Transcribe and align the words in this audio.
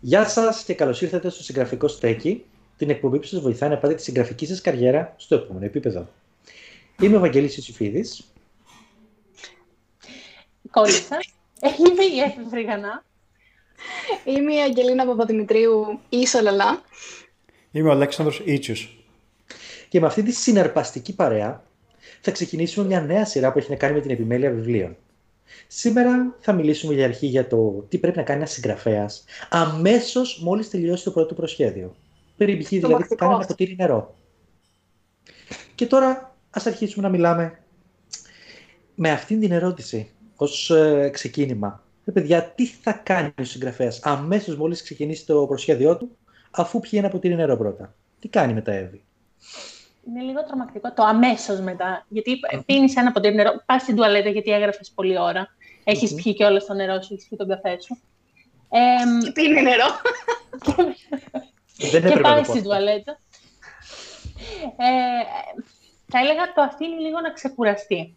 Γεια 0.00 0.28
σας 0.28 0.64
και 0.64 0.74
καλώς 0.74 1.02
ήρθατε 1.02 1.30
στο 1.30 1.42
Συγγραφικό 1.42 1.88
Στέκι, 1.88 2.44
την 2.76 2.90
εκπομπή 2.90 3.18
που 3.18 3.26
σας 3.26 3.40
βοηθάει 3.40 3.70
να 3.70 3.76
πάτε 3.76 3.94
τη 3.94 4.02
συγγραφική 4.02 4.46
σας 4.46 4.60
καριέρα 4.60 5.14
στο 5.16 5.34
επόμενο 5.34 5.64
επίπεδο. 5.64 6.08
Είμαι 7.00 7.16
ο 7.16 7.20
Βαγγέλης 7.20 7.56
Ισουφίδης. 7.56 8.32
Κόλλησα. 10.70 11.18
Είμαι 11.62 12.04
η 12.04 12.18
Έφη 12.18 12.48
Φρυγανά. 12.50 13.04
Είμαι 14.24 14.54
η 14.54 14.60
Αγγελίνα 14.60 15.06
Παπαδημητρίου 15.06 16.00
ή 16.08 16.26
Σαλαλά. 16.26 16.82
Είμαι 17.70 17.88
ο 17.88 17.92
Αλέξανδρος 17.92 18.42
Ήτσιος. 18.44 19.04
Και 19.88 20.00
με 20.00 20.06
αυτή 20.06 20.22
τη 20.22 20.32
συναρπαστική 20.32 21.14
παρέα 21.14 21.62
θα 22.20 22.30
ξεκινήσουμε 22.30 22.86
μια 22.86 23.00
νέα 23.00 23.24
σειρά 23.24 23.52
που 23.52 23.58
έχει 23.58 23.70
να 23.70 23.76
κάνει 23.76 23.94
με 23.94 24.00
την 24.00 24.10
επιμέλεια 24.10 24.50
βιβλίων. 24.50 24.96
Σήμερα 25.66 26.36
θα 26.40 26.52
μιλήσουμε 26.52 26.94
για 26.94 27.04
αρχή 27.04 27.26
για 27.26 27.46
το 27.46 27.86
τι 27.88 27.98
πρέπει 27.98 28.16
να 28.16 28.22
κάνει 28.22 28.38
ένας 28.38 28.52
συγγραφέας 28.52 29.24
αμέσως 29.50 30.40
μόλις 30.42 30.70
τελειώσει 30.70 31.04
το 31.04 31.10
πρώτο 31.10 31.34
προσχέδιο. 31.34 31.94
Περιπτυχή 32.36 32.78
δηλαδή 32.78 33.06
που 33.06 33.14
κάνει 33.14 33.34
ένα 33.34 33.46
ποτήρι 33.46 33.74
νερό. 33.78 34.14
Και 35.74 35.86
τώρα 35.86 36.36
ας 36.50 36.66
αρχίσουμε 36.66 37.04
να 37.04 37.12
μιλάμε 37.12 37.58
με 38.94 39.10
αυτήν 39.10 39.40
την 39.40 39.52
ερώτηση 39.52 40.10
ως 40.36 40.70
ε, 40.70 41.10
ξεκίνημα. 41.12 41.84
Ε, 42.04 42.12
παιδιά, 42.12 42.44
τι 42.44 42.66
θα 42.66 42.92
κάνει 42.92 43.32
ο 43.40 43.44
συγγραφέας 43.44 44.00
αμέσως 44.02 44.56
μόλις 44.56 44.82
ξεκινήσει 44.82 45.26
το 45.26 45.46
προσχέδιό 45.46 45.96
του, 45.96 46.16
αφού 46.50 46.80
πιει 46.80 46.92
ένα 46.94 47.08
ποτήρι 47.08 47.34
νερό 47.34 47.56
πρώτα; 47.56 47.94
Τι 48.18 48.28
κάνει 48.28 48.52
μετά, 48.52 48.72
Εύη. 48.72 49.04
Είναι 50.06 50.22
λίγο 50.22 50.44
τρομακτικό 50.44 50.92
το 50.92 51.02
αμέσως 51.02 51.60
μετά. 51.60 52.06
Γιατί 52.08 52.40
πίνεις 52.66 52.96
ένα 52.96 53.12
ποτήρι 53.12 53.34
νερό, 53.34 53.62
πας 53.66 53.82
στην 53.82 53.96
τουαλέτα 53.96 54.28
γιατί 54.28 54.50
έγραφες 54.50 54.90
πολλή 54.94 55.18
ώρα. 55.18 55.48
Έχεις 55.84 56.12
mm-hmm. 56.12 56.22
πιει 56.22 56.34
και 56.34 56.44
όλα 56.44 56.60
στο 56.60 56.74
νερό 56.74 57.02
σου, 57.02 57.14
έχεις 57.14 57.28
πιει 57.28 57.38
τον 57.38 57.48
καφέ 57.48 57.80
σου. 57.80 57.98
Ε, 58.68 59.24
και 59.24 59.30
πίνει 59.30 59.62
νερό. 59.62 59.86
Δεν 61.90 62.10
και 62.10 62.20
πάει 62.20 62.44
στην 62.44 62.62
τουαλέτα. 62.62 63.18
Ε, 64.76 65.24
θα 66.06 66.18
έλεγα 66.18 66.52
το 66.54 66.62
αφήνει 66.62 67.00
λίγο 67.00 67.20
να 67.20 67.30
ξεκουραστεί. 67.30 68.16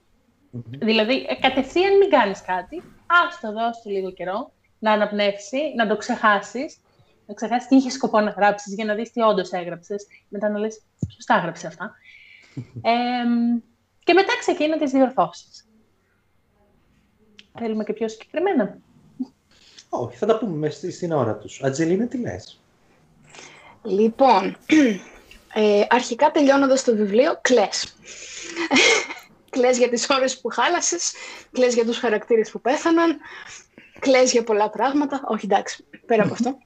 Mm-hmm. 0.53 0.77
Δηλαδή, 0.81 1.25
ε, 1.29 1.35
κατευθείαν 1.35 1.97
μην 1.97 2.09
κάνεις 2.09 2.41
κάτι. 2.41 2.83
Άστο, 3.05 3.51
δώσ' 3.51 3.81
του 3.81 3.89
λίγο 3.89 4.11
καιρό, 4.11 4.51
να 4.79 4.91
αναπνεύσει, 4.91 5.73
να 5.75 5.88
το 5.88 5.97
ξεχάσεις, 5.97 6.77
να 7.25 7.33
ξεχάσεις 7.33 7.67
τι 7.67 7.75
είχες 7.75 7.93
σκοπό 7.93 8.19
να 8.19 8.29
γράψεις 8.29 8.73
για 8.73 8.85
να 8.85 8.93
δεις 8.93 9.11
τι 9.11 9.21
όντως 9.21 9.51
έγραψες. 9.51 10.07
Μετά 10.29 10.49
να 10.49 10.59
λες, 10.59 10.81
σωστά 11.13 11.35
έγραψε 11.35 11.67
αυτά. 11.67 11.95
ε, 12.81 12.91
και 14.03 14.13
μετά 14.13 14.33
ξεκίνα 14.39 14.77
τις 14.77 14.91
διορθώσεις. 14.91 15.67
Θέλουμε 17.57 17.83
και 17.83 17.93
πιο 17.93 18.07
συγκεκριμένα. 18.07 18.77
Όχι, 19.89 20.17
θα 20.17 20.25
τα 20.25 20.37
πούμε 20.37 20.69
στην 20.69 21.11
ώρα 21.11 21.35
τους. 21.37 21.63
Ατζελίνα, 21.63 22.07
τι 22.07 22.17
λες; 22.17 22.59
Λοιπόν, 23.83 24.57
ε, 25.53 25.85
αρχικά 25.89 26.31
τελειώνοντας 26.31 26.83
το 26.83 26.95
βιβλίο, 26.95 27.39
κλαις. 27.41 27.95
κλαις 29.55 29.77
για 29.77 29.89
τις 29.89 30.09
ώρες 30.09 30.41
που 30.41 30.49
χάλασες, 30.49 31.13
κλαις 31.51 31.73
για 31.73 31.85
τους 31.85 31.97
χαρακτήρες 31.97 32.51
που 32.51 32.61
πέθαναν, 32.61 33.17
κλαις 33.99 34.31
για 34.31 34.43
πολλά 34.43 34.69
πράγματα. 34.69 35.21
Όχι, 35.27 35.45
εντάξει, 35.45 35.85
πέρα 36.05 36.23
από 36.23 36.33
αυτό. 36.33 36.57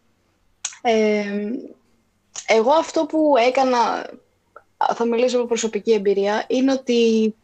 Ε, 0.82 1.52
εγώ 2.48 2.72
αυτό 2.72 3.06
που 3.06 3.34
έκανα, 3.48 4.10
θα 4.96 5.06
μιλήσω 5.06 5.38
από 5.38 5.48
προσωπική 5.48 5.92
εμπειρία, 5.92 6.46
είναι 6.48 6.72
ότι 6.72 7.36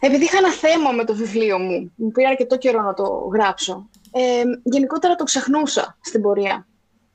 επειδή 0.00 0.24
είχα 0.24 0.38
ένα 0.38 0.52
θέμα 0.52 0.90
με 0.90 1.04
το 1.04 1.14
βιβλίο 1.14 1.58
μου, 1.58 1.92
μου 1.94 2.10
πήρε 2.10 2.28
αρκετό 2.28 2.58
καιρό 2.58 2.82
να 2.82 2.94
το 2.94 3.30
γράψω, 3.32 3.88
ε, 4.12 4.42
γενικότερα 4.62 5.14
το 5.14 5.24
ξεχνούσα 5.24 5.96
στην 6.00 6.22
πορεία. 6.22 6.66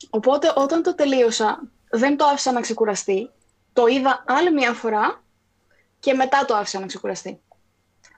Οπότε 0.09 0.53
όταν 0.55 0.83
το 0.83 0.95
τελείωσα, 0.95 1.61
δεν 1.89 2.17
το 2.17 2.25
άφησα 2.25 2.51
να 2.51 2.61
ξεκουραστεί. 2.61 3.29
Το 3.73 3.87
είδα 3.87 4.23
άλλη 4.27 4.51
μια 4.51 4.73
φορά 4.73 5.23
και 5.99 6.13
μετά 6.13 6.45
το 6.45 6.55
άφησα 6.55 6.79
να 6.79 6.85
ξεκουραστεί. 6.85 7.39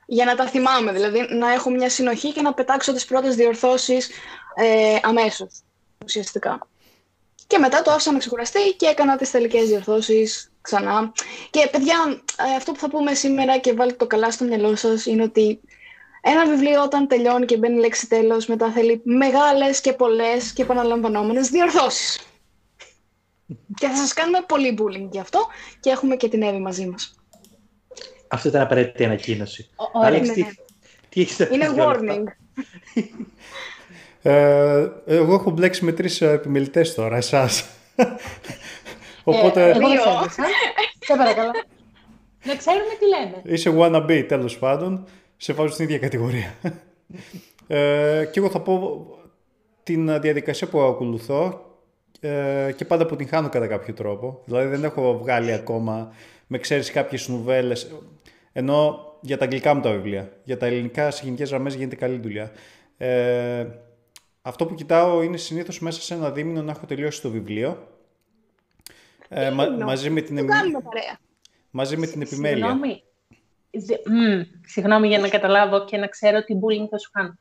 Για 0.06 0.26
να 0.26 0.36
τα 0.36 0.48
θυμάμαι, 0.48 0.92
δηλαδή 0.92 1.28
να 1.30 1.54
έχω 1.54 1.70
μια 1.70 1.90
συνοχή 1.90 2.32
και 2.32 2.42
να 2.42 2.54
πετάξω 2.54 2.94
τις 2.94 3.06
πρώτες 3.06 3.36
διορθώσεις 3.36 4.10
ε, 4.56 4.98
αμέσως, 5.02 5.62
ουσιαστικά. 6.06 6.68
Και 7.50 7.58
μετά 7.58 7.82
το 7.82 7.92
άφησα 7.92 8.12
να 8.12 8.18
ξεκουραστεί 8.18 8.60
και 8.78 8.86
έκανα 8.86 9.18
τις 9.18 9.32
τελικές 9.32 9.68
διορθώσεις 9.68 10.52
ξανά. 10.62 11.12
Και 11.50 11.70
παιδιά, 11.72 12.22
ε, 12.52 12.56
αυτό 12.56 12.72
που 12.72 12.80
θα 12.80 12.90
πούμε 12.90 13.14
σήμερα 13.14 13.58
και 13.58 13.74
βάλτε 13.74 13.96
το 13.96 14.08
καλά 14.08 14.32
στο 14.32 14.46
μυαλό 14.46 14.76
σας 14.76 15.06
είναι 15.06 15.24
ότι 15.24 15.60
ένα 16.22 16.46
βιβλίο 16.46 16.84
όταν 16.84 17.08
τελειώνει 17.08 17.46
και 17.46 17.58
μπαίνει 17.58 17.80
λέξη 17.80 18.08
τέλος 18.08 18.46
μετά 18.46 18.72
θέλει 18.72 19.02
μεγάλες 19.04 19.82
και 19.82 19.94
πολλές 19.94 20.54
και 20.54 20.62
επαναλαμβανόμενες 20.62 21.50
διορθώσεις. 21.50 22.20
και 23.76 23.88
θα 23.88 23.96
σας 23.96 24.14
κάνουμε 24.14 24.40
πολύ 24.48 24.78
bullying 24.82 25.10
γι' 25.12 25.20
αυτό 25.20 25.48
και 25.80 25.90
έχουμε 25.90 26.16
και 26.16 26.30
την 26.30 26.42
Εύη 26.42 26.60
μαζί 26.60 26.86
μας. 26.86 27.16
Αυτό 28.28 28.48
ήταν 28.48 28.62
απαραίτητη 28.62 29.06
ανακοίνωση. 29.06 29.70
Ωραία, 29.94 30.20
ναι, 30.20 30.34
τι, 30.34 30.46
τι 31.10 31.28
Είναι 31.52 31.74
warning. 31.78 32.24
Ε, 34.22 34.88
εγώ 35.06 35.34
έχω 35.34 35.52
μπλέξει 35.52 35.86
με 35.86 35.92
τρεις 35.92 36.22
ε, 36.22 36.32
επιμελητές 36.32 36.94
τώρα, 36.94 37.18
εσάς. 37.18 37.66
Οπότε... 39.24 39.64
Ε, 39.64 39.70
εγώ 39.70 39.88
Σε 41.00 41.16
παρακαλώ. 41.18 41.52
Να 42.44 42.56
ξέρουμε 42.56 42.94
τι 43.00 43.06
λέμε. 43.08 43.56
Είσαι 43.56 43.74
wannabe, 43.78 44.26
τέλος 44.28 44.58
πάντων. 44.58 45.06
Σε 45.38 45.54
βάζω 45.54 45.74
στην 45.74 45.86
ίδια 45.86 45.98
κατηγορία. 45.98 46.54
ε, 47.68 48.26
και 48.32 48.40
εγώ 48.40 48.50
θα 48.50 48.60
πω 48.60 49.06
την 49.84 50.22
διαδικασία 50.22 50.68
που 50.68 50.82
ακολουθώ 50.82 51.70
ε, 52.20 52.72
και 52.76 52.86
πάντα 52.86 53.04
αποτυγχάνω 53.04 53.50
κατά 53.50 53.68
κάποιο 53.68 53.94
τρόπο. 53.94 54.42
Δηλαδή 54.46 54.68
δεν 54.68 54.84
έχω 54.84 55.18
βγάλει 55.18 55.52
ακόμα, 55.52 56.14
με 56.48 56.58
ξέρεις 56.58 56.92
κάποιες 56.92 57.28
νουβέλες, 57.28 57.92
ενώ 58.54 59.00
για 59.22 59.38
τα 59.38 59.44
αγγλικά 59.44 59.74
μου 59.74 59.82
τα 59.82 59.92
βιβλία. 59.92 60.30
Για 60.44 60.58
τα 60.58 60.66
ελληνικά 60.66 61.12
σε 61.12 61.22
γενικές 61.24 61.50
γραμμές 61.50 61.74
γίνεται 61.76 61.96
καλή 61.96 62.18
δουλειά. 62.18 62.52
Ε, 62.98 63.68
αυτό 64.42 64.66
που 64.66 64.76
κοιτάω 64.76 65.22
είναι 65.22 65.38
συνήθως 65.38 65.80
μέσα 65.80 66.02
σε 66.02 66.14
ένα 66.14 66.32
δίμηνο 66.32 66.62
να 66.62 66.72
έχω 66.72 66.86
τελειώσει 66.86 67.22
το 67.22 67.30
βιβλίο. 67.30 67.88
Ε, 69.30 69.52
μα, 69.52 69.70
μαζί 69.70 70.10
με 70.10 70.22
την, 70.22 70.38
εμ... 70.38 70.48
μαζί 71.72 71.98
με 71.98 72.08
την 72.08 72.22
επιμέλεια. 72.22 72.68
Συγγνώμη. 72.68 73.04
Mm, 73.72 74.46
συγγνώμη 74.66 75.08
για 75.08 75.20
να 75.20 75.30
καταλάβω 75.30 75.86
και 75.86 75.98
να 75.98 76.08
ξέρω 76.08 76.44
τι 76.44 76.54
bullying 76.54 76.88
θα 76.90 76.98
σου 76.98 77.12
κάνω. 77.12 77.38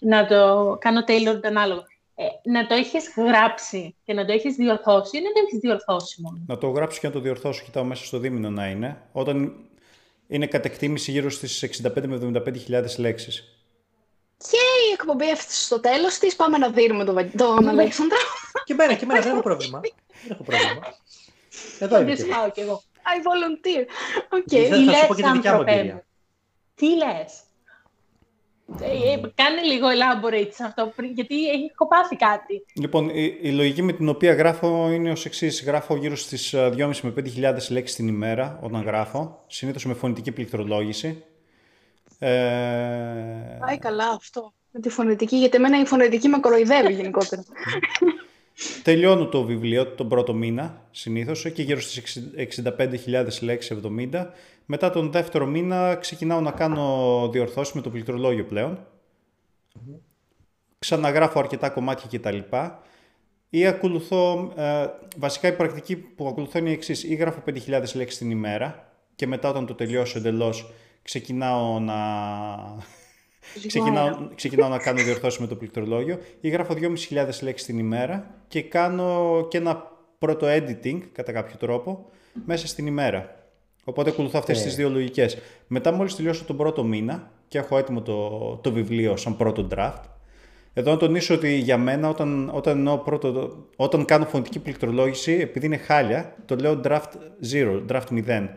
Να 0.00 0.26
το 0.26 0.76
κάνω 0.80 1.04
tailored 1.06 1.44
ανάλογα. 1.44 1.84
Ε, 2.14 2.50
να 2.50 2.66
το 2.66 2.74
έχεις 2.74 3.12
γράψει 3.16 3.94
και 4.04 4.12
να 4.12 4.24
το 4.24 4.32
έχεις 4.32 4.54
διορθώσει 4.54 5.16
ή 5.16 5.20
να 5.20 5.32
το 5.32 5.40
έχεις 5.46 5.58
διορθώσει 5.58 6.20
μόνο; 6.22 6.38
Να 6.46 6.58
το 6.58 6.68
γράψω 6.68 7.00
και 7.00 7.06
να 7.06 7.12
το 7.12 7.20
διορθώσω. 7.20 7.64
Κοιτάω 7.64 7.84
μέσα 7.84 8.04
στο 8.04 8.18
δίμηνο 8.18 8.50
να 8.50 8.68
είναι. 8.68 9.02
Όταν 9.12 9.54
είναι 10.26 10.46
κατ' 10.46 10.64
εκτίμηση 10.64 11.10
γύρω 11.10 11.30
στις 11.30 11.62
65 11.62 12.06
με 12.06 12.42
75 12.46 12.98
λέξεις. 12.98 13.59
Και 14.48 14.62
η 14.88 14.92
εκπομπή 14.92 15.28
έφτασε 15.28 15.64
στο 15.64 15.80
τέλος 15.80 16.18
της. 16.18 16.36
Πάμε 16.36 16.58
να 16.58 16.70
δίνουμε 16.70 17.04
τον, 17.04 17.30
τον 17.36 17.68
Αλέξανδρο. 17.68 18.18
Και 18.64 18.74
μένα, 18.74 18.94
και 18.94 19.06
μένα, 19.06 19.20
δεν 19.20 19.32
έχω 19.32 19.42
πρόβλημα. 19.42 19.80
δεν 19.80 20.30
έχω 20.30 20.42
πρόβλημα. 20.42 20.94
Εδώ 21.78 22.00
είμαι. 22.00 22.14
Δεν 22.14 22.50
κι 22.52 22.60
εγώ. 22.60 22.82
I 23.02 23.16
volunteer. 23.28 23.84
Okay. 24.36 24.68
Τι 24.70 24.84
θα 24.84 24.94
σου 24.94 25.06
πω 25.06 25.14
και 25.14 25.22
τη 25.22 25.30
δικιά 25.30 25.54
μου 25.54 25.64
εμπειρία. 25.66 26.04
Τι 26.74 26.86
λες; 26.86 27.42
Ε, 28.80 29.20
κάνε 29.34 29.62
λίγο 29.62 29.86
elaborate 29.88 30.50
σε 30.52 30.64
αυτό, 30.64 30.92
γιατί 31.14 31.48
έχει 31.48 31.72
κοπάθει 31.74 32.16
κάτι. 32.16 32.64
Λοιπόν, 32.74 33.08
η, 33.08 33.38
η, 33.40 33.50
λογική 33.50 33.82
με 33.82 33.92
την 33.92 34.08
οποία 34.08 34.34
γράφω 34.34 34.90
είναι 34.90 35.10
ως 35.10 35.24
εξής. 35.24 35.62
Γράφω 35.62 35.96
γύρω 35.96 36.16
στις 36.16 36.54
2.500 36.56 36.92
με 37.02 37.12
5.000 37.16 37.70
λέξεις 37.70 37.96
την 37.96 38.08
ημέρα 38.08 38.58
όταν 38.62 38.82
γράφω, 38.82 39.44
συνήθως 39.46 39.84
με 39.84 39.94
φωνητική 39.94 40.32
πληκτρολόγηση. 40.32 41.24
Ε... 42.22 43.56
Πάει 43.60 43.78
καλά 43.78 44.08
αυτό 44.08 44.52
με 44.70 44.80
τη 44.80 44.88
φωνητική, 44.88 45.36
γιατί 45.36 45.56
εμένα 45.56 45.80
η 45.80 45.84
φωνητική 45.84 46.28
με 46.28 46.38
κοροϊδεύει 46.38 46.92
γενικότερα. 46.92 47.44
Τελειώνω 48.82 49.26
το 49.26 49.42
βιβλίο 49.42 49.86
τον 49.86 50.08
πρώτο 50.08 50.34
μήνα, 50.34 50.86
συνήθως, 50.90 51.52
και 51.52 51.62
γύρω 51.62 51.80
στις 51.80 52.20
65.000 52.64 53.26
λέξεις, 53.40 53.78
70. 54.10 54.26
Μετά 54.66 54.90
τον 54.90 55.10
δεύτερο 55.10 55.46
μήνα 55.46 55.94
ξεκινάω 55.94 56.40
να 56.40 56.50
κάνω 56.50 57.28
διορθώσεις 57.32 57.74
με 57.74 57.80
το 57.80 57.90
πληκτρολόγιο 57.90 58.44
πλέον. 58.44 58.86
Ξαναγράφω 60.78 61.38
αρκετά 61.38 61.68
κομμάτια 61.70 62.18
κτλ. 62.18 62.38
Ή 63.50 63.66
ακολουθώ, 63.66 64.52
ε, 64.56 64.86
βασικά 65.16 65.48
η 65.48 65.52
πρακτική 65.52 65.96
που 65.96 66.28
ακολουθώ 66.28 66.58
είναι 66.58 66.70
η 66.70 66.72
εξής. 66.72 67.04
Ή 67.04 67.14
γράφω 67.14 67.42
5.000 67.46 67.94
λέξεις 67.94 68.18
την 68.18 68.30
ημέρα 68.30 68.92
και 69.14 69.26
μετά 69.26 69.48
όταν 69.48 69.66
το 69.66 69.74
τελειώσω 69.74 70.18
εντελώς 70.18 70.72
ξεκινάω 71.02 71.78
να... 71.80 71.96
ξεκινάω, 73.66 74.28
ξεκινάω 74.34 74.68
να 74.68 74.78
κάνω 74.78 75.02
διορθώσεις 75.02 75.40
με 75.40 75.46
το 75.46 75.56
πληκτρολόγιο 75.56 76.18
ή 76.40 76.48
γράφω 76.48 76.74
2.500 76.80 77.26
λέξεις 77.40 77.66
την 77.66 77.78
ημέρα 77.78 78.34
και 78.48 78.62
κάνω 78.62 79.46
και 79.50 79.58
ένα 79.58 79.90
πρώτο 80.18 80.46
editing 80.46 81.00
κατά 81.12 81.32
κάποιο 81.32 81.56
τρόπο 81.56 82.10
μέσα 82.44 82.66
στην 82.66 82.86
ημέρα. 82.86 83.34
Οπότε 83.84 84.10
ακολουθώ 84.10 84.38
αυτές 84.38 84.60
Ε. 84.60 84.62
τις 84.64 84.74
δύο 84.74 84.88
λογικές. 84.90 85.38
Μετά, 85.66 85.92
μόλις 85.92 86.16
τελειώσω 86.16 86.44
τον 86.44 86.56
πρώτο 86.56 86.84
μήνα 86.84 87.30
και 87.48 87.58
έχω 87.58 87.78
έτοιμο 87.78 88.02
το, 88.02 88.56
το 88.62 88.72
βιβλίο 88.72 89.16
σαν 89.16 89.36
πρώτο 89.36 89.68
draft, 89.70 90.02
εδώ 90.72 90.90
να 90.90 90.96
τονίσω 90.96 91.34
ότι 91.34 91.54
για 91.54 91.78
μένα 91.78 92.08
όταν, 92.08 92.50
όταν, 92.52 92.76
εννοώ 92.76 92.98
πρώτο, 92.98 93.56
όταν 93.76 94.04
κάνω 94.04 94.26
φωνητική 94.26 94.58
πληκτρολόγηση, 94.58 95.32
επειδή 95.32 95.66
είναι 95.66 95.76
χάλια, 95.76 96.36
το 96.44 96.56
λέω 96.56 96.80
draft 96.84 97.10
0, 97.52 97.82
draft 97.88 98.24
0. 98.26 98.48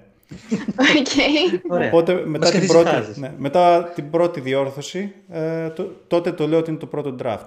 Οκ. 1.00 1.72
Ωραία. 1.72 1.88
Οπότε 1.88 2.14
μετά 2.14 2.46
Μας 2.46 2.50
την, 2.60 2.68
πρώτη, 2.68 2.84
καθησυχάζεις. 2.84 3.18
ναι, 3.18 3.34
μετά 3.38 3.84
την 3.84 4.10
πρώτη 4.10 4.40
διόρθωση, 4.40 5.14
ε, 5.30 5.70
το- 5.70 5.92
τότε 6.08 6.32
το 6.32 6.48
λέω 6.48 6.60
ότι 6.60 6.70
είναι 6.70 6.80
το 6.80 6.86
πρώτο 6.86 7.16
draft. 7.24 7.46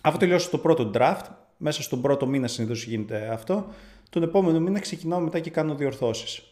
Αφού 0.00 0.16
τελειώσω 0.18 0.50
το 0.50 0.58
πρώτο 0.58 0.90
draft, 0.94 1.24
μέσα 1.56 1.82
στον 1.82 2.00
πρώτο 2.00 2.26
μήνα 2.26 2.46
συνήθως 2.48 2.84
γίνεται 2.84 3.28
αυτό, 3.32 3.66
τον 4.10 4.22
επόμενο 4.22 4.60
μήνα 4.60 4.80
ξεκινάω 4.80 5.20
μετά 5.20 5.38
και 5.38 5.50
κάνω 5.50 5.74
διορθώσεις. 5.74 6.42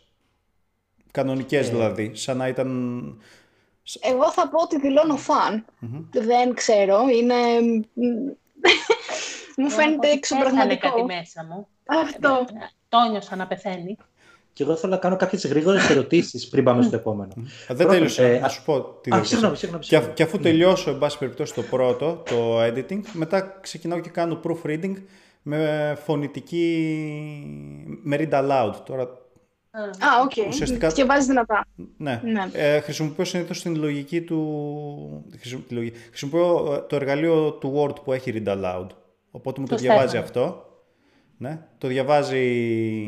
Κανονικές 1.11 1.71
δηλαδή, 1.71 2.11
σαν 2.15 2.37
να 2.37 2.49
ήταν... 2.49 2.69
Εγώ 4.01 4.31
θα 4.33 4.49
πω 4.49 4.63
ότι 4.63 4.79
δηλώνω 4.81 5.17
φαν. 5.17 5.65
Δεν 6.11 6.55
ξέρω, 6.55 6.99
είναι... 7.19 7.35
Μου 9.57 9.71
φαίνεται 9.71 9.97
Πέθανε 9.99 10.13
εξωπραγματικό. 10.17 10.89
κάτι 10.91 11.05
μέσα 11.05 11.45
μου. 11.45 11.67
Αυτό. 11.87 12.47
Το 12.89 12.99
νιώσα 13.11 13.37
να 13.37 13.47
πεθαίνει. 13.47 13.97
Και 14.59 14.65
εγώ 14.65 14.77
θέλω 14.77 14.93
να 14.93 14.99
κάνω 14.99 15.17
κάποιες 15.17 15.47
γρήγορες 15.47 15.89
ερωτήσεις 15.91 16.49
πριν 16.49 16.65
πάμε 16.65 16.83
στο 16.83 16.97
επόμενο. 16.97 17.33
Α, 17.33 17.43
δεν 17.67 17.77
Πρώτον, 17.77 17.93
τέλειωσα, 17.93 18.23
ε, 18.23 18.39
να 18.39 18.49
σου 18.49 18.65
πω 18.65 18.81
τη 18.81 18.81
Α, 18.89 18.93
διαδικασία. 19.03 19.25
συγγνώμη, 19.25 19.57
συγγνώμη. 19.57 19.85
Και, 19.85 19.97
αφ- 19.97 20.05
συγγνώμη. 20.05 20.15
και 20.15 20.23
αφού 20.23 20.39
τελειώσω, 20.39 20.91
εν 20.91 20.99
πάση 20.99 21.19
περιπτώσει, 21.19 21.55
το 21.55 21.63
πρώτο, 21.63 22.23
το 22.31 22.63
editing, 22.63 23.01
μετά 23.13 23.59
ξεκινάω 23.61 24.01
και 24.01 24.11
κάνω 24.11 24.41
proofreading 24.45 24.93
με 25.43 25.95
φωνητική, 26.05 26.67
με 28.03 28.17
read 28.21 28.33
aloud. 28.33 28.73
Τώρα, 28.85 29.03
Α, 29.03 30.09
οκ. 30.25 30.47
Ουσιαστικά- 30.49 30.93
Και 30.93 31.05
βάζεις 31.05 31.27
δυνατά. 31.27 31.65
ναι. 31.97 32.21
Ναι. 32.25 32.47
Ε, 32.53 32.81
χρησιμοποιώ 32.81 33.25
συνήθως 33.25 33.63
την 33.63 33.77
λογική 33.77 34.21
του... 34.23 35.25
χρησιμο- 35.39 35.63
τη 35.69 35.75
λογική. 35.75 35.99
Χρησιμοποιώ 36.09 36.75
ε, 36.75 36.79
το 36.89 36.97
εργαλείο 36.97 37.53
του 37.53 37.73
Word 37.77 38.03
που 38.05 38.13
έχει 38.13 38.43
read 38.45 38.49
aloud. 38.49 38.87
Οπότε 39.31 39.61
μου 39.61 39.67
το, 39.67 39.75
Το 39.75 39.81
διαβάζει 39.81 40.09
Στέφανο. 40.09 40.25
αυτό. 40.25 40.63
Ναι. 41.39 41.59
Το 41.79 41.89
διαβάζει... 41.89 43.07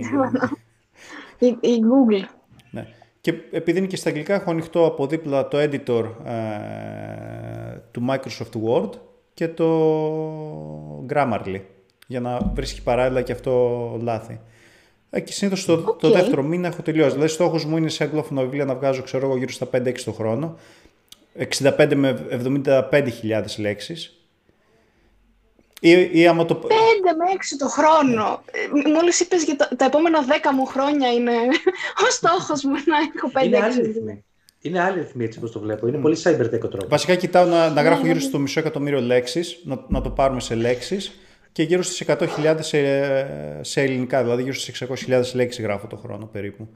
Η, 1.40 1.46
η 1.46 1.80
Google. 1.80 2.24
Ναι. 2.70 2.86
Και 3.20 3.34
επειδή 3.50 3.78
είναι 3.78 3.86
και 3.86 3.96
στα 3.96 4.08
αγγλικά, 4.08 4.34
έχω 4.34 4.50
ανοιχτό 4.50 4.86
από 4.86 5.06
δίπλα 5.06 5.48
το 5.48 5.58
editor 5.60 6.04
ε, 6.24 7.78
του 7.90 8.06
Microsoft 8.08 8.68
Word 8.68 8.90
και 9.34 9.48
το 9.48 9.66
Grammarly 11.12 11.60
για 12.06 12.20
να 12.20 12.38
βρίσκει 12.54 12.82
παράλληλα 12.82 13.22
και 13.22 13.32
αυτό 13.32 13.98
λάθη. 14.02 14.40
Ε, 15.10 15.20
και 15.20 15.32
συνήθως 15.32 15.64
το, 15.64 15.76
το 15.76 16.06
Οκ. 16.06 16.14
δεύτερο 16.14 16.42
μήνα 16.42 16.68
έχω 16.68 16.82
τελειώσει. 16.82 17.12
Δηλαδή, 17.12 17.30
στόχος 17.30 17.64
μου 17.64 17.76
είναι 17.76 17.88
σε 17.88 18.04
αγγλόφωνα 18.04 18.42
βιβλία 18.42 18.64
να 18.64 18.74
βγάζω 18.74 19.02
ξέρω 19.02 19.26
εγώ, 19.26 19.36
γύρω 19.36 19.50
στα 19.50 19.68
5-6 19.72 20.00
το 20.04 20.12
χρόνο. 20.12 20.56
65 21.60 21.92
με 21.94 22.26
75.000 22.64 23.44
λέξεις. 23.58 24.14
Ή, 25.80 26.08
ή 26.12 26.26
άμα 26.26 26.44
το... 26.44 26.60
5 27.02 27.16
με 27.18 27.24
6 27.54 27.56
το 27.58 27.68
χρόνο. 27.68 28.42
Ε, 28.84 28.90
Μόλις 28.90 29.20
είπες 29.20 29.44
για 29.44 29.56
τα, 29.56 29.68
τα 29.76 29.84
επόμενα 29.84 30.18
10 30.24 30.50
μου 30.54 30.66
χρόνια 30.66 31.12
είναι 31.12 31.32
ο 32.04 32.10
στόχος 32.10 32.64
μου 32.64 32.72
να 32.72 32.96
έχω 33.14 33.30
5-6. 33.34 33.44
Είναι 33.44 33.58
άλλοι 33.58 33.80
ρυθμοί. 33.80 34.24
Είναι 34.60 34.80
άλλοι 34.80 34.98
ρυθμοί 34.98 35.24
έτσι 35.24 35.38
όπως 35.38 35.52
το 35.52 35.60
βλέπω. 35.60 35.86
Είναι 35.86 35.98
πολύ 35.98 36.16
cybertech 36.24 36.60
ο 36.62 36.68
τρόπος. 36.68 36.88
Βασικά 36.88 37.14
κοιτάω 37.14 37.44
να, 37.44 37.70
να 37.70 37.82
γράφω 37.82 38.00
ναι, 38.00 38.06
γύρω 38.06 38.18
ναι. 38.18 38.24
στο 38.24 38.38
μισό 38.38 38.60
εκατομμύριο 38.60 39.00
λέξεις, 39.00 39.60
να, 39.64 39.84
να 39.88 40.00
το 40.00 40.10
πάρουμε 40.10 40.40
σε 40.40 40.54
λέξεις 40.54 41.12
και 41.52 41.62
γύρω 41.62 41.82
στις 41.82 42.04
100.000 42.06 42.56
σε, 42.60 42.78
σε 43.60 43.80
ελληνικά, 43.80 44.22
δηλαδή 44.22 44.42
γύρω 44.42 44.54
στις 44.54 44.84
600.000 45.08 45.22
λέξεις 45.34 45.64
γράφω 45.64 45.86
το 45.86 45.96
χρόνο 45.96 46.26
περίπου. 46.26 46.68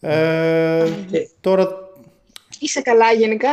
Ε, 0.00 0.88
τώρα, 1.40 1.90
Είσαι 2.58 2.80
καλά 2.80 3.12
γενικά; 3.12 3.48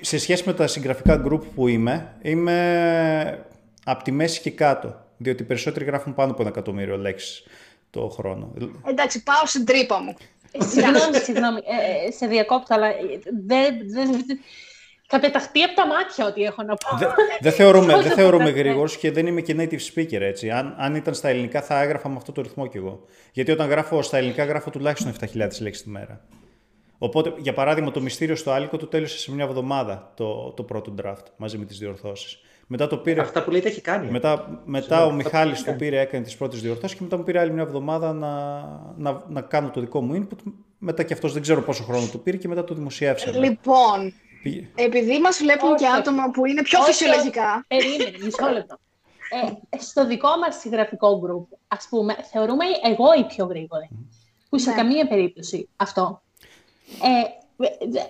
σε 0.00 0.18
σχέση 0.18 0.42
με 0.46 0.52
τα 0.52 0.66
συγγραφικά 0.66 1.22
group 1.28 1.40
που 1.54 1.68
είμαι, 1.68 2.16
είμαι 2.22 3.46
από 3.84 4.02
τη 4.04 4.10
μέση 4.12 4.40
και 4.40 4.50
κάτω, 4.50 4.94
διότι 5.16 5.42
οι 5.42 5.46
περισσότεροι 5.46 5.84
γράφουν 5.84 6.14
πάνω 6.14 6.30
από 6.30 6.40
ένα 6.42 6.50
εκατομμύριο 6.50 6.96
λέξεις 6.96 7.42
το 7.90 8.08
χρόνο. 8.08 8.52
Εντάξει, 8.86 9.22
πάω 9.22 9.46
στην 9.46 9.64
τρύπα 9.64 10.00
μου. 10.00 10.14
Συγγνώμη, 10.58 11.16
συγγνώμη, 11.24 11.58
ε, 11.58 12.06
ε, 12.06 12.10
σε 12.10 12.26
διακόπτω, 12.26 12.74
αλλά 12.74 12.86
ε, 12.86 12.94
δεν. 13.46 13.74
δεν- 13.92 14.10
δεν- 14.26 14.38
θα 15.06 15.20
πεταχτεί 15.20 15.62
από 15.62 15.74
τα 15.74 15.86
μάτια 15.86 16.26
ό,τι 16.26 16.42
έχω 16.42 16.62
να 16.62 16.74
πω. 16.74 16.96
Δεν 16.98 17.08
δεν 17.40 17.52
θεωρούμε, 17.52 17.86
δεν 17.86 17.96
Όσο 17.96 18.08
θεωρούμε 18.14 18.44
ποτέ. 18.44 18.58
γρήγορος 18.58 18.96
και 18.96 19.10
δεν 19.12 19.26
είμαι 19.26 19.40
και 19.40 19.54
native 19.58 19.80
speaker 19.94 20.20
έτσι. 20.20 20.50
Αν, 20.50 20.74
αν 20.78 20.94
ήταν 20.94 21.14
στα 21.14 21.28
ελληνικά 21.28 21.62
θα 21.62 21.80
έγραφα 21.82 22.08
με 22.08 22.16
αυτό 22.16 22.32
το 22.32 22.42
ρυθμό 22.42 22.66
κι 22.66 22.76
εγώ. 22.76 23.04
Γιατί 23.32 23.50
όταν 23.50 23.68
γράφω 23.68 24.02
στα 24.02 24.16
ελληνικά 24.16 24.44
γράφω 24.44 24.70
τουλάχιστον 24.70 25.12
7.000 25.20 25.60
λέξεις 25.60 25.82
τη 25.82 25.88
μέρα. 25.90 26.24
Οπότε, 26.98 27.34
για 27.38 27.52
παράδειγμα, 27.52 27.90
το 27.90 28.00
μυστήριο 28.00 28.36
στο 28.36 28.50
Άλικο 28.50 28.76
το 28.76 28.86
τέλειωσε 28.86 29.18
σε 29.18 29.32
μια 29.32 29.44
εβδομάδα 29.44 30.12
το, 30.16 30.52
το 30.52 30.62
πρώτο 30.62 30.94
draft 31.02 31.24
μαζί 31.36 31.58
με 31.58 31.64
τις 31.64 31.78
διορθώσεις. 31.78 32.40
Μετά 32.66 32.86
το 32.86 32.96
πήρε. 32.96 33.20
Αυτά 33.20 33.44
που 33.44 33.50
λέει 33.50 33.60
τα 33.60 33.68
έχει 33.68 33.80
κάνει. 33.80 34.10
Μετά, 34.10 34.60
μετά 34.64 34.86
Συγγνώμη, 34.86 35.12
ο 35.22 35.26
αυτά 35.26 35.38
Μιχάλης 35.38 35.58
που 35.58 35.64
το 35.64 35.70
κάνει. 35.70 35.78
πήρε, 35.78 36.00
έκανε 36.00 36.24
τις 36.24 36.36
πρώτες 36.36 36.60
διορθώσεις 36.60 36.96
και 36.96 37.02
μετά 37.02 37.16
μου 37.16 37.22
πήρε 37.22 37.38
άλλη 37.38 37.52
μια 37.52 37.62
εβδομάδα 37.62 38.12
να, 38.12 38.60
να, 38.96 39.22
να 39.28 39.40
κάνω 39.40 39.70
το 39.70 39.80
δικό 39.80 40.00
μου 40.00 40.14
input. 40.28 40.52
Μετά 40.78 41.02
και 41.02 41.12
αυτός 41.12 41.32
δεν 41.32 41.42
ξέρω 41.42 41.62
πόσο 41.62 41.82
χρόνο 41.82 42.06
του 42.12 42.20
πήρε 42.22 42.36
και 42.36 42.48
μετά 42.48 42.64
το 42.64 42.74
δημοσιεύσαμε. 42.74 43.38
Λοιπόν, 43.38 44.12
Πήγε- 44.42 44.66
επειδή 44.74 45.20
μας 45.20 45.38
βλέπουν 45.38 45.68
Όχι, 45.72 45.78
και 45.78 45.86
όχι. 45.90 45.96
άτομα 45.96 46.30
που 46.30 46.46
είναι 46.46 46.62
πιο 46.62 46.78
Όχι, 46.80 46.90
φυσιολογικά. 46.92 47.64
Περίμενε, 47.68 48.16
μισό 48.24 48.48
λεπτό. 48.52 48.78
Ε, 49.72 49.76
στο 49.78 50.06
δικό 50.06 50.28
μας 50.38 50.54
συγγραφικό 50.60 51.20
group, 51.24 51.56
ας 51.68 51.86
πούμε, 51.90 52.16
θεωρούμε 52.32 52.64
εγώ 52.82 53.04
η 53.18 53.24
πιο 53.24 53.44
γρήγορη. 53.44 53.88
Που 54.48 54.58
σε 54.58 54.70
Ναι. 54.70 54.76
καμία 54.76 55.06
περίπτωση 55.08 55.68
αυτό. 55.76 56.22
Ε, 57.02 57.64
ε, 57.66 57.88
δε- 57.90 58.00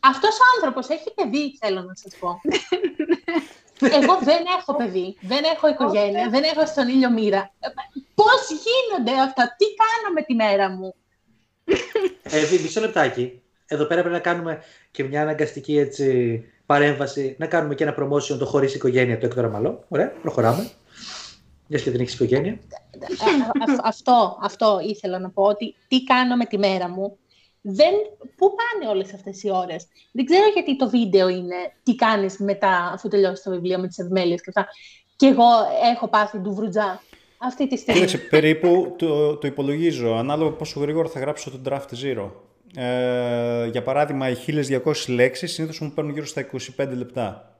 αυτός 0.00 0.34
ο 0.34 0.42
άνθρωπος 0.56 0.88
έχει 0.88 1.14
παιδί, 1.14 1.56
θέλω 1.60 1.80
να 1.82 1.94
σας 1.94 2.16
πω. 2.20 2.40
Εγώ 3.80 4.18
δεν 4.22 4.44
έχω 4.58 4.74
παιδί, 4.76 5.16
δεν 5.20 5.44
έχω 5.54 5.68
οικογένεια, 5.68 6.28
δεν 6.30 6.42
έχω 6.42 6.66
στον 6.66 6.88
ήλιο 6.88 7.10
μοίρα. 7.10 7.52
Ε, 7.60 7.68
Πώς 8.14 8.42
γίνονται 8.48 9.20
αυτά, 9.20 9.54
τι 9.58 9.64
κάνω 9.64 10.14
με 10.14 10.22
τη 10.22 10.34
μέρα 10.34 10.68
μου; 10.70 10.94
Ε, 12.22 12.44
Βι, 12.44 12.58
μισό 12.58 12.80
λεπτάκι. 12.80 13.42
Εδώ 13.66 13.84
πέρα 13.84 14.00
πρέπει 14.00 14.14
να 14.14 14.20
κάνουμε 14.20 14.62
και 14.90 15.04
μια 15.04 15.22
αναγκαστική 15.22 15.78
έτσι, 15.78 16.44
παρέμβαση. 16.66 17.36
Να 17.38 17.46
κάνουμε 17.46 17.74
και 17.74 17.84
ένα 17.84 17.94
promotion 17.98 18.38
το 18.38 18.46
χωρίς 18.46 18.74
οικογένεια 18.74 19.18
του 19.18 19.26
Έκτορα 19.26 19.48
Μαλό. 19.48 19.84
Ωραία, 19.88 20.12
προχωράμε. 20.22 20.70
Μια 21.66 21.78
και 21.80 21.90
δεν 21.90 22.00
έχεις 22.00 22.14
οικογένεια. 22.14 22.52
Α- 22.52 23.72
α- 23.72 23.80
αυτό, 23.82 24.38
αυτό 24.42 24.80
ήθελα 24.86 25.18
να 25.18 25.30
πω, 25.30 25.42
ότι 25.42 25.74
τι 25.88 26.04
κάνω 26.04 26.36
με 26.36 26.44
τη 26.44 26.58
μέρα 26.58 26.88
μου. 26.88 27.18
Δεν, 27.64 27.92
πού 28.36 28.54
πάνε 28.54 28.90
όλες 28.92 29.14
αυτές 29.14 29.42
οι 29.42 29.50
ώρες; 29.50 29.86
Δεν 30.12 30.24
ξέρω 30.24 30.44
γιατί 30.54 30.76
το 30.76 30.88
βίντεο 30.88 31.28
είναι 31.28 31.54
τι 31.82 31.94
κάνεις 31.94 32.38
μετά 32.38 32.90
αφού 32.94 33.08
τελειώσεις 33.08 33.44
το 33.44 33.50
βιβλίο 33.50 33.78
με 33.78 33.86
τις 33.88 33.98
ευημέλειες 33.98 34.40
και 34.42 34.50
αυτά. 34.54 34.66
Και 35.16 35.26
εγώ 35.26 35.44
έχω 35.94 36.08
πάθει 36.08 36.38
του 36.38 36.54
βρουτζά 36.54 37.02
αυτή 37.38 37.68
τη 37.68 37.76
στιγμή. 37.76 38.00
Κοίταξε, 38.00 38.26
περίπου 38.28 38.94
το, 38.98 39.36
το 39.36 39.46
υπολογίζω 39.46 40.14
ανάλογα 40.14 40.50
πόσο 40.50 40.80
γρήγορα 40.80 41.08
θα 41.08 41.20
γράψω 41.20 41.50
το 41.50 41.60
draft 41.68 42.04
zero. 42.04 42.30
Ε, 42.76 43.66
για 43.66 43.82
παράδειγμα, 43.82 44.28
οι 44.28 44.36
1200 44.84 44.92
λέξεις 45.08 45.52
συνήθως 45.52 45.80
μου 45.80 45.92
παίρνουν 45.94 46.12
γύρω 46.12 46.26
στα 46.26 46.46
25 46.76 46.88
λεπτά. 46.96 47.56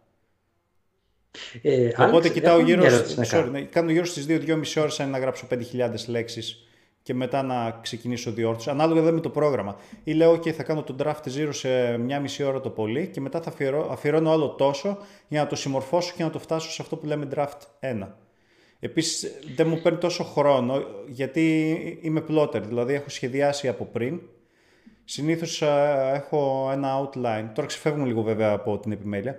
Ε, 1.62 1.86
Οπότε 1.86 2.04
Άλεξ, 2.04 2.30
κοιτάω 2.30 2.58
έχω 2.58 2.66
γύρω, 2.66 2.80
μια 2.80 2.90
σ- 2.90 2.94
ερώτηση 2.96 3.18
να 3.18 3.24
sorry, 3.24 3.28
κάνω. 3.30 3.50
ναι, 3.50 3.60
κάνω 3.60 3.90
γύρω 3.90 4.04
στις 4.04 4.26
2-2,5 4.28 4.80
ώρες 4.80 5.00
αν 5.00 5.08
είναι 5.08 5.16
να 5.18 5.22
γράψω 5.22 5.46
5.000 5.50 6.06
λέξεις 6.06 6.66
και 7.02 7.14
μετά 7.14 7.42
να 7.42 7.78
ξεκινήσω 7.82 8.30
διόρθωση. 8.32 8.70
Ανάλογα 8.70 8.98
δηλαδή 8.98 9.14
με 9.16 9.20
το 9.22 9.28
πρόγραμμα. 9.30 9.76
Ή 10.04 10.12
λέω, 10.12 10.32
OK, 10.32 10.50
θα 10.50 10.62
κάνω 10.62 10.82
το 10.82 10.96
draft 11.02 11.28
zero 11.38 11.48
σε 11.50 11.96
μια 11.96 12.20
μισή 12.20 12.42
ώρα 12.42 12.60
το 12.60 12.70
πολύ 12.70 13.06
και 13.06 13.20
μετά 13.20 13.40
θα 13.40 13.50
αφιερώ, 13.50 13.88
αφιερώνω 13.90 14.30
άλλο 14.32 14.48
τόσο 14.48 14.98
για 15.28 15.40
να 15.42 15.46
το 15.46 15.56
συμμορφώσω 15.56 16.12
και 16.16 16.22
να 16.22 16.30
το 16.30 16.38
φτάσω 16.38 16.70
σε 16.70 16.82
αυτό 16.82 16.96
που 16.96 17.06
λέμε 17.06 17.28
draft 17.34 17.58
1. 18.02 18.08
Επίσης 18.80 19.32
δεν 19.56 19.66
μου 19.68 19.80
παίρνει 19.82 19.98
τόσο 19.98 20.24
χρόνο 20.24 20.82
γιατί 21.08 21.70
είμαι 22.02 22.24
plotter, 22.28 22.62
δηλαδή 22.62 22.94
έχω 22.94 23.08
σχεδιάσει 23.08 23.68
από 23.68 23.84
πριν. 23.84 24.20
Συνήθως 25.04 25.62
α, 25.62 26.14
έχω 26.14 26.68
ένα 26.72 27.00
outline, 27.00 27.44
τώρα 27.54 27.66
ξεφεύγουμε 27.66 28.06
λίγο 28.06 28.22
βέβαια 28.22 28.52
από 28.52 28.78
την 28.78 28.92
επιμέλεια. 28.92 29.38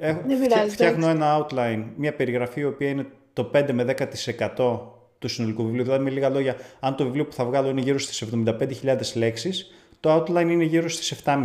Έχω, 0.00 0.20
Δεν 0.26 0.36
φτια- 0.36 0.48
πειράζει, 0.48 0.70
φτιάχνω 0.70 1.08
ένα 1.08 1.46
outline, 1.46 1.84
μια 1.96 2.14
περιγραφή 2.14 2.60
η 2.60 2.64
οποία 2.64 2.88
είναι 2.88 3.06
το 3.32 3.50
5 3.54 3.72
με 3.72 3.84
10% 3.84 4.80
του 5.18 5.28
συνολικού 5.28 5.64
βιβλίου. 5.64 5.84
Δηλαδή 5.84 6.04
με 6.04 6.10
λίγα 6.10 6.28
λόγια, 6.28 6.56
αν 6.80 6.96
το 6.96 7.04
βιβλίο 7.04 7.24
που 7.24 7.32
θα 7.32 7.44
βγάλω 7.44 7.68
είναι 7.68 7.80
γύρω 7.80 7.98
στις 7.98 8.24
75.000 8.44 8.96
λέξεις, 9.14 9.70
το 10.00 10.16
outline 10.16 10.48
είναι 10.50 10.64
γύρω 10.64 10.88
στις 10.88 11.22
7.500 11.24 11.44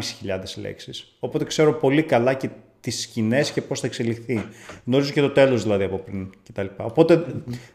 λέξεις. 0.62 1.16
Οπότε 1.20 1.46
ξέρω 1.46 1.74
πολύ 1.74 2.04
καλά 2.04 2.34
και 2.34 2.50
τις 2.80 3.02
σκηνές 3.02 3.52
και 3.52 3.62
πώς 3.62 3.80
θα 3.80 3.88
εξελιχθεί. 3.88 4.46
Γνωρίζω 4.86 5.12
και 5.12 5.22
το 5.22 5.30
τέλος 5.30 5.64
δηλαδή 5.64 5.84
από 5.84 5.98
πριν 5.98 6.30
κτλ. 6.50 6.66
Οπότε 6.78 7.26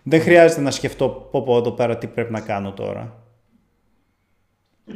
δεν 0.02 0.20
χρειάζεται 0.20 0.60
να 0.60 0.70
σκεφτώ 0.70 1.28
πω 1.30 1.42
πω 1.42 1.56
εδώ 1.56 1.70
πέρα 1.70 1.98
τι 1.98 2.06
πρέπει 2.06 2.32
να 2.32 2.40
κάνω 2.40 2.72
τώρα. 2.72 3.27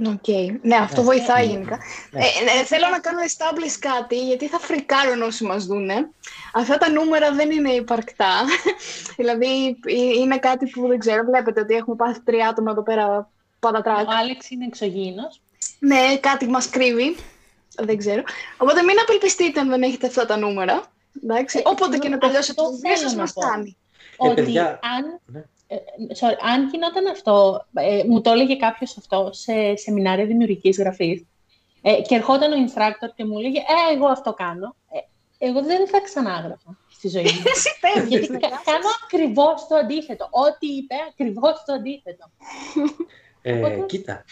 Οκ. 0.07 0.29
Ναι, 0.63 0.77
αυτό 0.77 1.03
βοηθάει 1.03 1.47
γενικά. 1.47 1.79
Ε, 2.13 2.21
ε, 2.61 2.65
θέλω 2.65 2.89
να 2.91 2.99
κάνω 2.99 3.19
establish 3.21 3.77
κάτι, 3.79 4.27
γιατί 4.27 4.49
θα 4.49 4.59
φρικάρουν 4.59 5.23
όσοι 5.23 5.45
μας 5.45 5.67
δούνε. 5.67 6.09
Αυτά 6.53 6.79
τα 6.79 6.91
νούμερα 6.91 7.33
δεν 7.33 7.51
είναι 7.51 7.71
υπαρκτά. 7.71 8.45
δηλαδή, 9.19 9.79
ε, 9.87 10.21
είναι 10.21 10.39
κάτι 10.39 10.67
που 10.67 10.89
δεν 10.89 10.99
ξέρω. 10.99 11.25
Βλέπετε 11.25 11.61
ότι 11.61 11.75
έχουμε 11.75 11.97
πάθει 11.97 12.21
τρία 12.21 12.49
άτομα 12.49 12.71
εδώ 12.71 12.83
πέρα 12.83 13.31
πατατράκ. 13.61 14.09
Ο 14.09 14.13
Άλεξ 14.21 14.51
είναι 14.51 14.65
εξωγήινος. 14.65 15.41
Ναι, 15.79 16.17
κάτι 16.21 16.47
μας 16.47 16.71
κρύβει. 16.71 17.17
Δεν 17.77 17.97
ξέρω. 17.97 18.23
Οπότε 18.57 18.83
μην 18.83 18.97
απελπιστείτε 19.03 19.61
αν 19.61 19.69
δεν 19.69 19.83
έχετε 19.83 20.07
αυτά 20.07 20.27
τα 20.27 20.37
νούμερα. 20.37 20.83
Εντάξει. 21.23 21.59
Ε, 21.59 21.63
Όποτε 21.65 21.99
και 21.99 22.09
να 22.09 22.15
αυτό 22.15 22.27
τελειώσετε 22.27 22.63
το 22.63 22.71
βιβλίο 22.71 22.97
θέλω 22.97 23.09
σας 23.09 23.15
να 23.17 23.21
μας 23.21 23.33
πω. 23.33 23.41
φτάνει. 23.41 23.77
Ε, 24.19 24.29
ότι 24.29 24.43
παιδιά, 24.43 24.81
αν, 24.97 25.21
ναι. 25.25 25.39
ε, 25.39 25.45
sorry, 26.21 26.37
αν 26.53 26.69
γινόταν 26.69 27.07
αυτό, 27.07 27.67
ε, 27.75 28.03
μου 28.07 28.21
το 28.21 28.31
έλεγε 28.31 28.57
κάποιος 28.57 28.97
αυτό 28.99 29.31
σε 29.33 29.77
σεμινάρια 29.77 30.27
δημιουργικής 30.27 30.79
γραφής 30.79 31.25
ε, 31.83 31.93
και 32.03 32.15
ερχόταν 32.15 32.53
ο 32.53 32.57
instructor 32.67 33.09
και 33.17 33.25
μου 33.25 33.39
έλεγε 33.39 33.59
«Ε, 33.59 33.95
εγώ 33.95 34.07
αυτό 34.07 34.33
κάνω». 34.33 34.77
Ε, 34.93 34.99
εγώ 35.47 35.63
δεν 35.63 35.89
θα 35.89 36.01
ξανάγραφα 36.01 36.79
στη 36.91 37.09
ζωή 37.09 37.23
μου. 37.23 37.43
Εσύ 37.55 37.69
πέφτεις. 37.81 38.09
Γιατί 38.09 38.31
ναι. 38.33 38.39
κα- 38.39 38.49
κάνω 38.49 38.89
ακριβώς 39.05 39.67
το 39.67 39.75
αντίθετο. 39.75 40.29
Ό,τι 40.31 40.67
είπε, 40.67 40.95
ακριβώς 41.11 41.63
το 41.67 41.73
αντίθετο. 41.73 42.31
Ε, 43.43 43.59
Οπότε- 43.59 43.87
κοίτα. 43.87 44.25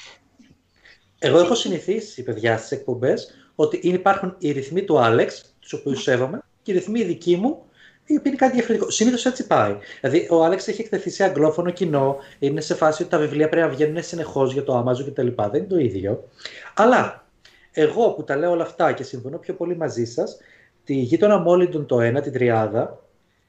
Εγώ 1.19 1.39
έχω 1.39 1.55
συνηθίσει, 1.55 2.23
παιδιά, 2.23 2.57
στις 2.59 2.71
εκπομπές 2.71 3.35
ότι 3.55 3.81
είναι- 3.83 3.95
υπάρχουν 3.97 4.35
οι 4.39 4.51
ρυθμοί 4.51 4.85
του 4.85 4.99
Άλεξ, 4.99 5.55
τους 5.61 5.73
οποίους 5.73 6.03
σέβομαι, 6.03 6.43
και 6.63 6.73
οι 6.73 6.75
ρυθμοί 6.75 7.01
οι 7.01 7.05
δικοί 7.05 7.37
μου, 7.37 7.49
οι 7.49 7.51
οποίοι 7.51 7.69
είναι 8.13 8.37
κάτι 8.37 8.53
διαφορετικό. 8.53 8.91
Συνήθως 8.91 9.27
έτσι 9.27 9.47
πάει. 9.47 9.77
Δηλαδή, 10.01 10.29
ο 10.31 10.45
Άλεξ 10.45 10.69
έχει 10.69 10.81
εκτεθεί 10.81 11.11
σε 11.11 11.25
αγγλόφωνο 11.25 11.71
κοινό, 11.71 12.17
είναι 12.39 12.61
σε 12.61 12.75
φάση 12.75 13.03
ότι 13.03 13.11
τα 13.11 13.19
βιβλία 13.19 13.49
πρέπει 13.49 13.67
να 13.67 13.73
βγαίνουν 13.73 14.03
συνεχώς 14.03 14.53
για 14.53 14.63
το 14.63 14.79
Amazon 14.79 15.05
κτλ. 15.07 15.29
Δεν 15.37 15.55
είναι 15.55 15.67
το 15.67 15.79
ίδιο. 15.79 16.29
Αλλά 16.75 17.27
εγώ 17.73 18.13
που 18.13 18.25
τα 18.25 18.37
λέω 18.37 18.51
όλα 18.51 18.63
αυτά 18.63 18.93
και 18.93 19.03
συμφωνώ 19.03 19.39
πιο 19.39 19.55
πολύ 19.55 19.77
μαζί 19.77 20.05
σας, 20.05 20.39
τη 20.85 20.95
γείτονα 20.95 21.39
Μόλιντον 21.39 21.87
το 21.87 21.97
1, 22.01 22.23
την 22.23 22.33
τριάδα, 22.33 23.03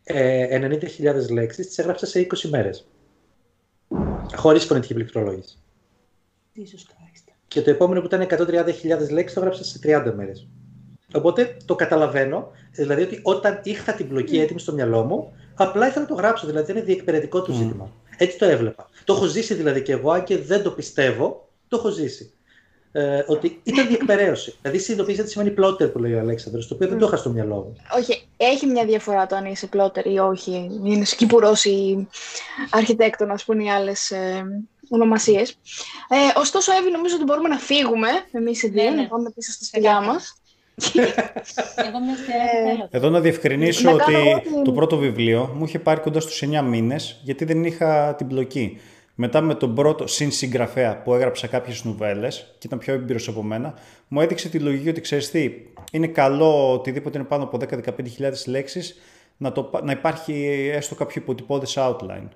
ε, 0.03 0.59
90.000 0.59 1.31
λέξεις, 1.31 1.67
τις 1.67 1.77
έγραψα 1.77 2.05
σε 2.05 2.19
20 2.19 2.49
μέρες. 2.49 2.87
Χωρίς 4.35 4.65
φωνητική 4.65 4.93
πληκτρολόγηση. 4.93 5.57
Jesus 6.55 6.59
Christ. 6.59 7.33
Και 7.47 7.61
το 7.61 7.69
επόμενο 7.69 7.99
που 7.99 8.05
ήταν 8.05 8.21
130.000 8.21 9.11
λέξεις 9.11 9.33
το 9.33 9.39
έγραψα 9.39 9.63
σε 9.63 9.79
30 9.83 10.13
μέρες. 10.15 10.47
Οπότε 11.13 11.57
το 11.65 11.75
καταλαβαίνω, 11.75 12.51
δηλαδή 12.71 13.01
ότι 13.01 13.19
όταν 13.23 13.59
είχα 13.63 13.93
την 13.93 14.05
μπλοκή 14.05 14.39
έτοιμη 14.39 14.59
στο 14.59 14.73
μυαλό 14.73 15.03
μου, 15.03 15.33
απλά 15.55 15.87
ήθελα 15.87 16.01
να 16.01 16.07
το 16.07 16.13
γράψω, 16.15 16.47
δηλαδή 16.47 16.65
δεν 16.65 16.75
είναι 16.75 16.85
διεκπαιρετικό 16.85 17.41
του 17.41 17.51
Μμ. 17.53 17.57
ζήτημα. 17.57 17.91
Έτσι 18.17 18.37
το 18.37 18.45
έβλεπα. 18.45 18.89
Το 19.03 19.13
έχω 19.13 19.25
ζήσει 19.25 19.53
δηλαδή 19.53 19.81
και 19.81 19.91
εγώ, 19.91 20.11
αν 20.11 20.23
και 20.23 20.37
δεν 20.37 20.63
το 20.63 20.71
πιστεύω, 20.71 21.49
το 21.67 21.77
έχω 21.77 21.89
ζήσει. 21.89 22.33
Ε, 22.93 23.23
ότι 23.27 23.59
ήταν 23.63 23.87
διεκπαιρέωση. 23.87 24.55
δηλαδή 24.61 24.79
συνειδητοποίησα 24.79 25.23
τι 25.23 25.29
σημαίνει 25.29 25.53
plotter 25.57 25.91
που 25.91 25.99
λέει 25.99 26.13
ο 26.13 26.19
Αλέξανδρος, 26.19 26.67
το 26.67 26.73
οποίο 26.73 26.87
δεν 26.87 26.97
το 26.97 27.05
είχα 27.05 27.17
στο 27.17 27.29
μυαλό 27.29 27.55
μου. 27.55 27.75
Όχι, 27.97 28.27
έχει 28.37 28.65
μια 28.65 28.85
διαφορά 28.85 29.27
το 29.27 29.35
αν 29.35 29.45
είσαι 29.45 29.67
πλότερ 29.67 30.05
ή 30.05 30.19
όχι. 30.19 30.79
Είναι 30.83 31.05
σκυπουρός 31.05 31.65
ή 31.65 32.07
αρχιτέκτονας 32.69 33.43
που 33.45 33.53
είναι 33.53 33.63
οι 33.63 33.69
άλλες 33.69 34.11
ε, 34.11 34.43
ονομασίες. 34.89 35.49
Ε, 36.09 36.39
ωστόσο, 36.39 36.71
Εύη, 36.71 36.91
νομίζω 36.91 37.15
ότι 37.15 37.23
μπορούμε 37.23 37.47
να 37.47 37.57
φύγουμε 37.57 38.07
εμείς 38.31 38.63
οι 38.63 38.67
δύο, 38.69 38.83
Ναι, 38.83 38.89
ναι. 38.89 39.01
να 39.01 39.07
πάμε 39.07 39.31
πίσω 39.35 39.51
στη 39.51 39.65
σπηλιά 39.65 39.91
Ξεκάθαρα. 39.91 40.19
Μας. 40.95 41.53
Εγώ 41.88 42.00
μια 42.00 42.15
σειρά 42.15 42.67
Ε, 42.67 42.71
θέλω. 42.71 42.88
Εδώ 42.91 43.09
να 43.09 43.19
διευκρινίσω 43.19 43.83
Να 43.89 43.91
ότι 43.91 44.11
κάνω 44.11 44.29
εγώ 44.29 44.39
την- 44.39 44.63
το 44.63 44.71
πρώτο 44.71 44.97
βιβλίο 44.97 45.53
μου 45.57 45.65
είχε 45.65 45.79
πάρει 45.79 46.00
κοντά 46.01 46.19
στους 46.19 46.41
9 46.41 46.61
μήνες 46.61 47.19
γιατί 47.23 47.45
δεν 47.45 47.63
είχα 47.63 48.15
την 48.17 48.25
μπλοκή. 48.27 48.77
Μετά 49.15 49.41
με 49.41 49.55
τον 49.55 49.75
πρώτο 49.75 50.07
συνσυγγραφέα 50.07 51.01
που 51.01 51.13
έγραψα 51.13 51.47
κάποιες 51.47 51.83
νουβέλες 51.83 52.55
και 52.57 52.67
ήταν 52.67 52.79
πιο 52.79 52.93
έμπειρος 52.93 53.27
από 53.27 53.43
μένα, 53.43 53.73
μου 54.07 54.21
έδειξε 54.21 54.50
τη 54.50 54.59
λογική 54.59 54.89
ότι 54.89 55.01
ξέρεις 55.01 55.31
τι, 55.31 55.51
είναι 55.91 56.07
καλό 56.07 56.73
οτιδήποτε 56.73 57.17
είναι 57.17 57.27
πάνω 57.27 57.43
από 57.43 57.57
10-15 57.57 58.47
λέξεις 58.47 58.95
να, 59.38 59.51
το, 59.51 59.63
πα- 59.63 59.83
να 59.83 59.91
υπάρχει 59.91 60.45
έστω 60.73 60.95
κάποιο 60.95 61.21
υποτυπώδες 61.21 61.75
outline. 61.77 62.27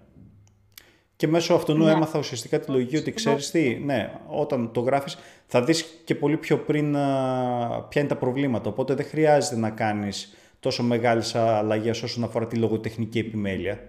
Και 1.16 1.28
μέσω 1.28 1.54
αυτού 1.54 1.78
Ναι. 1.78 1.92
έμαθα 1.92 2.20
ουσιαστικά 2.20 2.60
τη 2.60 2.72
λογική 2.72 2.98
ότι 2.98 3.12
ξέρεις 3.12 3.52
τι, 3.52 3.76
ναι, 3.86 4.12
όταν 4.28 4.72
το 4.72 4.80
γράφεις 4.80 5.18
θα 5.46 5.64
δεις 5.64 5.86
και 6.06 6.16
πολύ 6.16 6.38
πιο 6.38 6.58
πριν 6.58 6.96
α, 6.96 7.86
ποια 7.90 8.02
είναι 8.02 8.10
τα 8.10 8.16
προβλήματα. 8.18 8.70
Οπότε 8.70 8.94
δεν 8.94 9.06
χρειάζεται 9.06 9.56
να 9.56 9.70
κάνεις 9.70 10.36
τόσο 10.60 10.84
μεγάλες 10.84 11.36
αλλαγές 11.36 12.04
όσον 12.04 12.24
αφορά 12.24 12.48
τη 12.48 12.56
λογοτεχνική 12.56 13.20
επιμέλεια 13.20 13.80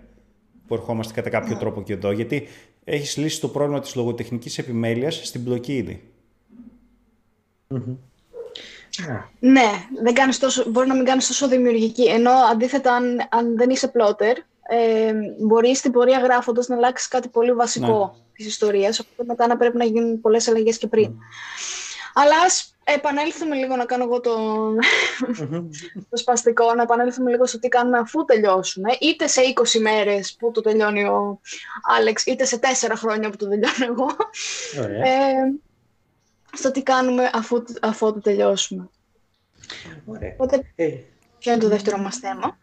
που 0.67 0.75
ερχόμαστε 0.75 1.13
κατά 1.13 1.31
κάποιο 1.31 1.57
τρόπο 1.57 1.83
και 1.83 1.93
εδώ. 1.93 2.11
Γιατί 2.11 2.49
έχεις 2.85 3.17
λύσει 3.17 3.41
το 3.41 3.49
πρόβλημα 3.49 3.81
της 3.81 3.95
λογοτεχνικής 3.95 4.59
επιμέλειας 4.59 5.21
στην 5.25 5.41
μπλοκή 5.41 5.77
ήδη. 5.77 6.03
Α, 9.09 9.29
Ναι, 9.39 9.71
δεν 10.03 10.15
κάνεις 10.15 10.39
τόσο, 10.39 10.71
μπορεί 10.71 10.89
να 10.89 10.95
μην 10.95 11.05
κάνεις 11.05 11.27
τόσο 11.27 11.49
δημιουργική. 11.49 12.05
Ενώ 12.05 12.31
αντίθετα, 12.53 12.95
αν, 12.95 13.19
αν 13.31 13.57
δεν 13.57 13.71
είσαι 13.71 13.89
πλότερ, 13.89 14.37
ε, 14.69 15.13
μπορείς 15.39 15.79
στην 15.79 15.93
πορεία 15.93 16.19
γράφοντας 16.19 16.69
να 16.69 16.77
αλλάξεις 16.77 17.09
κάτι 17.09 17.29
πολύ 17.29 17.53
βασικό 17.53 18.15
Ναι. 18.17 18.23
της 18.33 18.47
ιστορίας, 18.47 18.99
οπότε 18.99 19.25
μετά 19.25 19.47
να 19.47 19.57
πρέπει 19.57 19.77
να 19.77 19.85
γίνουν 19.85 20.21
πολλές 20.21 20.49
αλλαγές 20.49 20.79
και 20.79 20.87
πριν. 20.87 21.15
Αλλά 22.15 22.35
ας 22.45 22.77
επανέλθουμε 22.85 23.55
λίγο 23.57 23.77
να 23.77 23.85
κάνω 23.85 24.05
εγώ 24.05 24.21
το, 24.21 24.39
μμμ. 25.49 25.69
το 26.11 26.17
σπαστικό, 26.17 26.75
να 26.75 26.83
επανέλθουμε 26.83 27.31
λίγο 27.31 27.47
στο 27.47 27.59
τι 27.59 27.69
κάνουμε 27.69 27.99
αφού 27.99 28.25
τελειώσουμε. 28.25 28.91
Είτε 29.01 29.27
σε 29.27 29.41
20 29.75 29.81
μέρες 29.81 30.35
που 30.39 30.51
το 30.51 30.61
τελειώνει 30.61 31.05
ο 31.05 31.41
Άλεξ, 31.99 32.25
είτε 32.27 32.45
σε 32.45 32.59
4 32.63 32.93
χρόνια 32.97 33.31
που 33.31 33.37
το 33.37 33.49
τελειώνω 33.49 33.85
εγώ. 33.93 34.07
Ωραία. 34.85 35.07
Ε, 35.07 35.33
στο 36.53 36.71
τι 36.71 36.83
κάνουμε 36.83 37.31
αφού, 37.33 37.63
αφού 37.81 38.13
το 38.13 38.21
τελειώσουμε. 38.21 38.89
Ωραία. 40.05 40.31
Οπότε, 40.33 40.73
Ε, 40.75 40.89
ποιο 41.39 41.53
είναι 41.53 41.61
το 41.61 41.69
δεύτερο 41.69 41.99
μας 41.99 42.17
θέμα; 42.17 42.59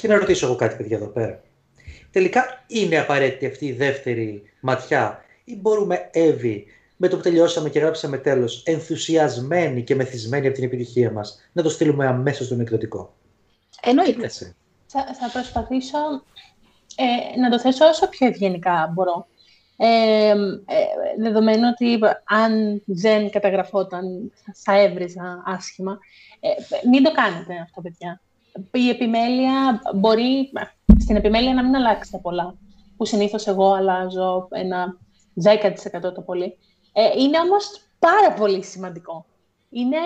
Και 0.00 0.08
να 0.08 0.18
ρωτήσω 0.18 0.46
εγώ 0.46 0.56
κάτι, 0.56 0.76
παιδιά, 0.76 0.96
εδώ 0.96 1.06
πέρα. 1.06 1.42
Τελικά 2.10 2.64
είναι 2.66 2.98
απαραίτητη 2.98 3.46
αυτή 3.46 3.66
η 3.66 3.72
δεύτερη 3.72 4.42
ματιά 4.60 5.24
ή 5.44 5.56
μπορούμε, 5.56 6.08
Εύη, 6.12 6.66
με 6.96 7.08
το 7.08 7.16
που 7.16 7.22
τελειώσαμε 7.22 7.68
και 7.68 7.78
γράψαμε 7.78 8.18
τέλος, 8.18 8.62
ενθουσιασμένοι 8.66 9.84
και 9.84 9.94
μεθυσμένοι 9.94 10.46
από 10.46 10.54
την 10.54 10.64
επιτυχία 10.64 11.10
μας, 11.10 11.40
να 11.52 11.62
το 11.62 11.68
στείλουμε 11.68 12.06
αμέσως 12.06 12.46
στον 12.46 12.60
εκδοτικό; 12.60 13.14
Εννοείται. 13.82 14.24
Έτσι. 14.24 14.54
Θα, 14.86 15.04
θα 15.20 15.30
προσπαθήσω 15.32 15.98
ε, 16.96 17.40
να 17.40 17.50
το 17.50 17.60
θέσω 17.60 17.86
όσο 17.86 18.08
πιο 18.08 18.26
ευγενικά 18.26 18.90
μπορώ. 18.94 19.26
Ε, 19.76 20.28
ε, 20.28 20.34
δεδομένου 21.18 21.68
ότι 21.72 21.98
αν 22.24 22.82
δεν 22.84 23.30
καταγραφόταν 23.30 24.32
θα 24.54 24.80
έβριζα 24.80 25.42
άσχημα. 25.46 25.98
Ε, 26.40 26.48
μην 26.90 27.02
το 27.02 27.12
κάνετε 27.12 27.54
αυτό, 27.62 27.80
παιδιά. 27.80 28.20
Η 28.72 28.88
επιμέλεια 28.88 29.80
μπορεί, 29.94 30.52
στην 30.98 31.16
επιμέλεια 31.16 31.54
να 31.54 31.64
μην 31.64 31.76
αλλάξετε 31.76 32.18
πολλά, 32.18 32.54
που 32.96 33.04
συνήθως 33.04 33.46
εγώ 33.46 33.72
αλλάζω 33.72 34.48
ένα 34.50 34.96
10% 35.44 36.14
το 36.14 36.22
πολύ. 36.24 36.58
Ε, 36.92 37.20
είναι 37.20 37.38
όμως 37.38 37.82
πάρα 37.98 38.32
πολύ 38.32 38.64
σημαντικό. 38.64 39.26
Είναι, 39.70 39.98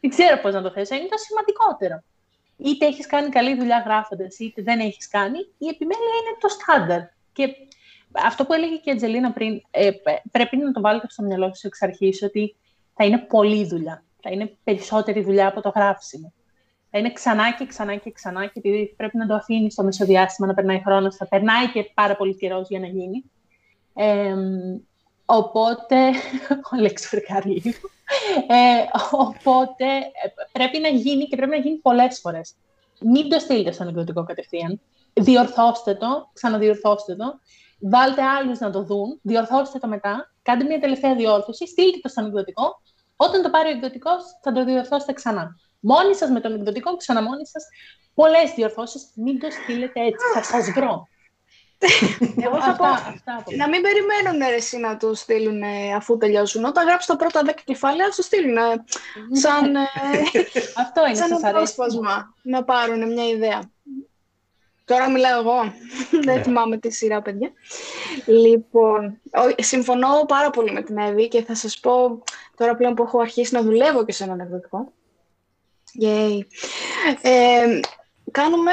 δεν 0.00 0.10
ξέρω 0.10 0.40
πώς 0.40 0.54
να 0.54 0.62
το 0.62 0.70
θέσω, 0.70 0.94
είναι 0.94 1.08
το 1.08 1.16
σημαντικότερο 1.16 2.02
είτε 2.62 2.86
έχεις 2.86 3.06
κάνει 3.06 3.28
καλή 3.28 3.56
δουλειά 3.56 3.82
γράφοντας, 3.84 4.38
είτε 4.38 4.62
δεν 4.62 4.80
έχεις 4.80 5.08
κάνει, 5.08 5.38
η 5.58 5.66
επιμέλεια 5.66 6.14
είναι 6.20 6.36
το 6.40 6.48
στάνταρ. 6.48 7.00
Και 7.32 7.54
αυτό 8.12 8.44
που 8.44 8.52
έλεγε 8.52 8.76
και 8.76 8.90
η 8.90 8.92
Αντζελίνα 8.92 9.32
πριν, 9.32 9.62
ε, 9.70 9.90
πε- 9.90 10.22
πρέπει 10.30 10.56
να 10.56 10.72
το 10.72 10.80
βάλετε 10.80 11.06
στο 11.10 11.22
μυαλό 11.22 11.48
σας 11.48 11.64
εξ 11.64 11.82
αρχής, 11.82 12.22
ότι 12.22 12.56
θα 12.94 13.04
είναι 13.04 13.18
πολλή 13.18 13.66
δουλειά. 13.66 14.04
Θα 14.22 14.30
είναι 14.30 14.56
περισσότερη 14.64 15.22
δουλειά 15.22 15.46
από 15.46 15.60
το 15.60 15.72
γράψιμο. 15.74 16.32
Θα 16.90 16.98
είναι 16.98 17.12
ξανά 17.12 17.52
και 17.52 17.66
ξανά 17.66 17.96
και 17.96 18.10
ξανά 18.10 18.46
και 18.46 18.52
επειδή 18.58 18.94
πρέπει 18.96 19.16
να 19.16 19.26
το 19.26 19.34
αφήνει 19.34 19.70
στο 19.70 19.82
μεσοδιάστημα 19.82 20.46
να 20.46 20.54
περνάει 20.54 20.82
χρόνος, 20.84 21.16
θα 21.16 21.28
περνάει 21.28 21.70
και 21.72 21.90
πάρα 21.94 22.16
πολύ 22.16 22.36
καιρός 22.36 22.68
για 22.68 22.80
να 22.80 22.86
γίνει. 22.86 23.24
Ε, 23.94 24.34
οπότε, 25.24 25.96
ο 26.72 26.80
Λέξ 26.80 27.06
φρικάρει 27.06 27.48
λίγο. 27.48 27.88
Ε, 28.48 28.84
οπότε 29.10 29.84
ε, 29.84 30.28
πρέπει 30.52 30.78
να 30.78 30.88
γίνει 30.88 31.26
και 31.26 31.36
πρέπει 31.36 31.50
να 31.50 31.56
γίνει 31.56 31.76
πολλές 31.76 32.20
φορές. 32.20 32.54
Μην 33.00 33.28
το 33.28 33.38
στείλετε 33.38 33.72
στον 33.72 33.88
εκδοτικό 33.88 34.24
κατευθείαν. 34.24 34.80
Διορθώστε 35.12 35.94
το, 35.94 36.30
ξαναδιορθώστε 36.32 37.14
το. 37.14 37.40
Βάλτε 37.80 38.22
άλλους 38.22 38.58
να 38.58 38.70
το 38.70 38.82
δουν, 38.82 39.18
διορθώστε 39.22 39.78
το 39.78 39.88
μετά, 39.88 40.32
κάντε 40.42 40.64
μια 40.64 40.80
τελευταία 40.80 41.14
διόρθωση, 41.14 41.66
στείλτε 41.66 41.98
το 42.02 42.08
στον 42.08 42.26
εκδοτικό. 42.26 42.82
Όταν 43.16 43.42
το 43.42 43.50
πάρει 43.50 43.68
ο 43.68 43.72
εκδοτικός, 43.72 44.22
θα 44.42 44.52
το 44.52 44.64
διορθώσετε 44.64 45.12
ξανά. 45.12 45.56
Μόνοι 45.80 46.14
σας 46.14 46.30
με 46.30 46.40
τον 46.40 46.54
εκδοτικό, 46.54 46.96
ξανά 46.96 47.22
μόνοι 47.22 47.46
σας, 47.46 47.64
πολλές 48.14 48.52
διορθώσεις. 48.56 49.10
Μην 49.14 49.40
το 49.40 49.48
στείλετε 49.50 50.00
έτσι, 50.00 50.26
θα 50.34 50.42
σας 50.42 50.70
βρω. 50.70 51.08
Εγώ 52.44 52.60
θα 52.62 52.76
πω, 52.76 52.84
αυτά, 52.84 53.08
αυτά 53.08 53.36
από 53.38 53.50
να 53.56 53.68
μην 53.68 53.80
περιμένουν 53.82 54.48
ρε, 54.48 54.54
εσύ 54.54 54.78
να 54.78 54.96
το 54.96 55.14
στείλουν 55.14 55.62
ε, 55.62 55.94
αφού 55.94 56.16
τελειώσουν. 56.16 56.64
Όταν 56.64 56.86
γράψει 56.86 57.06
τα 57.06 57.16
πρώτα 57.16 57.42
10 57.46 57.50
κεφάλαια, 57.64 58.06
να 58.06 58.14
το 58.14 58.22
στείλουν 58.22 58.56
ε, 58.56 58.60
σαν, 59.32 59.74
ε, 59.74 59.80
Αυτό 60.84 61.06
είναι, 61.06 61.14
σαν 61.14 61.28
σας 61.28 61.38
ένα 61.38 61.48
αρέσει. 61.48 61.74
πρόσπασμα. 61.74 62.34
Να 62.42 62.64
πάρουν 62.64 63.12
μια 63.12 63.28
ιδέα. 63.28 63.70
Τώρα 64.84 65.10
μιλάω 65.10 65.40
εγώ. 65.40 65.72
Δεν 66.10 66.34
Ναι. 66.36 66.42
θυμάμαι 66.42 66.76
τη 66.78 66.90
σειρά, 66.90 67.22
παιδιά. 67.22 67.52
Λοιπόν, 68.26 69.20
ο- 69.32 69.62
συμφωνώ 69.62 70.24
πάρα 70.28 70.50
πολύ 70.50 70.72
με 70.72 70.82
την 70.82 70.98
Εύη 70.98 71.28
και 71.28 71.42
θα 71.42 71.54
σας 71.54 71.80
πω 71.80 72.22
τώρα 72.56 72.76
πλέον 72.76 72.94
που 72.94 73.02
έχω 73.02 73.20
αρχίσει 73.20 73.54
να 73.54 73.62
δουλεύω 73.62 74.04
και 74.04 74.12
σε 74.12 74.24
έναν 74.24 74.40
εκδοτικό. 74.40 74.92
Yay. 76.02 76.38
Ε, 77.22 77.80
κάνουμε 78.30 78.72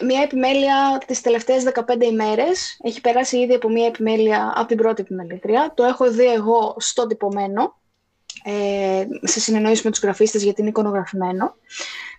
μια 0.00 0.22
επιμέλεια 0.22 1.02
τις 1.06 1.20
τελευταίες 1.20 1.62
15 1.62 2.04
ημέρες. 2.04 2.78
Έχει 2.82 3.00
περάσει 3.00 3.38
ήδη 3.38 3.54
από 3.54 3.68
μια 3.68 3.86
επιμέλεια 3.86 4.52
από 4.56 4.66
την 4.66 4.76
πρώτη 4.76 5.02
επιμελήτρια. 5.02 5.72
Το 5.76 5.84
έχω 5.84 6.10
δει 6.10 6.24
εγώ 6.24 6.76
στο 6.78 7.06
τυπωμένο, 7.06 7.80
ε, 8.44 9.06
σε 9.22 9.40
συνεννόηση 9.40 9.80
με 9.84 9.90
τους 9.90 10.00
γραφίστες 10.00 10.42
γιατί 10.42 10.60
είναι 10.60 10.70
εικονογραφημένο. 10.70 11.54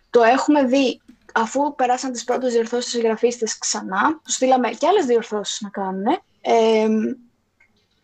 Το 0.10 0.24
έχουμε 0.24 0.64
δει 0.64 1.02
αφού 1.34 1.76
περάσαν 1.76 2.12
τις 2.12 2.24
πρώτες 2.24 2.54
διορθώσεις 2.54 2.90
στις 2.90 3.04
γραφίστες 3.04 3.58
ξανά. 3.58 4.20
Τους 4.24 4.34
στείλαμε 4.34 4.70
και 4.70 4.88
άλλες 4.88 5.06
διορθώσεις 5.06 5.62
να 5.62 5.70
κάνουν. 5.70 6.06
Ε, 6.42 6.88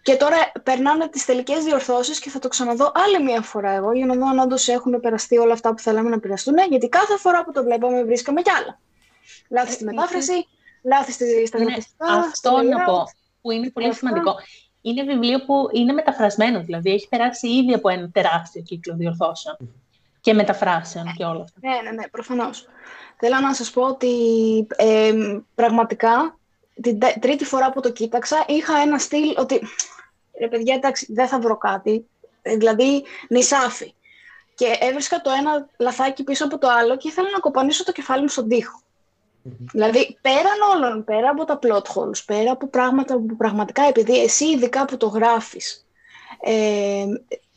και 0.01 0.15
τώρα 0.15 0.37
περνάνε 0.63 1.07
τις 1.07 1.25
τελικές 1.25 1.63
διορθώσεις 1.63 2.19
και 2.19 2.29
θα 2.29 2.39
το 2.39 2.47
ξαναδώ 2.47 2.91
άλλη 2.95 3.23
μία 3.23 3.41
φορά 3.41 3.71
εγώ 3.71 3.91
για 3.93 4.05
να 4.05 4.15
δω 4.15 4.27
αν 4.29 4.39
όντως 4.39 4.67
έχουν 4.67 4.99
περαστεί 4.99 5.37
όλα 5.37 5.53
αυτά 5.53 5.69
που 5.73 5.79
θέλαμε 5.79 6.09
να 6.09 6.19
περαστούν. 6.19 6.55
Γιατί 6.69 6.89
κάθε 6.89 7.17
φορά 7.17 7.43
που 7.43 7.51
το 7.51 7.63
βλέπαμε 7.63 8.03
βρίσκαμε 8.03 8.41
κι 8.41 8.49
άλλα. 8.49 8.79
Λάθη 9.49 9.71
στη 9.71 9.83
μετάφραση, 9.83 10.47
λάθη 10.83 11.11
στα 11.47 11.57
Ναι, 11.57 11.63
γραφιστικά. 11.63 12.05
αυτό 12.13 12.31
στα 12.33 12.63
να 12.63 12.83
layout. 12.83 12.85
πω, 12.85 13.03
που 13.41 13.51
είναι 13.51 13.69
πολύ 13.69 13.87
Αυτά. 13.87 13.97
σημαντικό. 13.97 14.35
Είναι 14.81 15.03
βιβλίο 15.03 15.45
που 15.45 15.69
είναι 15.73 15.93
μεταφρασμένο, 15.93 16.61
δηλαδή 16.63 16.91
έχει 16.91 17.07
περάσει 17.07 17.47
ήδη 17.47 17.73
από 17.73 17.89
ένα 17.89 18.09
τεράστιο 18.11 18.61
κύκλο 18.61 18.95
διορθώσεων 18.95 19.57
και 20.21 20.33
μεταφράσεων 20.33 21.13
και 21.17 21.23
όλα 21.23 21.41
αυτά. 21.43 21.59
Ναι, 21.61 21.81
ναι, 21.83 21.91
ναι, 21.91 22.07
προφανώς. 22.07 22.67
Θέλω 23.17 23.39
να 23.39 23.53
σας 23.53 23.71
πω 23.71 23.81
ότι 23.81 24.07
ε, 24.75 25.13
πραγματικά 25.55 26.38
την 26.81 27.00
τε- 27.00 27.19
τρίτη 27.19 27.45
φορά 27.45 27.71
που 27.71 27.79
το 27.81 27.91
κοίταξα 27.91 28.45
είχα 28.48 28.77
ένα 28.77 28.98
στυλ 28.98 29.36
ότι 29.38 29.62
ρε 30.39 30.48
παιδιά 30.48 30.75
εντάξει 30.75 31.13
δεν 31.13 31.27
θα 31.27 31.39
βρω 31.39 31.57
κάτι, 31.57 32.05
Ε, 32.41 32.55
δηλαδή 32.55 33.03
νησάφι. 33.29 33.93
Και 34.55 34.75
έβρισκα 34.79 35.21
το 35.21 35.29
ένα 35.29 35.67
λαθάκι 35.77 36.24
πίσω 36.24 36.45
από 36.45 36.57
το 36.57 36.67
άλλο 36.69 36.98
και 36.98 37.07
ήθελα 37.07 37.29
να 37.29 37.39
κοπανίσω 37.39 37.83
το 37.83 37.91
κεφάλι 37.91 38.21
μου 38.21 38.27
στον 38.27 38.48
τοίχο. 38.48 38.81
Δηλαδή, 39.71 40.17
πέραν 40.21 40.62
όλων, 40.75 41.03
πέρα 41.03 41.29
από 41.29 41.45
τα 41.45 41.59
plot 41.62 41.81
holes, 41.93 42.24
πέρα 42.25 42.51
από 42.51 42.67
πράγματα 42.67 43.13
που 43.13 43.36
πραγματικά, 43.36 43.83
επειδή 43.83 44.21
εσύ 44.21 44.45
ειδικά 44.45 44.86
που 44.86 44.98
το 44.98 45.07
γράφεις, 45.07 45.86
ε, 46.41 47.05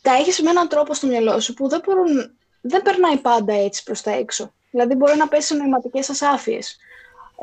τα 0.02 0.12
έχεις 0.12 0.42
με 0.42 0.50
έναν 0.50 0.68
τρόπο 0.68 0.94
στο 0.94 1.06
μυαλό 1.06 1.40
σου 1.40 1.54
που 1.54 1.68
δεν, 1.68 1.80
μπορούν, 1.84 2.30
δεν 2.60 2.82
περνάει 2.82 3.16
πάντα 3.16 3.52
έτσι 3.52 3.82
προς 3.82 4.00
τα 4.02 4.10
έξω. 4.10 4.52
Δηλαδή, 4.70 4.94
μπορεί 4.94 5.16
να 5.16 5.28
πέσει 5.28 5.46
σε 5.46 5.54
νοηματικές 5.54 6.10
ασάφειες. 6.10 6.76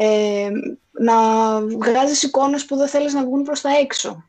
Ε, 0.01 0.49
να 0.91 1.15
βγάζεις 1.61 2.23
εικόνες 2.23 2.65
που 2.65 2.75
δεν 2.75 2.87
θέλεις 2.87 3.13
να 3.13 3.23
βγουν 3.23 3.43
προς 3.43 3.61
τα 3.61 3.69
έξω. 3.77 4.23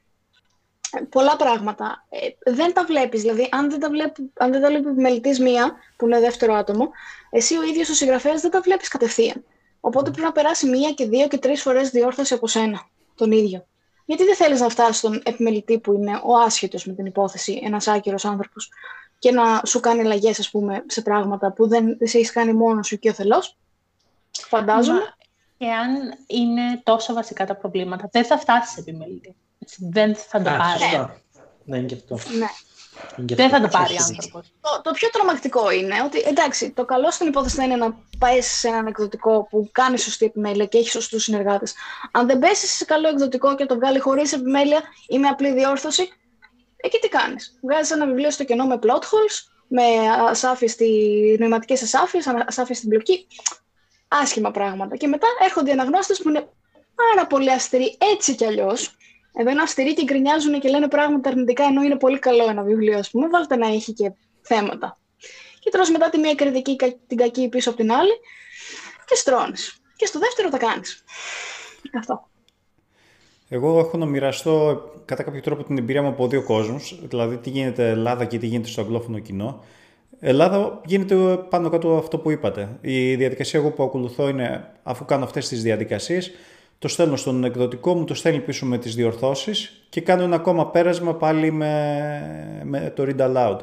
Ε, 0.92 1.00
πολλά 1.00 1.36
πράγματα. 1.36 2.06
Ε, 2.08 2.52
δεν 2.52 2.72
τα 2.72 2.84
βλέπεις. 2.84 3.20
Δηλαδή, 3.20 3.48
αν 3.50 3.70
δεν 3.70 3.80
τα 3.80 3.88
βλέπει, 3.90 4.32
αν 4.38 4.50
δεν 4.50 4.60
τα 4.60 4.68
βλέπει 4.68 4.88
επιμελητής 4.88 5.38
μία, 5.40 5.72
που 5.96 6.06
είναι 6.06 6.20
δεύτερο 6.20 6.54
άτομο, 6.54 6.90
εσύ 7.30 7.56
ο 7.56 7.62
ίδιος 7.62 7.88
ο 7.88 7.94
συγγραφέας 7.94 8.40
δεν 8.40 8.50
τα 8.50 8.60
βλέπεις 8.60 8.88
κατευθείαν. 8.88 9.44
Οπότε 9.80 10.10
πρέπει 10.10 10.26
να 10.26 10.32
περάσει 10.32 10.68
μία 10.68 10.92
και 10.92 11.06
δύο 11.06 11.28
και 11.28 11.38
τρεις 11.38 11.62
φορές 11.62 11.90
διόρθωση 11.90 12.34
από 12.34 12.46
σένα, 12.46 12.88
τον 13.14 13.32
ίδιο. 13.32 13.66
Γιατί 14.04 14.24
δεν 14.24 14.36
θέλεις 14.36 14.60
να 14.60 14.68
φτάσεις 14.68 14.96
στον 14.96 15.20
επιμελητή 15.24 15.78
που 15.78 15.92
είναι 15.92 16.20
ο 16.24 16.36
άσχετος 16.36 16.84
με 16.86 16.92
την 16.92 17.06
υπόθεση, 17.06 17.60
ένας 17.64 17.88
άκυρος 17.88 18.24
άνθρωπος, 18.24 18.70
και 19.18 19.30
να 19.30 19.62
σου 19.66 19.80
κάνει 19.80 20.00
αλλαγές, 20.00 20.38
ας 20.38 20.50
πούμε, 20.50 20.84
σε 20.86 21.02
πράγματα 21.02 21.52
που 21.52 21.68
δεν 21.68 21.98
σε 22.02 22.18
έχεις 22.18 22.32
κάνει 22.32 22.52
μόνος 22.52 22.86
σου 22.86 22.98
και 22.98 23.08
ο 23.08 23.12
θελός. 23.12 23.56
Φαντάζομαι. 24.30 24.98
Μα, 24.98 25.18
και 25.60 25.70
αν 25.72 25.90
είναι 26.26 26.80
τόσο 26.82 27.12
βασικά 27.14 27.46
τα 27.46 27.54
προβλήματα, 27.56 28.08
δεν 28.12 28.24
θα 28.24 28.38
φτάσεις 28.38 28.72
σε 28.72 28.80
επιμελητή. 28.80 29.36
Έτσι, 29.58 29.88
Δεν 29.90 30.14
θα 30.16 30.42
το 30.42 30.50
Α, 30.50 30.56
πάρεις. 30.56 30.82
σωστά. 30.82 31.20
Ναι, 31.64 31.76
είναι 31.76 31.86
και 31.86 31.94
αυτό. 31.94 32.14
Ναι. 32.14 32.46
Είναι 33.16 33.26
και 33.26 33.34
Δεν 33.34 33.46
αυτό. 33.46 33.56
θα 33.58 33.62
το 33.62 33.68
πάρει 33.78 33.94
Έχεις 33.94 34.08
άνθρωπος. 34.08 34.52
Το, 34.60 34.80
το 34.82 34.90
πιο 34.90 35.08
τρομακτικό 35.10 35.70
είναι 35.70 35.94
ότι, 36.04 36.18
εντάξει, 36.26 36.70
το 36.70 36.84
καλό 36.84 37.10
στην 37.10 37.26
υπόθεση 37.26 37.56
θα 37.56 37.64
είναι 37.64 37.76
να 37.76 37.96
πάει 38.18 38.40
σε 38.40 38.68
έναν 38.68 38.86
εκδοτικό 38.86 39.46
που 39.50 39.68
κάνει 39.72 39.98
σωστή 39.98 40.24
επιμέλεια 40.24 40.66
και 40.66 40.78
έχει 40.78 40.88
σωστούς 40.90 41.22
συνεργάτες. 41.22 41.74
Αν 42.10 42.26
δεν 42.26 42.38
πέσεις 42.38 42.70
σε 42.70 42.84
καλό 42.84 43.08
εκδοτικό 43.08 43.54
και 43.54 43.66
το 43.66 43.74
βγάλει 43.74 43.98
χωρίς 43.98 44.32
επιμέλεια 44.32 44.80
ή 45.08 45.18
με 45.18 45.28
απλή 45.28 45.52
διόρθωση, 45.52 46.08
εκεί 46.76 46.98
τι 46.98 47.08
κάνεις. 47.08 47.58
Βγάζεις 47.62 47.90
ένα 47.90 48.06
βιβλίο 48.06 48.30
στο 48.30 48.44
κενό 48.44 48.66
με 48.66 48.78
plot 48.82 49.00
holes, 49.02 49.36
με 49.68 49.82
ασάφειες 50.28 50.70
στη, 50.72 50.86
νοηματικές 51.40 51.82
ασάφειες, 51.82 52.26
ασάφειες 52.46 52.76
στην 52.78 52.88
πλοκή. 52.90 53.26
Άσχημα 54.12 54.50
πράγματα. 54.50 54.96
Και 54.96 55.06
μετά 55.06 55.26
έρχονται 55.44 55.70
οι 55.70 55.72
αναγνώστες 55.72 56.22
που 56.22 56.28
είναι 56.28 56.48
πάρα 56.94 57.26
πολύ 57.26 57.52
αυστηροί 57.52 57.96
έτσι 58.12 58.34
κι 58.34 58.44
αλλιώς. 58.44 58.96
Εδώ 59.38 59.50
είναι 59.50 59.62
αυστηροί 59.62 59.94
και 59.94 60.04
γκρινιάζουν 60.04 60.60
και 60.60 60.68
λένε 60.68 60.88
πράγματα 60.88 61.28
αρνητικά, 61.28 61.64
ενώ 61.64 61.82
είναι 61.82 61.96
πολύ 61.96 62.18
καλό 62.18 62.48
ένα 62.48 62.62
βιβλίο, 62.62 62.98
ας 62.98 63.10
πούμε. 63.10 63.28
Βάλτε 63.28 63.56
να 63.56 63.66
έχει 63.66 63.92
και 63.92 64.12
θέματα. 64.40 64.98
Και 65.58 65.70
τρως 65.70 65.90
μετά 65.90 66.10
τη 66.10 66.18
μία 66.18 66.34
κριτική 66.34 66.76
κα- 66.76 66.96
την 67.06 67.16
κακή 67.16 67.48
πίσω 67.48 67.68
από 67.70 67.78
την 67.78 67.92
άλλη 67.92 68.12
και 69.04 69.14
στρώνεις. 69.14 69.80
Και 69.96 70.06
στο 70.06 70.18
δεύτερο 70.18 70.48
τα 70.48 70.58
κάνεις. 70.58 71.04
Αυτό. 71.98 72.28
Εγώ 73.48 73.78
έχω 73.78 73.96
να 73.96 74.06
μοιραστώ 74.06 74.82
κατά 75.04 75.22
κάποιο 75.22 75.40
τρόπο 75.40 75.64
την 75.64 75.78
εμπειρία 75.78 76.02
μου 76.02 76.08
από 76.08 76.28
δύο 76.28 76.42
κόσμους, 76.42 76.98
δηλαδή 77.02 77.36
τι 77.36 77.50
γίνεται 77.50 77.88
Ελλάδα 77.88 78.24
και 78.24 78.38
τι 78.38 78.46
γίνεται 78.46 78.68
στο 78.68 78.80
αγγλόφωνο 78.80 79.18
κοινό. 79.18 79.64
Ελλάδα 80.20 80.80
γίνεται 80.84 81.16
πάνω 81.48 81.68
κάτω 81.68 81.96
αυτό 81.96 82.18
που 82.18 82.30
είπατε. 82.30 82.68
Η 82.80 83.14
διαδικασία 83.14 83.60
εγώ 83.60 83.70
που 83.70 83.82
ακολουθώ 83.82 84.28
είναι 84.28 84.70
αφού 84.82 85.04
κάνω 85.04 85.24
αυτές 85.24 85.48
τις 85.48 85.62
διαδικασίες, 85.62 86.30
το 86.78 86.88
στέλνω 86.88 87.16
στον 87.16 87.44
εκδοτικό 87.44 87.94
μου, 87.94 88.04
το 88.04 88.14
στέλνει 88.14 88.40
πίσω 88.40 88.66
με 88.66 88.78
τις 88.78 88.94
διορθώσεις 88.94 89.86
και 89.88 90.00
κάνω 90.00 90.22
ένα 90.22 90.36
ακόμα 90.36 90.70
πέρασμα 90.70 91.14
πάλι 91.14 91.50
με, 91.50 92.62
με 92.64 92.92
το 92.96 93.06
read 93.06 93.20
aloud. 93.20 93.58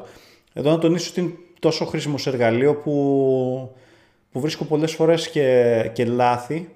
Εδώ 0.52 0.70
να 0.70 0.78
τονίσω 0.78 1.10
ότι 1.10 1.20
είναι 1.20 1.32
τόσο 1.58 1.84
χρήσιμος 1.84 2.26
εργαλείο 2.26 2.74
που, 2.74 2.92
που 4.32 4.40
βρίσκω 4.40 4.64
πολλές 4.64 4.92
φορές 4.92 5.30
και, 5.30 5.90
και 5.92 6.04
λάθη 6.04 6.68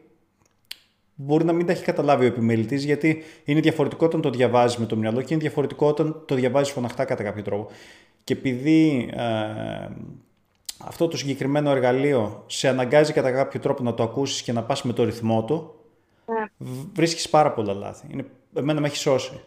μπορεί 1.14 1.44
να 1.44 1.52
μην 1.52 1.66
τα 1.66 1.72
έχει 1.72 1.84
καταλάβει 1.84 2.24
ο 2.24 2.26
επιμελητής, 2.26 2.84
γιατί 2.84 3.22
είναι 3.44 3.60
διαφορετικό 3.60 4.06
όταν 4.06 4.20
το 4.20 4.30
διαβάζεις 4.30 4.78
με 4.78 4.86
το 4.86 4.96
μυαλό 4.96 5.22
και 5.22 5.34
είναι 5.34 5.42
διαφορετικό 5.42 5.86
όταν 5.86 6.22
το 6.26 6.34
διαβάζεις 6.34 6.72
φωναχτά 6.72 7.04
κατά 7.04 7.22
κάποιο 7.22 7.42
τρόπο. 7.42 7.70
Και 8.24 8.32
επειδή 8.32 9.10
ε, 9.16 9.88
αυτό 10.86 11.08
το 11.08 11.16
συγκεκριμένο 11.16 11.70
εργαλείο 11.70 12.44
σε 12.46 12.68
αναγκάζει 12.68 13.12
κατά 13.12 13.30
κάποιο 13.32 13.60
τρόπο 13.60 13.82
να 13.82 13.94
το 13.94 14.02
ακούσεις 14.02 14.42
και 14.42 14.52
να 14.52 14.62
πας 14.62 14.82
με 14.82 14.92
το 14.92 15.04
ρυθμό 15.04 15.44
του, 15.44 15.74
Ναι. 16.26 16.44
βρίσκεις 16.94 17.28
πάρα 17.28 17.52
πολλά 17.52 17.72
λάθη. 17.72 18.06
Είναι, 18.10 18.24
εμένα 18.54 18.80
με 18.80 18.86
έχει 18.86 18.96
σώσει. 18.96 19.40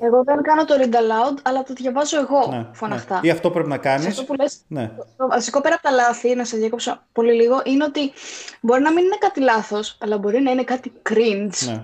Εγώ 0.00 0.22
δεν 0.24 0.42
κάνω 0.42 0.64
το 0.64 0.74
read 0.78 0.94
aloud, 0.94 1.38
αλλά 1.42 1.62
το 1.62 1.72
διαβάζω 1.72 2.18
εγώ 2.20 2.46
Ναι, 2.50 2.66
φωναχτά. 2.72 3.20
ναι. 3.22 3.28
Ή 3.28 3.30
αυτό 3.30 3.50
πρέπει 3.50 3.68
να 3.68 3.74
Σε 3.74 3.80
κάνεις. 3.80 4.06
αυτό 4.06 4.24
που 4.24 4.34
λες, 4.34 4.56
Ναι. 4.68 4.92
το 5.16 5.26
βασικό 5.28 5.60
πέρα 5.60 5.74
από 5.74 5.82
τα 5.82 5.90
λάθη, 5.90 6.34
να 6.34 6.44
σε 6.44 6.56
διακόψω 6.56 7.00
πολύ 7.12 7.32
λίγο, 7.32 7.62
είναι 7.64 7.84
ότι 7.84 8.12
μπορεί 8.60 8.82
να 8.82 8.92
μην 8.92 9.04
είναι 9.04 9.16
κάτι 9.20 9.40
λάθος, 9.40 9.96
αλλά 10.00 10.18
μπορεί 10.18 10.40
να 10.40 10.50
είναι 10.50 10.64
κάτι 10.64 10.92
cringe. 11.10 11.66
ναι. 11.66 11.82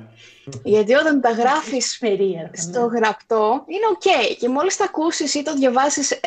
Γιατί 0.65 0.95
όταν 0.95 1.21
τα 1.21 1.31
γράφεις 1.31 1.97
Περίεργα. 2.01 2.51
στο 2.55 2.89
ναι. 2.89 2.99
γραπτό, 2.99 3.65
είναι 3.67 3.87
οκ. 3.91 4.37
Και 4.39 4.49
μόλις 4.49 4.77
τα 4.77 4.85
ακούσεις 4.85 5.35
ή 5.35 5.43
το 5.43 5.55
διαβάσεις 5.55 6.11
ε, 6.11 6.19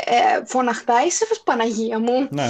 φωναχτά, 0.45 1.05
είσαι 1.05 1.25
φάση 1.25 1.41
Παναγία 1.43 1.99
μου. 1.99 2.27
ναι. 2.29 2.47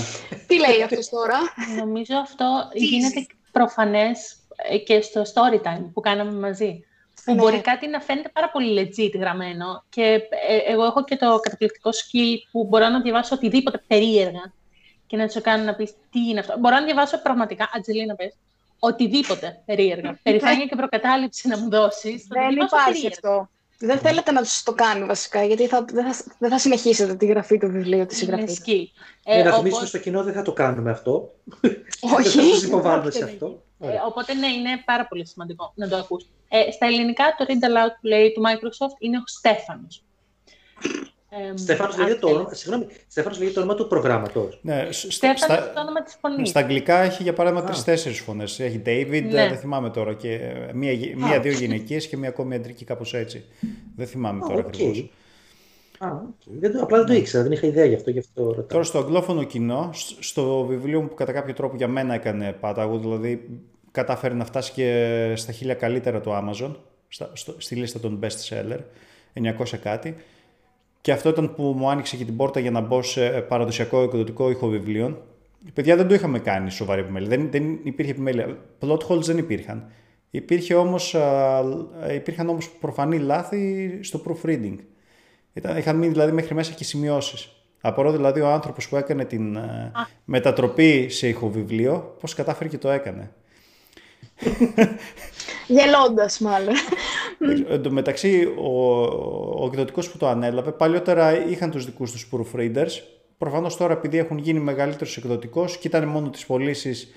Τι 0.48 0.60
λέει 0.60 0.82
αυτός 0.84 1.10
τώρα; 1.10 1.38
Νομίζω 1.80 2.18
αυτό 2.18 2.70
γίνεται 2.74 3.26
προφανές 3.52 4.36
ε, 4.70 4.78
και 4.78 5.02
στο 5.02 5.22
story 5.22 5.56
time 5.68 5.90
που 5.94 6.02
κάναμε 6.02 6.32
μαζί. 6.32 6.86
Που 7.26 7.34
Ναι. 7.34 7.38
μπορεί 7.42 7.62
κάτι 7.62 7.88
να 7.88 8.00
φαίνεται 8.00 8.30
πάρα 8.34 8.50
πολύ 8.50 8.92
legit 8.98 9.20
γραμμένο 9.20 9.84
και 9.90 10.04
ε, 10.48 10.72
εγώ 10.72 10.84
έχω 10.86 11.04
και 11.04 11.16
το 11.16 11.40
καταπληκτικό 11.40 11.90
skill 11.90 12.38
που 12.52 12.66
μπορώ 12.66 12.88
να 12.90 13.02
διαβάσω 13.02 13.36
οτιδήποτε 13.36 13.82
περίεργα 13.88 14.54
και 15.08 15.18
να 15.18 15.28
σου 15.28 15.42
κάνω 15.42 15.64
να 15.64 15.76
πεις 15.76 15.92
τι 16.12 16.20
είναι 16.30 16.40
αυτό. 16.40 16.56
Μπορώ 16.60 16.76
να 16.76 16.86
διαβάσω 16.86 17.22
πραγματικά, 17.22 17.70
Ατζελίνα 17.74 18.16
πες, 18.16 18.34
οτιδήποτε 18.86 19.62
περίεργα. 19.66 20.20
Περηφάνεια 20.24 20.66
και 20.66 20.76
προκατάληψη 20.76 21.48
να 21.48 21.58
μου 21.60 21.70
δώσεις. 21.70 22.24
θα 22.28 22.36
το 22.36 22.40
Δεν 22.42 22.50
διαβάσω 22.50 22.76
υπάρχει 22.76 22.92
περίεργα. 23.02 23.30
αυτό. 23.30 23.50
Δεν 23.80 23.98
θέλετε 24.00 24.32
να 24.32 24.44
σας 24.44 24.64
το 24.64 24.74
κάνει 24.74 25.06
βασικά, 25.06 25.44
γιατί 25.44 25.68
θα, 25.68 25.86
δεν, 25.90 26.14
θα, 26.14 26.24
δεν 26.40 26.50
θα 26.50 26.58
συνεχίσετε 26.60 27.16
τη 27.16 27.26
γραφή 27.26 27.58
του 27.58 27.68
βιβλίου, 27.68 28.06
τη 28.06 28.20
Είναι 28.26 28.38
συγγραφή. 28.38 28.58
skill. 28.66 29.00
Ε, 29.24 29.34
Ε, 29.40 29.44
να 29.44 29.50
οπότε- 29.50 29.58
θυμίσουμε 29.58 29.88
στο 29.88 29.98
κοινό 29.98 30.24
δεν 30.24 30.34
θα 30.34 30.42
το 30.42 30.54
κάνουμε 30.54 30.92
αυτό. 30.92 31.34
Όχι. 32.00 32.30
δεν 32.38 32.46
θα 32.46 32.52
τους 32.52 32.64
υποβάλουμε 32.64 33.12
σε 33.12 33.24
Όχι, 33.24 33.34
αυτό. 33.34 33.64
Ε, 33.80 33.86
Ωραία. 33.88 34.04
οπότε 34.06 34.34
ναι, 34.34 34.48
είναι 34.48 34.70
πάρα 34.86 35.08
πολύ 35.08 35.28
σημαντικό 35.28 35.72
να 35.76 35.88
το 35.90 35.96
ακούς. 35.96 36.26
Ε, 36.50 36.72
στα 36.72 36.86
ελληνικά 36.86 37.24
το 37.38 37.46
read 37.48 37.64
aloud 37.66 37.92
που 38.02 38.08
λέει 38.08 38.32
του 38.32 38.42
Microsoft 38.46 38.96
είναι 39.00 39.18
ο 39.18 39.24
Στέφανος. 39.26 40.04
Ε, 41.54 41.58
Στέφανος 41.58 41.96
αν 41.96 42.02
λέγεται 42.02 42.20
το 42.20 42.28
θέλεις. 42.28 42.40
όνομα, 42.42 42.54
συγγνώμη, 42.56 42.86
Στέφανος 43.08 43.38
λέγεται 43.38 43.56
το 43.56 43.62
όνομα 43.62 43.76
του 43.78 43.88
προγράμματος. 43.88 44.60
ναι. 44.62 44.88
σ- 44.92 45.12
Στα, 45.12 45.36
Στέφανος 45.38 45.42
είναι 45.48 45.56
το 45.58 45.72
στα, 45.72 45.82
όνομα 45.82 46.04
της 46.04 46.18
φωνής. 46.22 46.50
στα 46.50 46.60
αγγλικά 46.60 46.98
έχει 47.02 47.24
για 47.24 47.34
παράδειγμα 47.34 47.66
Α. 47.66 47.72
τρει-τέσσερι 47.72 48.16
φωνές. 48.16 48.60
Έχει 48.60 48.82
David, 48.86 49.24
Ναι. 49.32 49.44
ε, 49.44 49.48
δεν 49.50 49.58
θυμάμαι 49.58 49.90
τώρα. 49.90 50.14
Και 50.14 50.34
ε, 50.34 50.72
μία, 50.74 50.92
γυ- 50.92 51.16
μία-δύο 51.18 51.52
γυναικείες 51.52 52.08
και 52.08 52.18
μία 52.18 52.30
ακόμη 52.30 52.56
αντρική, 52.56 52.86
κάπως 52.86 53.14
έτσι. 53.14 53.44
Δεν 53.96 54.08
θυμάμαι 54.08 54.40
Α, 54.44 54.48
τώρα 54.48 54.60
οκ. 54.60 54.66
ακριβώς. 54.68 55.10
Α, 56.00 56.08
οκ. 56.08 56.42
Δεν 56.60 56.72
το- 56.74 56.80
απλά 56.84 56.98
δεν 56.98 57.06
το 57.08 57.14
ήξερα, 57.14 57.44
δεν 57.44 57.52
είχα 57.52 57.68
ιδέα 57.68 57.86
γι' 57.86 57.96
αυτό, 57.96 58.10
γι' 58.10 58.20
αυτό 58.20 58.44
ρωτάω. 58.44 58.64
Τώρα 58.66 58.84
στο 58.84 58.98
αγγλόφωνο 59.00 59.44
κοινό, 59.44 59.90
σ- 59.94 60.16
στο 60.24 60.66
βιβλίο 60.66 61.02
μου 61.02 61.08
που 61.08 61.16
κατά 61.16 61.32
κάποιο 61.32 61.54
τρόπο 61.54 61.76
για 61.76 61.88
μένα 61.88 62.14
έκανε 62.14 62.56
πάταγο, 62.60 62.98
δηλαδή 62.98 63.50
κατάφερε 63.92 64.34
να 64.34 64.46
φτάσει 64.46 64.72
και 64.72 65.34
στα 65.36 65.52
χίλια 65.52 65.74
καλύτερα 65.74 66.22
του 66.22 66.38
Amazon, 66.38 66.76
στα, 67.08 67.30
στο- 67.34 67.56
στη 67.58 67.76
λίστα 67.76 68.00
των 68.00 68.20
best 68.24 68.50
seller, 68.50 68.78
900 69.34 69.78
κάτι. 69.82 70.16
Και 71.06 71.12
αυτό 71.12 71.30
ήταν 71.30 71.56
που 71.56 71.64
μου 71.64 71.90
άνοιξε 71.90 72.16
και 72.16 72.26
την 72.26 72.36
πόρτα 72.36 72.60
για 72.60 72.72
να 72.72 72.80
μπω 72.82 73.02
σε 73.02 73.30
παραδοσιακό 73.30 74.02
εκδοτικό 74.02 74.50
οίκο 74.50 74.68
βιβλίων. 74.68 75.22
Παιδιά 75.74 75.96
δεν 75.96 76.08
το 76.08 76.14
είχαμε 76.14 76.40
κάνει 76.40 76.72
σοβαρή 76.72 77.02
επιμέλεια. 77.02 77.30
Δεν, 77.30 77.52
δεν 77.52 77.80
υπήρχε 77.84 78.12
επιμέλεια. 78.12 78.58
Plot 78.80 78.98
holes 78.98 79.22
δεν 79.22 79.38
υπήρχαν. 79.38 79.92
Υπήρχε 80.30 80.76
όμως, 80.76 81.16
υπήρχαν 82.16 82.50
όμως 82.50 82.70
προφανή 82.70 83.20
λάθη 83.20 83.90
στο 84.02 84.22
proofreading. 84.26 84.76
Ήταν, 85.54 85.78
είχαν 85.78 85.96
μείνει 85.96 86.12
δηλαδή 86.12 86.32
μέχρι 86.32 86.56
μέσα 86.56 86.74
και 86.74 86.84
σημειώσεις. 86.84 87.50
Απορώ 87.82 88.12
δηλαδή 88.12 88.42
ο 88.42 88.48
άνθρωπος 88.48 88.90
που 88.90 88.96
έκανε 88.96 89.26
την 89.26 89.58
μετατροπή 90.26 91.10
σε 91.10 91.28
ηχοβιβλίο, 91.28 92.16
πώς 92.20 92.34
κατάφερε 92.34 92.70
και 92.70 92.78
το 92.78 92.90
έκανε. 92.90 93.32
Γελώντας 95.68 96.40
μάλλον. 96.40 96.74
Εν 97.70 97.82
τω 97.82 97.92
μεταξύ, 97.92 98.54
ο, 98.58 99.02
ο 99.64 99.66
εκδοτικός 99.66 100.12
που 100.12 100.18
το 100.18 100.28
ανέλαβε, 100.28 100.72
παλιότερα 100.72 101.48
είχαν 101.48 101.72
τους 101.72 101.86
δικούς 101.86 102.12
τους 102.12 102.30
proofreaders. 102.32 103.02
Προφανώς 103.38 103.78
τώρα 103.78 103.94
επειδή 103.94 104.18
έχουν 104.18 104.38
γίνει 104.38 104.60
μεγαλύτερος 104.60 105.18
εκδοτικός, 105.18 105.78
κοιτάνε 105.78 106.06
μόνο 106.06 106.30
τις 106.30 106.46
πωλήσεις, 106.46 107.10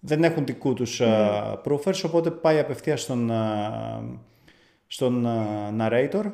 δεν 0.00 0.24
έχουν 0.24 0.46
δικού 0.46 0.74
τους 0.74 1.00
mm. 1.04 1.54
proofers, 1.64 2.00
οπότε 2.04 2.30
πάει 2.30 2.58
απευθείας 2.58 3.02
στον, 3.02 3.30
στον 4.86 5.26
narrator 5.78 6.32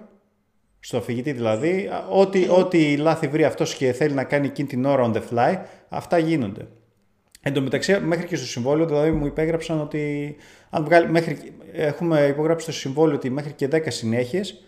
στο 0.84 0.96
αφηγητή 0.96 1.32
δηλαδή, 1.32 1.90
ό,τι, 2.10 2.48
ό,τι 2.48 2.96
λάθη 2.96 3.28
βρει 3.28 3.44
αυτός 3.44 3.74
και 3.74 3.92
θέλει 3.92 4.14
να 4.14 4.24
κάνει 4.24 4.46
εκείνη 4.46 4.68
την 4.68 4.84
ώρα 4.84 5.10
on 5.10 5.16
the 5.16 5.22
fly, 5.30 5.56
αυτά 5.88 6.18
γίνονται. 6.18 6.66
Εν 7.44 7.52
τω 7.52 7.60
μεταξύ, 7.60 8.00
μέχρι 8.00 8.26
και 8.26 8.36
στο 8.36 8.46
συμβόλαιο, 8.46 8.86
δηλαδή 8.86 9.10
μου 9.10 9.26
υπέγραψαν 9.26 9.80
ότι 9.80 10.36
αν 10.70 10.84
βγάλει, 10.84 11.08
μέχρι, 11.08 11.52
έχουμε 11.72 12.26
υπογράψει 12.26 12.64
στο 12.64 12.72
συμβόλαιο 12.72 13.16
ότι 13.16 13.30
μέχρι 13.30 13.52
και 13.52 13.68
10 13.72 13.80
συνέχειες, 13.86 14.62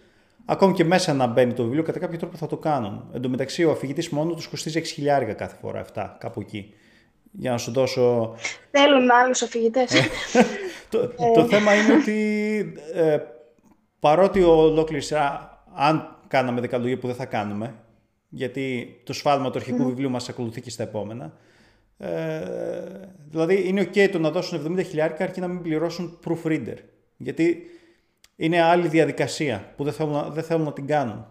ακόμη 0.45 0.73
και 0.73 0.85
μέσα 0.85 1.13
να 1.13 1.27
μπαίνει 1.27 1.53
το 1.53 1.63
βιβλίο, 1.63 1.83
κατά 1.83 1.99
κάποιο 1.99 2.19
τρόπο 2.19 2.37
θα 2.37 2.47
το 2.47 2.57
κάνουν. 2.57 3.11
Εν 3.15 3.21
τω 3.21 3.29
μεταξύ, 3.29 3.65
ο 3.65 3.71
αφηγητής 3.71 4.09
μόνο 4.09 4.35
τους 4.35 4.49
κοστίζει 4.49 4.81
6.000 4.97 5.35
κάθε 5.37 5.57
φορά, 5.61 5.81
αυτά, 5.81 6.17
κάπου 6.21 6.41
εκεί. 6.41 6.75
Για 7.33 7.51
να 7.51 7.59
σου 7.59 7.73
δώσω. 7.73 8.35
Θέλουν 8.71 9.11
άλλους 9.23 9.43
αφηγητές. 9.43 9.93
το, 10.91 11.09
το 11.35 11.45
θέμα 11.45 11.75
είναι 11.75 11.93
ότι 11.93 12.73
ε, 12.95 13.19
παρότι 14.01 14.43
ολόκληρη 14.43 15.03
σειρά 15.03 15.63
αν 15.75 16.19
κάναμε 16.29 16.61
δεκαλογία 16.61 16.99
που 16.99 17.07
δεν 17.07 17.17
θα 17.17 17.25
κάνουμε, 17.25 17.75
γιατί 18.29 18.97
το 19.05 19.13
σφάλμα 19.13 19.51
του 19.51 19.59
αρχικού 19.59 19.85
βιβλίου 19.85 20.11
μας 20.11 20.29
ακολουθεί 20.29 20.61
και 20.61 20.71
στα 20.71 20.83
επόμενα, 20.83 21.33
ε, 22.05 23.09
δηλαδή 23.31 23.69
είναι 23.69 23.91
ok 23.95 24.09
το 24.13 24.19
να 24.19 24.31
δώσουν 24.31 24.77
70 24.79 24.85
χιλιάρικα 24.85 25.25
αρκεί 25.25 25.41
να 25.41 25.49
μην 25.49 25.63
πληρώσουν 25.63 26.19
proofreader. 26.27 26.77
Γιατί 27.17 27.63
είναι 28.37 28.63
άλλη 28.63 28.89
διαδικασία 28.89 29.73
που 29.77 29.85
δεν 29.85 29.93
θέλουν, 29.93 30.33
δεν 30.33 30.45
θέλουν 30.45 30.65
να 30.65 30.73
την 30.73 30.87
κάνουν. 30.87 31.27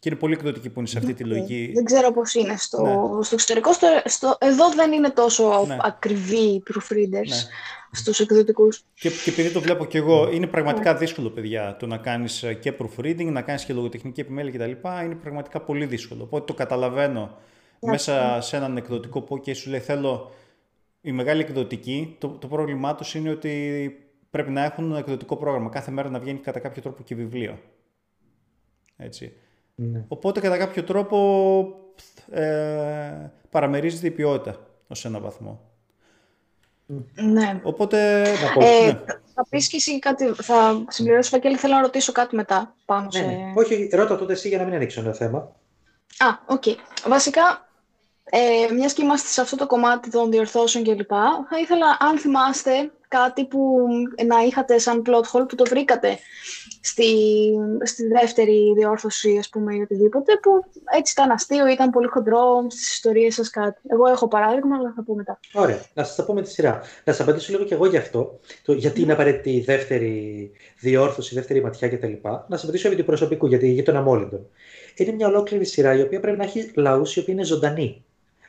Και 0.00 0.08
είναι 0.08 0.18
πολύ 0.18 0.34
εκδοτική 0.34 0.70
που 0.70 0.78
είναι 0.78 0.88
σε 0.88 0.98
αυτή 0.98 1.14
τη 1.14 1.24
λογική. 1.24 1.70
Δεν 1.74 1.84
ξέρω 1.84 2.12
πώς 2.12 2.34
είναι 2.34 2.54
στο, 2.56 2.82
ναι. 2.82 3.22
στο 3.22 3.34
εξωτερικό. 3.34 3.72
Στο, 3.72 3.86
στο, 4.04 4.36
εδώ 4.40 4.68
δεν 4.70 4.92
είναι 4.92 5.10
τόσο 5.10 5.64
ναι. 5.66 5.76
ακριβή 5.80 6.36
οι 6.36 6.62
proofreaders. 6.70 7.28
Ναι 7.28 7.42
στους 7.92 8.20
εκδοτικούς. 8.20 8.84
Και, 8.94 9.08
και 9.08 9.30
επειδή 9.30 9.50
το 9.50 9.60
βλέπω 9.60 9.84
και 9.84 9.98
εγώ, 9.98 10.28
είναι 10.32 10.46
πραγματικά 10.46 10.94
δύσκολο, 10.94 11.30
παιδιά, 11.30 11.76
το 11.78 11.86
να 11.86 11.96
κάνεις 11.96 12.42
ε, 12.42 12.54
και 12.54 12.72
proofreading, 12.78 13.24
να 13.24 13.42
κάνεις 13.42 13.64
και 13.64 13.72
λογοτεχνική 13.72 14.20
επιμέλεια 14.20 14.52
κτλ. 14.52 14.88
Είναι 15.04 15.14
πραγματικά 15.14 15.60
πολύ 15.60 15.86
δύσκολο. 15.86 16.22
Οπότε 16.22 16.44
το 16.44 16.54
καταλαβαίνω 16.54 17.36
μέσα 17.86 18.40
σε 18.40 18.56
έναν 18.56 18.76
εκδοτικό 18.76 19.20
που 19.20 19.40
και 19.40 19.54
σου 19.54 19.70
λέει 19.70 19.80
θέλω 19.80 20.30
η 21.00 21.12
μεγάλη 21.12 21.40
εκδοτική, 21.40 22.16
το, 22.18 22.28
το 22.28 22.46
πρόβλημά 22.46 22.94
τους 22.94 23.14
είναι 23.14 23.30
ότι 23.30 23.96
πρέπει 24.30 24.50
να 24.50 24.64
έχουν 24.64 24.90
ένα 24.90 24.98
εκδοτικό 24.98 25.36
πρόγραμμα. 25.36 25.68
Κάθε 25.68 25.90
μέρα 25.90 26.10
να 26.10 26.18
βγαίνει 26.18 26.38
κατά 26.38 26.58
κάποιο 26.58 26.82
τρόπο 26.82 27.02
και 27.02 27.14
βιβλίο. 27.14 27.58
Έτσι. 28.96 29.32
Ναι. 29.74 30.04
Οπότε 30.08 30.40
κατά 30.40 30.56
κάποιο 30.56 30.84
τρόπο 30.84 31.68
ε, 32.30 33.30
παραμερίζεται 33.50 34.06
η 34.06 34.10
ποιότητα 34.10 34.56
ως 34.88 35.04
ένα 35.04 35.20
βαθμό. 35.20 35.60
Ναι. 37.14 37.60
Οπότε. 37.62 38.22
Ε, 38.60 38.84
ναι. 38.84 39.00
Θα 39.34 39.46
πεις 39.48 39.68
και 39.68 39.76
εσύ 39.76 39.98
κάτι, 39.98 40.32
θα 40.32 40.84
συμπληρώσεις, 40.88 41.30
Βαγγέλη, 41.30 41.56
θέλω 41.56 41.74
να 41.74 41.80
ρωτήσω 41.80 42.12
κάτι 42.12 42.36
μετά 42.36 42.74
πάνω 42.84 43.02
ναι, 43.02 43.10
σε... 43.10 43.24
Ναι. 43.24 43.52
Όχι, 43.54 43.88
ρώτα 43.92 44.16
τότε 44.16 44.32
εσύ 44.32 44.48
για 44.48 44.58
να 44.58 44.64
μην 44.64 44.74
ανοίξω 44.74 45.00
ένα 45.00 45.12
θέμα. 45.12 45.38
Α, 46.18 46.26
ok. 46.46 46.62
Okay. 46.66 46.74
Βασικά, 47.08 47.68
ε, 48.34 48.72
μιας 48.72 48.92
και 48.92 49.02
είμαστε 49.02 49.28
σε 49.28 49.40
αυτό 49.40 49.56
το 49.56 49.66
κομμάτι 49.66 50.10
των 50.10 50.30
διορθώσεων 50.30 50.84
κλπ. 50.84 51.10
Θα 51.50 51.58
ήθελα, 51.62 51.96
αν 52.00 52.18
θυμάστε, 52.18 52.90
κάτι 53.08 53.44
που 53.44 53.86
να 54.26 54.40
είχατε 54.46 54.78
σαν 54.78 55.02
plot 55.06 55.22
hole 55.32 55.48
που 55.48 55.54
το 55.54 55.64
βρήκατε 55.64 56.18
στη, 56.80 57.12
στη 57.82 58.06
δεύτερη 58.06 58.72
διόρθωση, 58.76 59.36
ας 59.38 59.48
πούμε, 59.48 59.74
ή 59.74 59.80
οτιδήποτε, 59.80 60.32
που 60.42 60.50
έτσι 60.96 61.12
ήταν 61.16 61.30
αστείο, 61.30 61.66
ήταν 61.66 61.90
πολύ 61.90 62.06
χοντρό 62.06 62.66
στις 62.68 62.92
ιστορίες 62.92 63.34
σας 63.34 63.50
κάτι. 63.50 63.80
Εγώ 63.88 64.06
έχω 64.06 64.28
παράδειγμα, 64.28 64.76
αλλά 64.76 64.92
θα 64.96 65.02
πω 65.02 65.14
μετά. 65.14 65.40
Ωραία. 65.52 65.80
Να 65.94 66.04
σας 66.04 66.16
τα 66.16 66.24
πω 66.24 66.32
με 66.34 66.42
τη 66.42 66.50
σειρά. 66.50 66.80
Να 67.04 67.12
σας 67.12 67.20
απαντήσω 67.20 67.52
λίγο 67.52 67.64
και 67.64 67.74
εγώ 67.74 67.86
γι' 67.86 67.96
αυτό, 67.96 68.40
το, 68.64 68.72
γιατί 68.72 69.02
είναι 69.02 69.12
απαραίτητη 69.12 69.50
η 69.50 69.60
δεύτερη 69.60 70.50
διόρθωση, 70.80 71.34
η 71.34 71.36
δεύτερη 71.36 71.62
ματιά 71.62 71.88
κτλ. 71.88 72.12
Να 72.22 72.46
σας 72.48 72.62
απαντήσω 72.62 72.88
επί 72.88 72.96
του 72.96 73.04
προσωπικού, 73.04 73.46
γιατί 73.46 73.68
για 73.68 73.84
τον 73.84 73.96
αμόλυντον. 73.96 74.46
Είναι 74.94 75.12
μια 75.12 75.26
ολόκληρη 75.26 75.64
σειρά 75.64 75.94
η 75.94 76.00
οποία 76.00 76.20
πρέπει 76.20 76.38
να 76.38 76.44
έχει 76.44 76.70
λαούς 76.74 77.16
οι 77.16 77.18
οποίοι 77.18 77.34
είναι 77.36 77.46
ζωντανοί. 77.46 78.04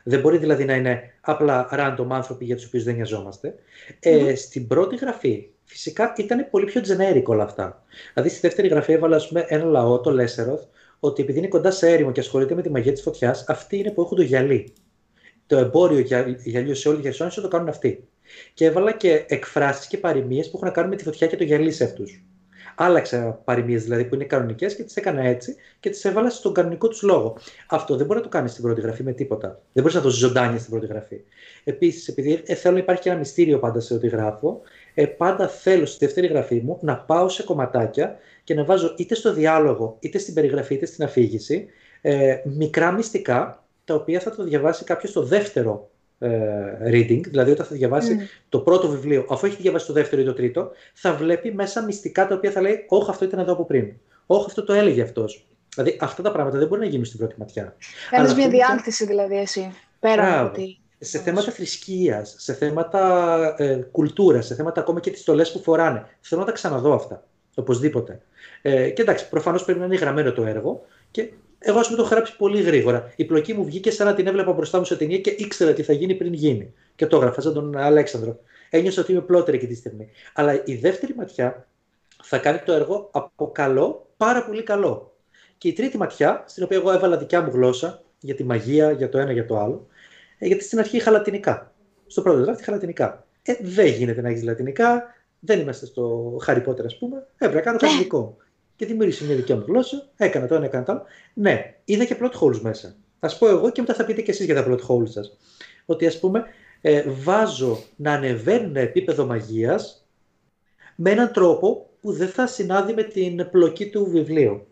Δεν 0.06 0.20
μπορεί 0.20 0.38
δηλαδή 0.38 0.64
να 0.64 0.74
είναι 0.74 1.00
απλά 1.20 1.68
random 1.72 2.06
άνθρωποι 2.08 2.44
για 2.44 2.56
τους 2.56 2.64
οποίους 2.64 2.84
δεν 2.84 2.94
νοιαζόμαστε. 2.94 3.54
Ε, 4.00 4.34
στην 4.34 4.66
πρώτη 4.66 4.96
γραφή, 4.96 5.48
φυσικά 5.64 6.12
ήταν 6.16 6.46
πολύ 6.50 6.64
πιο 6.64 6.80
generic 6.80 7.22
όλα 7.24 7.44
αυτά. 7.44 7.84
Δηλαδή, 8.14 8.30
στη 8.30 8.40
δεύτερη 8.40 8.68
γραφή 8.68 8.92
έβαλα 8.92 9.26
πούμε, 9.28 9.44
ένα 9.48 9.64
λαό, 9.64 10.00
το 10.00 10.10
Λέσεροθ, 10.10 10.62
ότι 11.00 11.22
επειδή 11.22 11.38
είναι 11.38 11.48
κοντά 11.48 11.70
σε 11.70 11.88
έρημο 11.88 12.12
και 12.12 12.20
ασχολείται 12.20 12.54
με 12.54 12.62
τη 12.62 12.70
μαγεία 12.70 12.92
της 12.92 13.02
φωτιάς, 13.02 13.44
αυτοί 13.48 13.76
είναι 13.78 13.90
που 13.90 14.02
έχουν 14.02 14.16
το 14.16 14.22
γυαλί. 14.22 14.72
Το 15.46 15.56
εμπόριο 15.56 15.98
για, 15.98 16.36
γυαλιού 16.44 16.74
σε 16.74 16.88
όλη 16.88 16.96
τη 16.96 17.02
Χερσόνησο 17.02 17.40
το 17.40 17.48
κάνουν 17.48 17.68
αυτοί. 17.68 18.08
Και 18.54 18.64
έβαλα 18.64 18.92
και 18.92 19.24
εκφράσεις 19.28 19.86
και 19.86 19.98
παροιμίες 19.98 20.50
που 20.50 20.56
έχουν 20.56 20.68
να 20.68 20.74
κάνουν 20.74 20.90
με 20.90 20.96
τη 20.96 21.04
φωτιά 21.04 21.26
και 21.26 21.36
το 21.36 21.44
γυαλί 21.44 21.72
σε 21.72 21.84
αυτούς. 21.84 22.24
Άλλαξα 22.74 23.40
παροιμίες 23.44 23.82
δηλαδή 23.82 24.04
που 24.04 24.14
είναι 24.14 24.24
κανονικές 24.24 24.76
και 24.76 24.82
τις 24.82 24.96
έκανα 24.96 25.22
έτσι 25.22 25.56
και 25.80 25.90
τις 25.90 26.04
έβαλα 26.04 26.30
στον 26.30 26.54
κανονικό 26.54 26.88
τους 26.88 27.02
λόγο. 27.02 27.36
Αυτό 27.68 27.96
δεν 27.96 28.06
μπορεί 28.06 28.18
να 28.18 28.24
το 28.24 28.30
κάνεις 28.30 28.50
στην 28.50 28.62
πρώτη 28.62 28.80
γραφή 28.80 29.02
με 29.02 29.12
τίποτα. 29.12 29.48
Δεν 29.48 29.82
μπορείς 29.82 29.94
να 29.94 30.02
το 30.02 30.10
ζωντάνια 30.10 30.58
στην 30.58 30.70
πρώτη 30.70 30.86
γραφή. 30.86 31.20
Επίσης, 31.64 32.08
επειδή 32.08 32.42
ε, 32.46 32.54
θέλω 32.54 32.74
να 32.74 32.80
υπάρχει 32.80 33.02
και 33.02 33.08
ένα 33.08 33.18
μυστήριο 33.18 33.58
πάντα 33.58 33.80
σε 33.80 33.94
ό,τι 33.94 34.08
γράφω, 34.08 34.60
ε, 34.94 35.06
πάντα 35.06 35.48
θέλω 35.48 35.86
στη 35.86 36.04
δεύτερη 36.04 36.26
γραφή 36.26 36.60
μου 36.64 36.78
να 36.80 36.96
πάω 36.96 37.28
σε 37.28 37.42
κομματάκια 37.42 38.16
και 38.44 38.54
να 38.54 38.64
βάζω 38.64 38.94
είτε 38.96 39.14
στο 39.14 39.32
διάλογο, 39.32 39.96
είτε 40.00 40.18
στην 40.18 40.34
περιγραφή, 40.34 40.74
είτε 40.74 40.86
στην 40.86 41.04
αφήγηση 41.04 41.68
ε, 42.00 42.36
μικρά 42.44 42.92
μυστικά 42.92 43.64
τα 43.84 43.94
οποία 43.94 44.20
θα 44.20 44.34
το 44.34 44.42
διαβάσει 44.42 44.84
κάποιος 44.84 45.10
στο 45.10 45.22
δεύτερο 45.22 45.90
ε, 45.90 45.93
reading, 46.86 47.20
δηλαδή 47.20 47.50
όταν 47.50 47.66
θα 47.66 47.74
διαβάσει 47.74 48.16
mm. 48.20 48.44
το 48.48 48.58
πρώτο 48.58 48.88
βιβλίο, 48.88 49.26
αφού 49.28 49.46
έχει 49.46 49.62
διαβάσει 49.62 49.86
το 49.86 49.92
δεύτερο 49.92 50.22
ή 50.22 50.24
το 50.24 50.32
τρίτο, 50.32 50.70
θα 50.94 51.14
βλέπει 51.14 51.52
μέσα 51.52 51.82
μυστικά 51.82 52.26
τα 52.26 52.34
οποία 52.34 52.50
θα 52.50 52.60
λέει 52.60 52.84
Όχι, 52.88 53.10
αυτό 53.10 53.24
ήταν 53.24 53.38
εδώ 53.40 53.52
από 53.52 53.64
πριν. 53.64 53.92
Όχι, 54.26 54.44
αυτό 54.46 54.64
το 54.64 54.72
έλεγε 54.72 55.02
αυτός. 55.02 55.46
Δηλαδή 55.74 55.98
αυτά 56.00 56.22
τα 56.22 56.32
πράγματα 56.32 56.58
δεν 56.58 56.68
μπορεί 56.68 56.80
να 56.80 56.86
γίνουν 56.86 57.04
στην 57.04 57.18
πρώτη 57.18 57.34
ματιά. 57.38 57.76
Κάνεις 58.10 58.34
μια 58.34 58.48
διάνθηση 58.48 59.06
δηλαδή 59.06 59.36
εσύ. 59.36 59.72
Πέρα 60.00 60.40
από 60.40 60.48
ότι. 60.48 60.78
Σε 60.98 61.18
θέματα 61.18 61.50
θρησκείας, 61.50 62.34
σε 62.38 62.54
θέματα 62.54 63.54
ε, 63.58 63.74
κουλτούρας, 63.90 64.46
σε 64.46 64.54
θέματα 64.54 64.80
ακόμα 64.80 65.00
και 65.00 65.10
τις 65.10 65.20
στολές 65.20 65.52
που 65.52 65.58
φοράνε. 65.62 66.06
Θέλω 66.20 66.40
να 66.40 66.46
τα 66.46 66.52
ξαναδώ 66.52 66.94
αυτά. 66.94 67.24
Οπωσδήποτε. 67.54 68.22
Ε, 68.62 68.90
και 68.90 69.02
εντάξει, 69.02 69.28
προφανώς 69.28 69.64
πρέπει 69.64 69.78
να 69.78 69.84
είναι 69.84 69.96
γραμμένο 69.96 70.32
το 70.32 70.44
έργο 70.44 70.84
και 71.10 71.32
εγώ, 71.66 71.78
ας 71.78 71.86
πούμε, 71.86 71.96
το 71.96 72.04
έχω 72.04 72.14
γράψει 72.14 72.36
πολύ 72.36 72.62
γρήγορα. 72.62 73.12
Η 73.16 73.24
πλοκή 73.24 73.54
μου 73.54 73.64
βγήκε 73.64 73.90
σαν 73.90 74.06
να 74.06 74.14
την 74.14 74.26
έβλεπα 74.26 74.52
μπροστά 74.52 74.78
μου 74.78 74.84
σε 74.84 74.96
ταινία 74.96 75.18
και 75.18 75.30
ήξερα 75.30 75.72
τι 75.72 75.82
θα 75.82 75.92
γίνει 75.92 76.14
πριν 76.14 76.32
γίνει. 76.32 76.74
Και 76.94 77.06
το 77.06 77.16
έγραφα 77.16 77.40
σαν 77.40 77.52
τον 77.52 77.76
Αλέξανδρο. 77.76 78.38
Ένιωσα 78.70 79.00
ότι 79.00 79.12
είμαι 79.12 79.20
πλότερη 79.20 79.56
εκεί 79.56 79.66
τη 79.66 79.74
στιγμή. 79.74 80.08
Αλλά 80.34 80.62
η 80.64 80.74
δεύτερη 80.74 81.14
ματιά 81.16 81.66
θα 82.22 82.38
κάνει 82.38 82.58
το 82.58 82.72
έργο 82.72 83.08
από 83.12 83.50
καλό, 83.52 84.06
πάρα 84.16 84.44
πολύ 84.44 84.62
καλό. 84.62 85.16
Και 85.58 85.68
η 85.68 85.72
τρίτη 85.72 85.96
ματιά, 85.96 86.44
στην 86.46 86.62
οποία 86.62 86.76
εγώ 86.76 86.92
έβαλα 86.92 87.16
δικιά 87.16 87.42
μου 87.42 87.50
γλώσσα 87.52 88.02
για 88.20 88.34
τη 88.34 88.44
μαγεία, 88.44 88.90
για 88.90 89.08
το 89.08 89.18
ένα, 89.18 89.32
για 89.32 89.46
το 89.46 89.58
άλλο, 89.58 89.86
ε, 90.38 90.46
γιατί 90.46 90.64
στην 90.64 90.78
αρχή 90.78 90.96
είχα 90.96 91.10
λατινικά. 91.10 91.72
Στο 92.06 92.22
πρώτο 92.22 92.40
δράμα 92.40 92.58
είχα 92.60 92.72
λατινικά. 92.72 93.26
Ε, 93.42 93.54
δεν 93.60 93.86
γίνεται 93.86 94.20
να 94.20 94.28
έχεις 94.28 94.42
λατινικά, 94.42 95.14
δεν 95.40 95.60
είμαστε 95.60 95.86
στο 95.86 96.36
Harry 96.46 96.64
Potter, 96.66 96.84
ας 96.84 96.98
πούμε. 96.98 97.26
Έπρεπε 97.34 97.54
να 97.54 97.60
κάνω 97.60 97.78
κάτι 97.78 97.96
δικό 97.96 98.36
και 98.76 98.86
δημιούργησε 98.86 99.24
μια 99.24 99.36
δικιά 99.36 99.56
μου 99.56 99.64
γλώσσα. 99.66 100.10
Έκανα 100.16 100.46
το 100.46 100.54
ένα, 100.54 100.64
έκανα 100.64 100.84
το 100.84 100.92
άλλο. 100.92 101.02
Ναι, 101.34 101.74
είδα 101.84 102.04
και 102.04 102.16
plot 102.20 102.38
holes 102.40 102.60
μέσα. 102.60 102.96
Θα 103.20 103.36
πω 103.38 103.48
εγώ 103.48 103.70
και 103.70 103.80
μετά 103.80 103.94
θα 103.94 104.04
πείτε 104.04 104.22
και 104.22 104.30
εσείς 104.30 104.44
για 104.44 104.54
τα 104.54 104.66
plot 104.68 104.78
holes 104.88 105.08
σας. 105.08 105.36
Ότι 105.86 106.06
ας 106.06 106.20
πούμε, 106.20 106.44
ε, 106.80 107.04
βάζω 107.06 107.82
να 107.96 108.12
ανεβαίνουν 108.12 108.76
επίπεδο 108.76 109.26
μαγείας 109.26 110.06
με 110.96 111.10
έναν 111.10 111.32
τρόπο 111.32 111.90
που 112.00 112.12
δεν 112.12 112.28
θα 112.28 112.46
συνάδει 112.46 112.92
με 112.92 113.02
την 113.02 113.48
πλοκή 113.50 113.90
του 113.90 114.06
βιβλίου. 114.10 114.66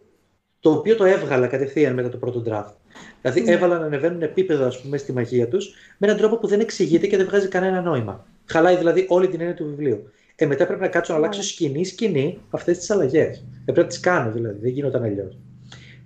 Το 0.60 0.70
οποίο 0.70 0.96
το 0.96 1.04
έβγαλα 1.04 1.46
κατευθείαν 1.46 1.94
μετά 1.94 2.08
το 2.08 2.16
πρώτο 2.16 2.42
draft. 2.46 2.72
Δηλαδή, 3.20 3.40
ναι. 3.40 3.52
έβαλα 3.52 3.78
να 3.78 3.84
ανεβαίνουν 3.84 4.22
επίπεδο 4.22 4.66
ας 4.66 4.80
πούμε, 4.80 4.96
στη 4.96 5.12
μαγεία 5.12 5.48
τους 5.48 5.74
με 5.98 6.06
έναν 6.06 6.16
τρόπο 6.16 6.36
που 6.36 6.46
δεν 6.46 6.60
εξηγείται 6.60 7.06
και 7.06 7.16
δεν 7.16 7.26
βγάζει 7.26 7.48
κανένα 7.48 7.80
νόημα. 7.80 8.26
Χαλάει 8.44 8.76
δηλαδή 8.76 9.06
όλη 9.08 9.28
την 9.28 9.40
έννοια 9.40 9.54
του 9.56 9.64
βιβλίου. 9.64 10.10
Ε, 10.42 10.46
μετά 10.46 10.66
πρέπει 10.66 10.80
να 10.80 10.88
κάτσω 10.88 11.12
να 11.12 11.18
αλλάξω 11.18 11.40
ναι. 11.40 11.46
σκηνή 11.46 11.84
σκηνή 11.84 12.38
αυτές 12.50 12.78
τις 12.78 12.90
αλλαγές. 12.90 13.36
Ε, 13.36 13.42
πρέπει 13.64 13.80
να 13.80 13.86
τις 13.86 14.00
κάνω 14.00 14.32
δηλαδή, 14.32 14.58
δεν 14.60 14.70
γινόταν 14.70 15.02
αλλιώς. 15.02 15.38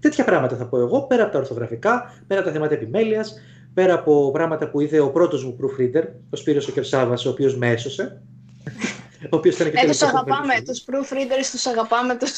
Τέτοια 0.00 0.24
πράγματα 0.24 0.56
θα 0.56 0.66
πω 0.66 0.78
εγώ, 0.78 1.02
πέρα 1.02 1.22
από 1.22 1.32
τα 1.32 1.38
ορθογραφικά, 1.38 2.14
πέρα 2.26 2.40
από 2.40 2.48
τα 2.48 2.54
θέματα 2.54 2.74
επιμέλειας, 2.74 3.34
πέρα 3.74 3.94
από 3.94 4.30
πράγματα 4.30 4.70
που 4.70 4.80
είδε 4.80 4.98
ο 4.98 5.10
πρώτος 5.10 5.44
μου 5.44 5.56
proofreader, 5.60 6.02
ο 6.30 6.36
Σπύρος 6.36 6.68
ο 6.68 6.72
Κερσάβας, 6.72 7.26
ο 7.26 7.30
οποίος 7.30 7.56
με 7.56 7.70
έσωσε. 7.70 8.22
ο 9.32 9.36
οποίος 9.36 9.54
ήταν 9.54 9.70
και 9.70 9.80
ε, 9.84 9.86
τους 9.86 10.02
αγαπάμε, 10.02 10.54
τους 10.64 10.84
proofreaders 10.86 11.48
τους 11.50 11.66
αγαπάμε, 11.66 12.16
τους, 12.16 12.32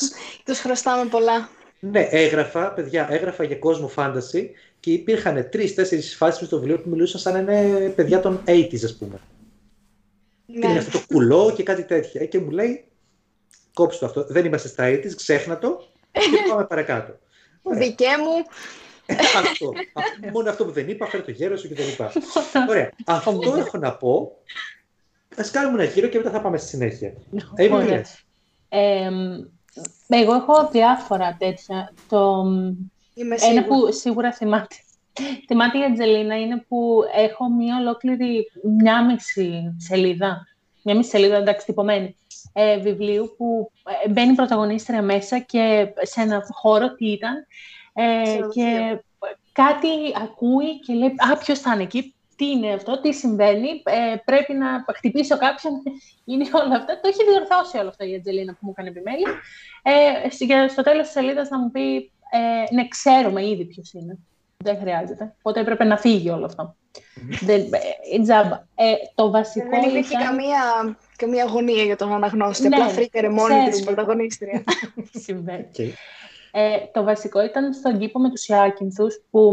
τους 0.45 0.61
χρωστάμε 0.61 1.09
πολλά. 1.11 1.49
Ναι, 1.81 2.01
έγραφα, 2.11 2.73
παιδιά, 2.73 3.07
έγραφα 3.11 3.45
για 3.45 3.57
κόσμο 3.57 3.91
fantasy 3.97 4.45
και 4.81 4.91
υπήρχαν 4.91 5.49
τρει-τέσσερι 5.51 6.03
φάσεις 6.03 6.47
στο 6.47 6.59
βιβλίο 6.59 6.81
που 6.81 6.89
μιλούσαν 6.89 7.21
σαν 7.21 7.33
να 7.33 7.39
είναι 7.39 7.89
παιδιά 7.89 8.21
των 8.21 8.41
80s, 8.47 8.85
ας 8.85 8.97
πούμε. 8.97 9.21
Ναι. 10.53 10.61
Και 10.61 10.67
είναι 10.67 10.79
αυτό 10.79 10.99
το 10.99 11.05
κουλό 11.07 11.53
και 11.57 11.63
κάτι 11.63 11.85
τέτοια. 11.85 12.27
Και 12.27 12.39
μου 12.39 12.51
λέει, 12.51 12.85
κόψτε 13.75 13.99
το 13.99 14.07
αυτό. 14.07 14.33
Δεν 14.33 14.45
είμαστε 14.45 14.69
στα 14.69 14.89
80s, 14.89 15.15
ξέχνα 15.17 15.59
το 15.59 15.89
και 16.13 16.49
πάμε 16.49 16.65
παρακάτω. 16.65 17.19
Δικέ 17.63 18.09
μου. 18.19 18.45
αυτό. 19.45 19.73
Μόνο 20.33 20.51
αυτό 20.51 20.65
που 20.65 20.71
δεν 20.73 20.89
είπα, 20.89 21.07
φέρε 21.07 21.23
το 21.23 21.31
γέρο 21.31 21.57
σου 21.57 21.69
και 21.69 21.75
δεν 21.75 21.89
είπα. 21.89 22.13
Ωραία. 22.69 22.91
Αυτό 23.07 23.55
έχω 23.57 23.79
να 23.79 23.97
πω. 23.97 24.37
Α 25.37 25.43
κάνουμε 25.53 25.83
ένα 25.83 25.93
γύρο 25.93 26.07
και 26.07 26.19
μετά 26.19 26.31
θα 26.31 26.41
πάμε 26.41 26.59
στη 26.59 26.69
συνέχεια. 26.69 27.13
Ε, 28.69 29.11
εγώ 30.07 30.35
έχω 30.35 30.69
διάφορα 30.73 31.37
τέτοια. 31.39 31.93
Το... 32.09 32.45
Ένα 33.51 33.65
που 33.65 33.93
σίγουρα 33.93 34.33
θυμάται. 34.33 34.77
Θυμάται 35.47 35.79
η 35.79 35.85
Αντζελίνα 35.85 36.41
είναι 36.41 36.65
που 36.69 37.03
έχω 37.15 37.51
μία 37.51 37.77
ολόκληρη, 37.77 38.51
μια 38.79 39.05
μισή 39.05 39.75
σελίδα, 39.79 40.47
μια 40.83 40.97
μισή 40.97 41.09
σελίδα 41.09 41.37
εντάξει 41.37 41.67
τυπωμένη, 41.67 42.17
ε, 42.53 42.79
βιβλίου 42.79 43.35
που 43.37 43.71
ε, 44.05 44.09
μπαίνει 44.09 44.35
πρωταγωνίστρια 44.35 45.03
μέσα 45.03 45.39
και 45.39 45.87
σε 46.03 46.21
ένα 46.21 46.47
χώρο 46.53 46.95
τι 46.95 47.07
ήταν 47.07 47.47
ε, 47.93 48.39
και 48.53 48.99
κάτι 49.53 49.89
ακούει 50.23 50.81
και 50.81 50.93
λέει 50.93 51.15
«Α, 51.33 51.37
ποιος 51.39 51.59
θα 51.59 51.75
είναι 51.75 51.83
εκεί, 51.83 52.15
τι 52.37 52.51
είναι 52.51 52.73
αυτό, 52.73 53.01
τι 53.01 53.13
συμβαίνει, 53.13 53.69
ε, 53.85 54.17
πρέπει 54.25 54.53
να 54.55 54.85
χτυπήσω 54.95 55.39
κάποιον, 55.39 55.73
είναι 56.25 56.49
όλα 56.53 56.77
αυτά». 56.77 57.01
Το 57.01 57.09
έχει 57.09 57.25
διορθώσει 57.31 57.79
όλο 57.79 57.89
αυτό 57.89 58.05
η 58.05 58.15
Αντζελίνα 58.15 58.53
που 58.53 58.59
μου 58.61 58.71
έκανε 58.77 58.89
επιμέλεια. 58.89 59.41
Ε, 59.83 60.69
στο 60.69 60.83
τέλος 60.83 61.03
της 61.03 61.13
σελίδας 61.13 61.49
να 61.49 61.59
μου 61.59 61.71
πει 61.71 62.13
ε, 62.31 62.75
«Ναι, 62.75 62.89
ξέρουμε 62.89 63.47
ήδη 63.49 63.65
ποιος 63.65 63.93
είναι». 63.93 64.19
Δεν 64.65 64.79
χρειάζεται. 64.79 65.35
Οπότε 65.39 65.61
έπρεπε 65.61 65.85
να 65.85 65.97
φύγει 65.97 66.31
όλο 66.31 66.45
αυτό. 66.45 66.77
Δεν, 67.41 67.61
ε, 67.61 67.79
ε, 68.75 68.95
το 69.15 69.31
βασικό 69.31 69.69
Δεν 69.69 69.83
υπήρχε 69.83 70.15
ήταν... 70.15 70.27
καμία, 70.27 70.97
καμία 71.17 71.45
αγωνία 71.45 71.83
για 71.83 71.97
τον 71.97 72.13
αναγνώστη. 72.13 72.69
Ναι, 72.69 72.77
Απλά 72.77 72.89
φρίκαρε 72.89 73.29
μόνη 73.29 73.69
της 73.71 73.85
πρωταγωνίστρια. 73.85 74.65
Συμβαίνει. 75.25 75.67
Ε, 76.53 76.77
το 76.93 77.03
βασικό 77.03 77.45
ήταν 77.45 77.73
στον 77.73 77.99
κήπο 77.99 78.19
με 78.19 78.31
τους 78.31 78.47
Ιάκυνθους, 78.47 79.23
που 79.31 79.53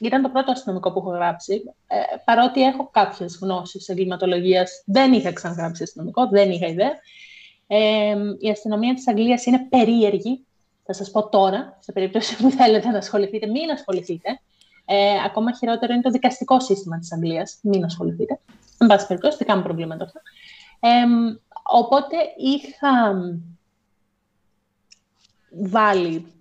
ήταν 0.00 0.22
το 0.22 0.28
πρώτο 0.28 0.50
αστυνομικό 0.50 0.92
που 0.92 0.98
έχω 0.98 1.10
γράψει. 1.10 1.62
Ε, 1.86 1.96
παρότι 2.24 2.62
έχω 2.62 2.88
κάποιες 2.92 3.38
γνώσεις 3.42 3.88
εγκληματολογίας, 3.88 4.82
δεν 4.86 5.12
είχα 5.12 5.32
ξαναγράψει 5.32 5.82
αστυνομικό, 5.82 6.28
δεν 6.28 6.50
είχα 6.50 6.66
ιδέα. 6.66 6.92
Ε, 7.66 8.16
η 8.38 8.50
αστυνομία 8.50 8.94
της 8.94 9.08
Αγγλίας 9.08 9.46
είναι 9.46 9.66
περίεργη, 9.68 10.46
θα 10.84 10.92
σας 10.92 11.10
πω 11.10 11.28
τώρα, 11.28 11.76
σε 11.80 11.92
περίπτωση 11.92 12.36
που 12.36 12.50
θέλετε 12.50 12.88
να 12.88 12.98
ασχοληθείτε, 12.98 13.46
μην 13.46 13.70
ασχοληθείτε. 13.70 14.40
Ε, 14.84 15.22
ακόμα 15.24 15.52
χειρότερο 15.52 15.92
είναι 15.92 16.02
το 16.02 16.10
δικαστικό 16.10 16.60
σύστημα 16.60 16.98
της 16.98 17.12
Αγγλίας, 17.12 17.58
μην 17.62 17.84
ασχοληθείτε. 17.84 18.40
Εν 18.78 18.86
πάση 18.86 19.06
περιπτώσει, 19.06 19.36
δικά 19.36 19.56
μου 19.56 19.62
προβλήματα 19.62 20.04
αυτά. 20.04 20.22
Ε, 20.80 20.88
οπότε 21.62 22.16
είχα 22.36 23.14
βάλει, 25.50 26.32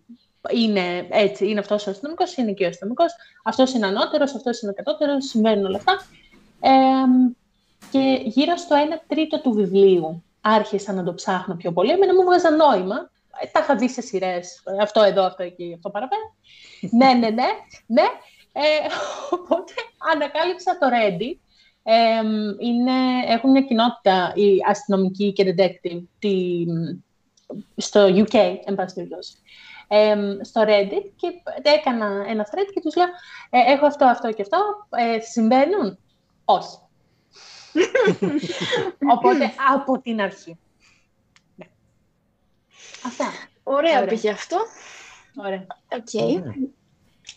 είναι 0.50 1.08
έτσι, 1.10 1.50
είναι 1.50 1.60
αυτός 1.60 1.88
ο 1.88 1.90
αστυνομικός, 1.90 2.36
είναι 2.36 2.52
και 2.52 2.66
ο 2.66 2.68
αστυνομικός, 2.68 3.12
αυτός 3.44 3.74
είναι 3.74 3.86
ανώτερος, 3.86 4.36
αυτός 4.36 4.62
είναι 4.62 4.72
κατώτερος, 4.72 5.26
συμβαίνουν 5.26 5.66
όλα 5.66 5.78
αυτά. 5.78 6.06
Ε, 6.60 6.72
και 7.92 8.22
γύρω 8.24 8.56
στο 8.58 8.76
1 8.76 9.02
τρίτο 9.08 9.42
του 9.42 9.52
βιβλίου 9.52 10.24
άρχισα 10.42 10.94
να 10.94 11.04
το 11.04 11.14
ψάχνω 11.14 11.56
πιο 11.56 11.72
πολύ. 11.72 11.92
Εμένα 11.92 12.14
μου 12.14 12.24
βγάζα 12.24 12.50
νόημα, 12.50 12.96
ε, 12.96 13.11
τα 13.52 13.60
είχα 13.60 13.76
δει 13.76 13.90
σε 13.90 14.02
σειρές. 14.02 14.64
Αυτό 14.82 15.02
εδώ, 15.02 15.24
αυτό 15.24 15.44
εκεί, 15.44 15.74
αυτό 15.76 15.90
παραπέρα. 15.90 16.34
ναι, 16.92 17.14
ναι, 17.14 17.30
ναι, 17.30 17.48
ναι. 17.86 18.06
Ε, 18.54 18.88
οπότε 19.30 19.74
ανακάλυψα 20.14 20.78
το 20.78 20.88
Ready. 20.88 21.36
Ε, 21.84 22.22
είναι, 22.60 22.92
έχουν 23.28 23.52
μια 23.52 23.62
κοινότητα 23.62 24.32
οι 24.36 24.58
αστυνομικοί 24.70 25.32
και 25.34 25.56
detective 25.58 26.02
τη, 26.20 26.66
στο 27.76 28.06
UK, 28.06 28.56
εν 28.66 28.76
πάση 28.76 28.96
περιπτώσει. 28.96 29.38
Ε, 29.88 30.16
στο 30.42 30.62
Reddit 30.62 31.12
και 31.16 31.28
έκανα 31.62 32.26
ένα 32.28 32.48
thread 32.52 32.72
και 32.74 32.82
τους 32.82 32.96
λέω 32.96 33.08
ε, 33.50 33.72
έχω 33.72 33.86
αυτό, 33.86 34.06
αυτό 34.06 34.32
και 34.32 34.42
αυτό, 34.42 34.58
ε, 34.90 35.20
συμβαίνουν; 35.20 35.98
Όχι. 36.46 36.78
Οπότε 39.16 39.54
από 39.74 40.02
την 40.02 40.22
αρχή. 40.22 40.58
Αυτά. 43.06 43.26
Ωραία, 43.64 43.98
Ωραία. 43.98 44.08
πήγε 44.08 44.30
αυτό. 44.30 44.58
Ωραία. 45.36 45.66
Okay. 45.90 46.42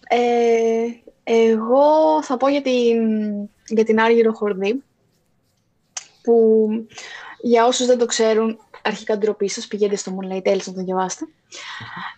Ε, 0.08 0.86
εγώ 1.24 2.22
θα 2.22 2.36
πω 2.36 2.48
για 2.48 2.62
την, 2.62 2.98
για 3.66 3.84
την 3.84 4.00
Άργυρο 4.00 4.32
Χορδή, 4.32 4.82
που 6.22 6.68
για 7.42 7.66
όσους 7.66 7.86
δεν 7.86 7.98
το 7.98 8.06
ξέρουν, 8.06 8.58
αρχικά 8.82 9.18
ντροπή 9.18 9.48
σας, 9.48 9.66
πηγαίνετε 9.66 9.96
στο 9.96 10.16
Moonlight 10.16 10.48
Tales 10.48 10.64
να 10.64 10.72
το 10.72 10.82
διαβάσετε. 10.82 11.24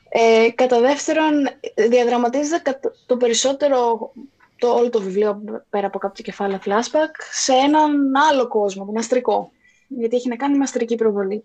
Ε, 0.08 0.50
κατά 0.54 0.80
δεύτερον, 0.80 1.48
διαδραματίζεται 1.88 2.80
το 3.06 3.16
περισσότερο, 3.16 4.10
το, 4.58 4.68
όλο 4.68 4.90
το 4.90 5.00
βιβλίο, 5.00 5.42
πέρα 5.70 5.86
από 5.86 5.98
κάποια 5.98 6.24
κεφάλαια 6.24 6.60
flashback, 6.64 7.14
σε 7.32 7.52
έναν 7.52 8.16
άλλο 8.30 8.48
κόσμο, 8.48 8.84
τον 8.84 8.98
αστρικό, 8.98 9.50
γιατί 9.88 10.16
έχει 10.16 10.28
να 10.28 10.36
κάνει 10.36 10.56
με 10.56 10.62
αστρική 10.62 10.94
προβολή. 10.94 11.44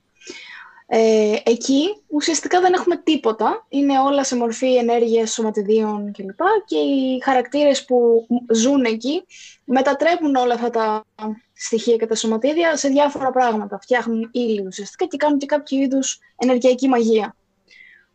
Ε, 0.94 1.36
εκεί 1.44 2.04
ουσιαστικά 2.08 2.62
δεν 2.62 2.74
έχουμε 2.74 2.98
τίποτα. 2.98 3.66
Είναι 3.70 4.00
όλα 4.00 4.24
σε 4.24 4.36
μορφή 4.36 4.76
ενέργειας 4.76 5.32
σωματιδίων 5.32 6.12
κλπ. 6.12 6.40
Και 6.66 6.78
οι 6.78 7.22
χαρακτήρες 7.24 7.86
που 7.86 8.28
ζουν 8.54 8.84
εκεί 8.84 9.24
μετατρέπουν 9.64 10.36
όλα 10.36 10.54
αυτά 10.54 10.70
τα 10.70 11.06
στοιχεία 11.54 11.96
και 11.96 12.06
τα 12.06 12.16
σωματίδια 12.16 12.78
σε 12.78 12.88
διάφορα 12.88 13.32
πράγματα. 13.32 13.80
Φτιάχνουν 13.82 14.30
ύλη 14.34 14.66
ουσιαστικά 14.68 15.06
και 15.06 15.18
κάνουν 15.18 15.38
και 15.38 15.46
κάποιο 15.46 15.78
είδους 15.78 16.20
ενεργειακή 16.38 16.88
μαγεία 16.88 17.36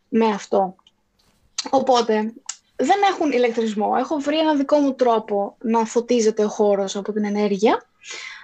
με 0.08 0.26
αυτό. 0.26 0.76
Οπότε, 1.70 2.34
δεν 2.76 2.98
έχουν 3.10 3.32
ηλεκτρισμό. 3.32 3.94
Έχω 3.98 4.16
βρει 4.16 4.38
ένα 4.38 4.54
δικό 4.54 4.78
μου 4.78 4.94
τρόπο 4.94 5.56
να 5.60 5.84
φωτίζεται 5.84 6.44
ο 6.44 6.48
χώρος 6.48 6.96
από 6.96 7.12
την 7.12 7.24
ενέργεια. 7.24 7.86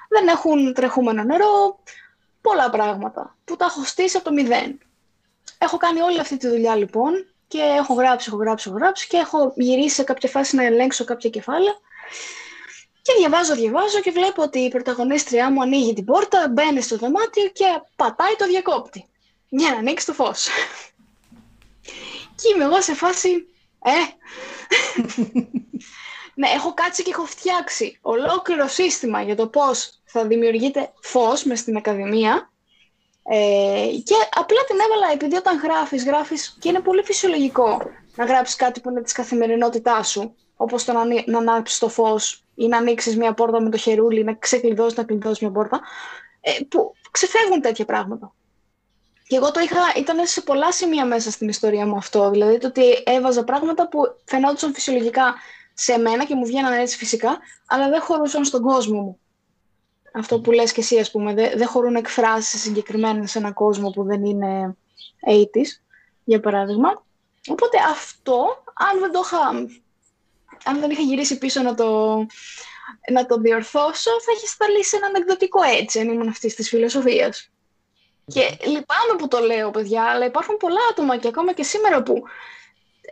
Δεν 0.09 0.29
έχουν 0.29 0.75
τρεχούμενο 0.75 1.25
νερό, 1.25 1.79
πολλά 2.43 2.71
πράγματα 2.71 3.37
που 3.45 3.57
τα 3.57 3.65
έχω 3.65 3.85
στήσει 3.85 4.17
από 4.17 4.25
το 4.25 4.33
μηδέν. 4.33 4.79
Έχω 5.59 5.77
κάνει 5.77 6.01
όλη 6.01 6.21
αυτή 6.21 6.37
τη 6.37 6.49
δουλειά 6.49 6.77
λοιπόν 6.77 7.27
και 7.49 7.59
έχω 7.59 7.95
γράψει, 7.95 8.29
έχω 8.29 8.39
γράψει, 8.39 8.69
έχω 8.69 8.79
γράψει 8.79 9.07
και 9.07 9.17
έχω 9.17 9.53
γυρίσει 9.57 9.95
σε 9.95 10.03
κάποια 10.03 10.29
φάση 10.29 10.57
να 10.57 10.65
ελέγξω 10.65 11.05
κάποια 11.05 11.31
κεφάλαια 11.31 11.75
και 13.03 13.13
διαβάζω, 13.19 13.55
διαβάζω 13.55 14.01
και 14.01 14.11
βλέπω 14.11 14.43
ότι 14.43 14.59
η 14.59 14.69
πρωταγωνίστριά 14.69 15.51
μου 15.51 15.63
ανοίγει 15.63 15.93
την 15.93 16.05
πόρτα, 16.05 16.49
μπαίνει 16.49 16.81
στο 16.81 16.97
δωμάτιο 16.97 17.49
και 17.49 17.65
πατάει 17.97 18.37
το 18.39 18.47
διακόπτη 18.47 19.07
για 19.49 19.71
να 19.71 19.77
ανοίξει 19.77 20.07
το 20.07 20.13
φως. 20.13 20.49
και 22.39 22.49
είμαι 22.55 22.65
εγώ 22.65 22.83
σε 22.83 22.95
φάση, 22.95 23.47
ε, 23.83 23.91
ναι, 26.35 26.49
έχω 26.49 26.75
κάτσει 26.75 27.03
και 27.03 27.11
έχω 27.11 27.25
φτιάξει 27.25 27.99
ολόκληρο 28.01 28.69
σύστημα 28.69 29.23
για 29.23 29.37
το 29.37 29.47
πώς 29.47 30.01
θα 30.05 30.27
δημιουργείται 30.27 30.93
φως 31.01 31.45
μες 31.45 31.59
στην 31.59 31.77
Ακαδημία 31.77 32.51
ε, 33.23 33.87
και 34.05 34.15
απλά 34.31 34.65
την 34.67 34.77
έβαλα 34.87 35.13
επειδή 35.13 35.37
όταν 35.37 35.59
γράφεις, 35.59 36.05
γράφεις 36.05 36.57
και 36.61 36.69
είναι 36.69 36.81
πολύ 36.81 37.03
φυσιολογικό 37.03 37.81
να 38.17 38.25
γράψεις 38.25 38.57
κάτι 38.57 38.81
που 38.81 38.91
είναι 38.91 39.03
της 39.03 39.13
καθημερινότητάς 39.13 40.11
σου 40.11 40.35
όπως 40.57 40.85
το 40.85 40.93
να, 40.93 41.05
να 41.27 41.39
ανάψεις 41.39 41.79
το 41.79 41.89
φως 41.89 42.45
ή 42.55 42.67
να 42.67 42.77
ανοίξεις 42.77 43.17
μια 43.17 43.35
πόρτα 43.35 43.61
με 43.61 43.71
το 43.71 43.77
χερούλι, 43.77 44.25
να 44.25 44.35
ξεκλειδώσεις, 44.35 44.99
να 44.99 45.05
κλειδώσεις 45.05 45.41
μια 45.41 45.51
πόρτα, 45.51 45.81
ε, 46.41 46.51
που 46.69 46.95
ξεφεύγουν 47.11 47.61
τέτοια 47.61 47.85
πράγματα. 47.85 48.35
Και 49.27 49.37
εγώ 49.37 49.51
το 49.51 49.61
είχα, 49.61 49.81
ήταν 49.97 50.27
σε 50.27 50.41
πολλά 50.41 50.73
σημεία 50.73 51.07
μέσα 51.07 51.31
στην 51.31 51.49
ιστορία 51.49 51.87
μου 51.87 51.97
αυτό. 51.97 52.31
Δηλαδή 52.31 52.59
το 52.59 52.67
ότι 52.67 52.83
έβαζα 53.05 53.45
πράγματα 53.45 53.89
που 53.89 54.01
φαινόντουσαν 54.25 54.75
φυσιολογικά 54.75 55.35
σε 55.75 55.99
μένα 55.99 56.25
και 56.25 56.35
μου 56.35 56.45
βγαίνανε 56.45 56.81
έτσι 56.81 56.97
φυσικά, 56.97 57.39
αλλά 57.67 57.89
δεν 57.89 58.01
χωρούσαν 58.01 58.45
στον 58.45 58.63
κόσμο 58.63 59.01
μου. 59.01 59.21
Αυτό 60.15 60.41
που 60.41 60.53
λες 60.53 60.73
και 60.73 60.81
εσύ, 60.81 60.99
ας 60.99 61.11
πούμε, 61.11 61.35
δεν, 61.35 61.59
δεν 61.59 61.67
χωρούν 61.67 61.95
εκφράσεις 61.95 62.61
συγκεκριμένα 62.61 63.27
σε 63.27 63.39
έναν 63.39 63.53
κόσμο 63.53 63.91
που 63.91 64.05
δεν 64.05 64.25
είναι 64.25 64.77
80's, 65.27 65.83
για 66.25 66.41
παράδειγμα. 66.41 67.05
Οπότε 67.49 67.79
αυτό, 67.91 68.65
αν 68.75 69.01
δεν 69.01 69.13
το 69.13 69.21
είχα, 69.25 69.49
αν 70.65 70.81
δεν 70.81 70.91
είχα 70.91 71.03
γυρίσει 71.03 71.39
πίσω 71.39 71.63
να 71.63 71.75
το, 71.75 72.17
να 73.13 73.27
το 73.27 73.37
διορθώσω, 73.37 74.11
θα 74.11 74.33
είχε 74.37 74.47
σταλεί 74.47 74.85
σε 74.85 74.97
ένα 74.97 75.07
ανεκδοτικό 75.07 75.63
έτσι, 75.63 76.01
αν 76.01 76.09
ήμουν 76.09 76.29
αυτής 76.29 76.55
της 76.55 76.69
φιλοσοφίας. 76.69 77.51
Και 78.27 78.57
λυπάμαι 78.61 79.17
που 79.19 79.29
το 79.29 79.39
λέω, 79.39 79.71
παιδιά, 79.71 80.03
αλλά 80.03 80.25
υπάρχουν 80.25 80.57
πολλά 80.57 80.81
άτομα 80.91 81.17
και 81.17 81.29
ακόμα 81.29 81.53
και 81.53 81.63
σήμερα 81.63 82.03
που 82.03 82.23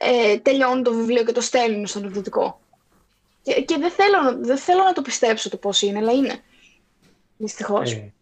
ε, 0.02 0.38
τελειώνουν 0.38 0.82
το 0.82 0.92
βιβλίο 0.92 1.24
και 1.24 1.32
το 1.32 1.40
στέλνουν 1.40 1.86
στον 1.86 2.04
εκδοτικό. 2.04 2.60
Και, 3.42 3.52
και 3.62 3.76
δεν, 3.78 3.90
θέλω, 3.90 4.38
δεν 4.40 4.56
θέλω 4.56 4.82
να 4.82 4.92
το 4.92 5.02
πιστέψω 5.02 5.48
το 5.50 5.56
πώς 5.56 5.82
είναι, 5.82 5.98
αλλά 5.98 6.12
είναι. 6.12 6.34
Δυστυχώς. 7.36 7.92
Ε, 7.92 8.12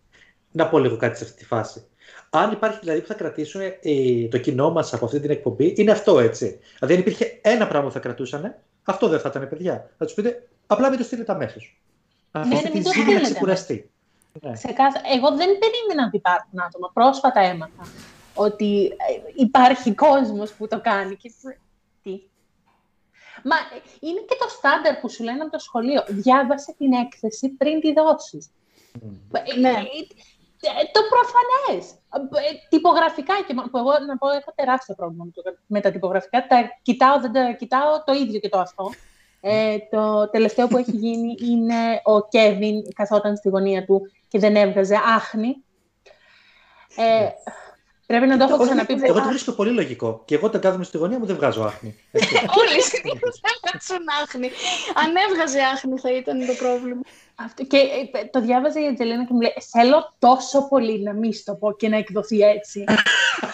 να 0.53 0.69
πω 0.69 0.79
λίγο 0.79 0.97
κάτι 0.97 1.19
σε 1.19 1.25
αυτή 1.25 1.37
τη 1.37 1.45
φάση. 1.45 1.87
Αν 2.31 2.53
υπάρχει 2.53 2.79
δηλαδή 2.81 3.01
που 3.01 3.07
θα 3.07 3.15
κρατήσουν 3.15 3.61
ε, 3.61 4.29
το 4.31 4.39
κοινό 4.39 4.71
μας 4.71 4.93
από 4.95 5.05
αυτή 5.05 5.21
την 5.21 5.31
εκπομπή, 5.31 5.75
είναι 5.77 5.91
αυτό 5.91 6.21
έτσι. 6.21 6.59
Δηλαδή, 6.79 6.95
αν 6.95 7.01
υπήρχε 7.01 7.39
ένα 7.43 7.67
πράγμα 7.69 7.87
που 7.89 7.93
θα 7.95 8.01
κρατούσαν, 8.01 8.55
αυτό 8.85 9.09
δεν 9.09 9.21
θα 9.21 9.29
ήταν 9.29 9.49
παιδιά. 9.49 9.91
Θα 9.99 10.05
τους 10.05 10.15
πείτε, 10.15 10.49
απλά 10.67 10.89
μην 10.89 10.99
το 10.99 11.05
στείλετε 11.05 11.33
αμέσως. 11.33 11.81
Αυτή 12.31 12.55
ναι, 12.55 12.61
τη 12.63 12.71
μην 12.73 12.83
το 12.83 12.89
ζήτηση 12.91 12.99
να 12.99 13.05
στείλετε. 13.05 13.33
ξεκουραστεί. 13.33 13.91
Ναι. 14.43 14.53
Ξεκάθα- 14.53 15.01
Εγώ 15.15 15.29
δεν 15.29 15.49
περίμενα 15.59 16.07
ότι 16.07 16.17
υπάρχουν 16.17 16.61
άτομα. 16.61 16.91
Πρόσφατα 16.93 17.41
έμαθα 17.41 17.83
ότι 18.35 18.85
ε, 18.87 18.93
υπάρχει 19.35 19.95
κόσμος 19.95 20.53
που 20.53 20.69
το 20.69 20.81
κάνει. 20.81 21.17
Και... 21.17 21.31
Τι; 22.03 22.21
Μα 23.45 23.57
ε, 23.57 23.81
είναι 24.01 24.21
και 24.21 24.37
το 24.41 24.49
στάνταρ 24.49 25.01
που 25.01 25.09
σου 25.11 25.23
λένε 25.25 25.43
από 25.43 25.51
το 25.51 25.59
σχολείο. 25.59 26.05
Διάβασε 26.09 26.75
την 26.79 26.93
έκθεση 26.93 27.49
πριν 27.49 27.81
τη 27.81 27.93
δώσεις. 27.93 28.51
Ε, 29.33 29.59
Ναι. 29.61 29.69
ε, 29.69 30.69
ε, 30.81 30.85
το 30.93 31.01
προφανές. 31.13 31.91
Ε, 31.91 32.55
Τυπογραφικά, 32.69 33.35
και, 33.47 33.55
μα- 33.55 33.69
που 33.71 33.79
εγώ 33.79 33.91
να 34.07 34.19
πω 34.19 34.29
έχω 34.29 34.53
τεράστιο 34.55 34.95
πρόβλημα 34.95 35.25
με, 35.25 35.31
το- 35.35 35.57
με 35.67 35.81
τα 35.81 35.91
τυπογραφικά. 35.91 36.47
Τα 36.47 36.71
κοιτάω, 36.83 37.21
δεν 37.21 37.33
τα 37.33 37.53
κοιτάω, 37.53 38.03
το 38.05 38.13
ίδιο 38.13 38.41
και 38.41 38.49
το 38.49 38.59
αυτό. 38.59 38.91
Ε, 39.41 39.77
το 39.91 40.29
τελευταίο 40.31 40.69
που 40.69 40.77
έχει 40.77 40.91
γίνει 40.97 41.35
είναι 41.41 42.01
ο 42.05 42.29
Κέβιν 42.29 42.93
καθόταν 42.95 43.37
στη 43.37 43.49
γωνία 43.49 43.85
του 43.85 44.11
και 44.29 44.39
δεν 44.39 44.57
έβγαζε 44.57 44.95
άχνη. 45.07 45.65
Ε, 46.97 47.29
πρέπει 48.09 48.27
να 48.27 48.37
το 48.39 48.45
έχω 48.45 48.55
Όχι, 48.55 48.65
ξαναπεί. 48.65 48.93
Εγώ 49.03 49.21
το 49.21 49.29
βρίσκω 49.29 49.53
πολύ 49.53 49.71
λογικό. 49.71 50.23
Και 50.25 50.35
εγώ 50.35 50.47
όταν 50.47 50.61
κάθομαι 50.61 50.85
στη 50.85 50.97
γωνία 50.97 51.19
μου 51.19 51.27
δεν 51.27 51.37
βγάζω 51.37 51.63
άχνη. 51.63 51.99
Έτσι. 52.11 52.35
Όλοι 52.61 52.83
συνήθως 52.83 53.41
θα 53.43 53.51
βγάζουν 53.61 54.07
άχνη. 54.23 54.51
Αν 54.95 55.11
έβγαζε 55.29 55.61
άχνη 55.61 55.99
θα 55.99 56.11
ήταν 56.13 56.47
το 56.47 56.53
πρόβλημα. 56.53 57.01
Αυτό, 57.35 57.65
και 57.65 57.77
ε, 57.77 58.25
το 58.31 58.41
διάβαζε 58.41 58.81
η 58.81 58.87
Ατζελίνα 58.87 59.25
και 59.25 59.33
μου 59.33 59.41
λέει 59.41 59.55
θέλω 59.71 60.15
τόσο 60.19 60.69
πολύ 60.69 61.03
να 61.03 61.13
μην 61.13 61.33
στο 61.33 61.55
πω 61.55 61.77
και 61.77 61.89
να 61.89 61.97
εκδοθεί 61.97 62.41
έτσι. 62.41 62.85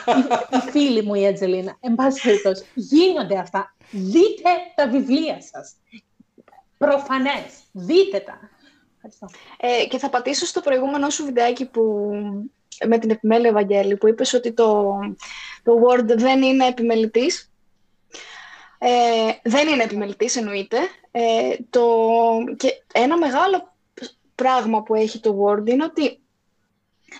η, 0.06 0.56
η 0.56 0.70
φίλη 0.70 1.02
μου 1.02 1.14
η 1.14 1.26
Ατζελίνα. 1.26 1.76
Εν 1.80 1.94
πάση 1.94 2.22
περιπτώσει, 2.22 2.64
γίνονται 2.74 3.38
αυτά. 3.38 3.74
Δείτε 3.90 4.50
τα 4.74 4.88
βιβλία 4.88 5.38
σας. 5.52 5.72
Προφανές. 6.78 7.50
Δείτε 7.72 8.18
τα. 8.18 8.38
Ευχαριστώ. 8.96 9.26
Ε, 9.56 9.86
και 9.86 9.98
θα 9.98 10.10
πατήσω 10.10 10.46
στο 10.46 10.60
προηγούμενο 10.60 11.10
σου 11.10 11.24
βιντεάκι 11.24 11.66
που, 11.66 12.10
με 12.86 12.98
την 12.98 13.10
επιμέλεια 13.10 13.48
Ευαγγέλη 13.48 13.96
που 13.96 14.08
είπες 14.08 14.32
ότι 14.32 14.52
το, 14.52 14.98
το 15.62 15.72
Word 15.84 16.04
δεν 16.04 16.42
είναι 16.42 16.66
επιμελητής. 16.66 17.50
Ε, 18.78 19.32
δεν 19.42 19.68
είναι 19.68 19.82
επιμελητής 19.82 20.36
εννοείται. 20.36 20.78
Ε, 21.10 21.56
το, 21.70 21.86
και 22.56 22.82
ένα 22.92 23.18
μεγάλο 23.18 23.72
πράγμα 24.34 24.82
που 24.82 24.94
έχει 24.94 25.20
το 25.20 25.44
Word 25.44 25.68
είναι 25.68 25.84
ότι 25.84 26.18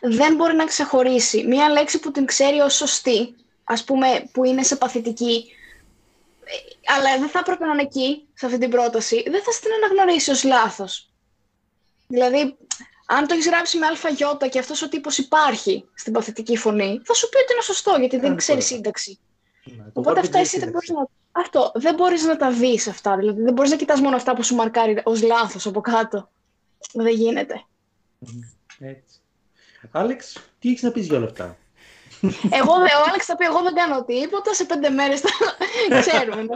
δεν 0.01 0.35
μπορεί 0.35 0.55
να 0.55 0.65
ξεχωρίσει 0.65 1.47
μία 1.47 1.69
λέξη 1.69 2.01
που 2.01 2.11
την 2.11 2.25
ξέρει 2.27 2.61
ως 2.61 2.75
σωστή, 2.75 3.35
ας 3.65 3.85
πούμε 3.85 4.29
που 4.33 4.45
είναι 4.45 4.63
σε 4.63 4.77
παθητική, 4.77 5.45
ε, 6.45 6.93
αλλά 6.95 7.19
δεν 7.19 7.29
θα 7.29 7.39
έπρεπε 7.39 7.65
να 7.65 7.73
είναι 7.73 7.83
εκεί, 7.83 8.27
σε 8.35 8.47
αυτή 8.47 8.59
την 8.59 8.71
πρόταση, 8.71 9.23
δεν 9.23 9.43
θα 9.43 9.51
την 9.61 9.71
αναγνωρίσει 9.73 10.31
ως 10.31 10.45
λάθος. 10.45 11.09
Δηλαδή, 12.07 12.57
αν 13.07 13.27
το 13.27 13.35
έχεις 13.35 13.47
γράψει 13.47 13.79
με 13.79 13.87
ΑΙ 13.87 14.49
και 14.49 14.59
αυτός 14.59 14.83
ο 14.83 14.89
τύπος 14.89 15.19
υπάρχει 15.19 15.85
στην 15.95 16.13
παθητική 16.13 16.57
φωνή, 16.57 17.01
θα 17.05 17.15
σου 17.15 17.29
πει 17.29 17.37
ότι 17.37 17.53
είναι 17.53 17.63
σωστό 17.63 17.91
γιατί 17.99 18.17
δεν 18.17 18.25
Κάνει 18.25 18.37
ξέρει 18.37 18.59
τώρα. 18.59 18.71
σύνταξη. 18.75 19.19
Ναι, 19.65 19.83
το 19.83 19.91
Οπότε 19.93 20.11
Word 20.21 20.23
αυτά 20.23 20.31
δεν 20.33 20.41
εσύ 20.41 20.59
δεν 20.59 20.73
ξέρει 20.73 20.73
μπορείς 20.73 20.89
να. 21.33 21.41
Αυτό. 21.43 21.73
Δεν 21.75 21.95
μπορείς 21.95 22.23
να 22.23 22.37
τα 22.37 22.51
δεις 22.51 22.89
αυτά. 22.89 23.17
Δηλαδή, 23.17 23.43
δεν 23.43 23.53
μπορείς 23.53 23.71
να 23.71 23.77
κοιτάς 23.77 24.01
μόνο 24.01 24.17
αυτά 24.17 24.35
που 24.35 24.43
σου 24.43 24.55
μαρκάρει 24.55 25.01
ως 25.05 25.23
λάθος 25.23 25.67
από 25.67 25.81
κάτω. 25.81 26.29
Δεν 26.93 27.09
γίνεται. 27.15 27.65
Έτσι. 28.79 29.19
Άλεξ, 29.91 30.37
τι 30.59 30.69
έχεις 30.69 30.83
να 30.83 30.91
πεις 30.91 31.07
για 31.07 31.17
όλα 31.17 31.27
αυτά; 31.27 31.57
Εγώ, 32.51 32.75
δε- 32.75 32.95
ο 32.97 33.05
Άλεξ 33.09 33.25
θα 33.25 33.37
πει: 33.37 33.45
Εγώ 33.45 33.63
δεν 33.63 33.75
κάνω 33.75 34.05
τίποτα. 34.05 34.55
Σε 34.55 34.65
πέντε 34.65 34.91
μέρες 34.91 35.21
θα 35.21 35.29
ξέρουμε. 36.01 36.47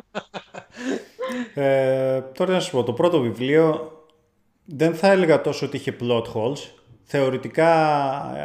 Ε, 1.55 2.21
τώρα 2.21 2.53
να 2.53 2.61
σου 2.61 2.71
πω, 2.71 2.83
το 2.85 2.93
πρώτο 2.93 3.21
βιβλίο 3.21 3.93
δεν 4.71 4.95
θα 4.95 5.11
έλεγα 5.11 5.41
τόσο 5.41 5.67
ότι 5.67 5.77
είχε 5.77 5.97
plot 6.01 6.23
holes. 6.23 6.59
Θεωρητικά 7.03 7.71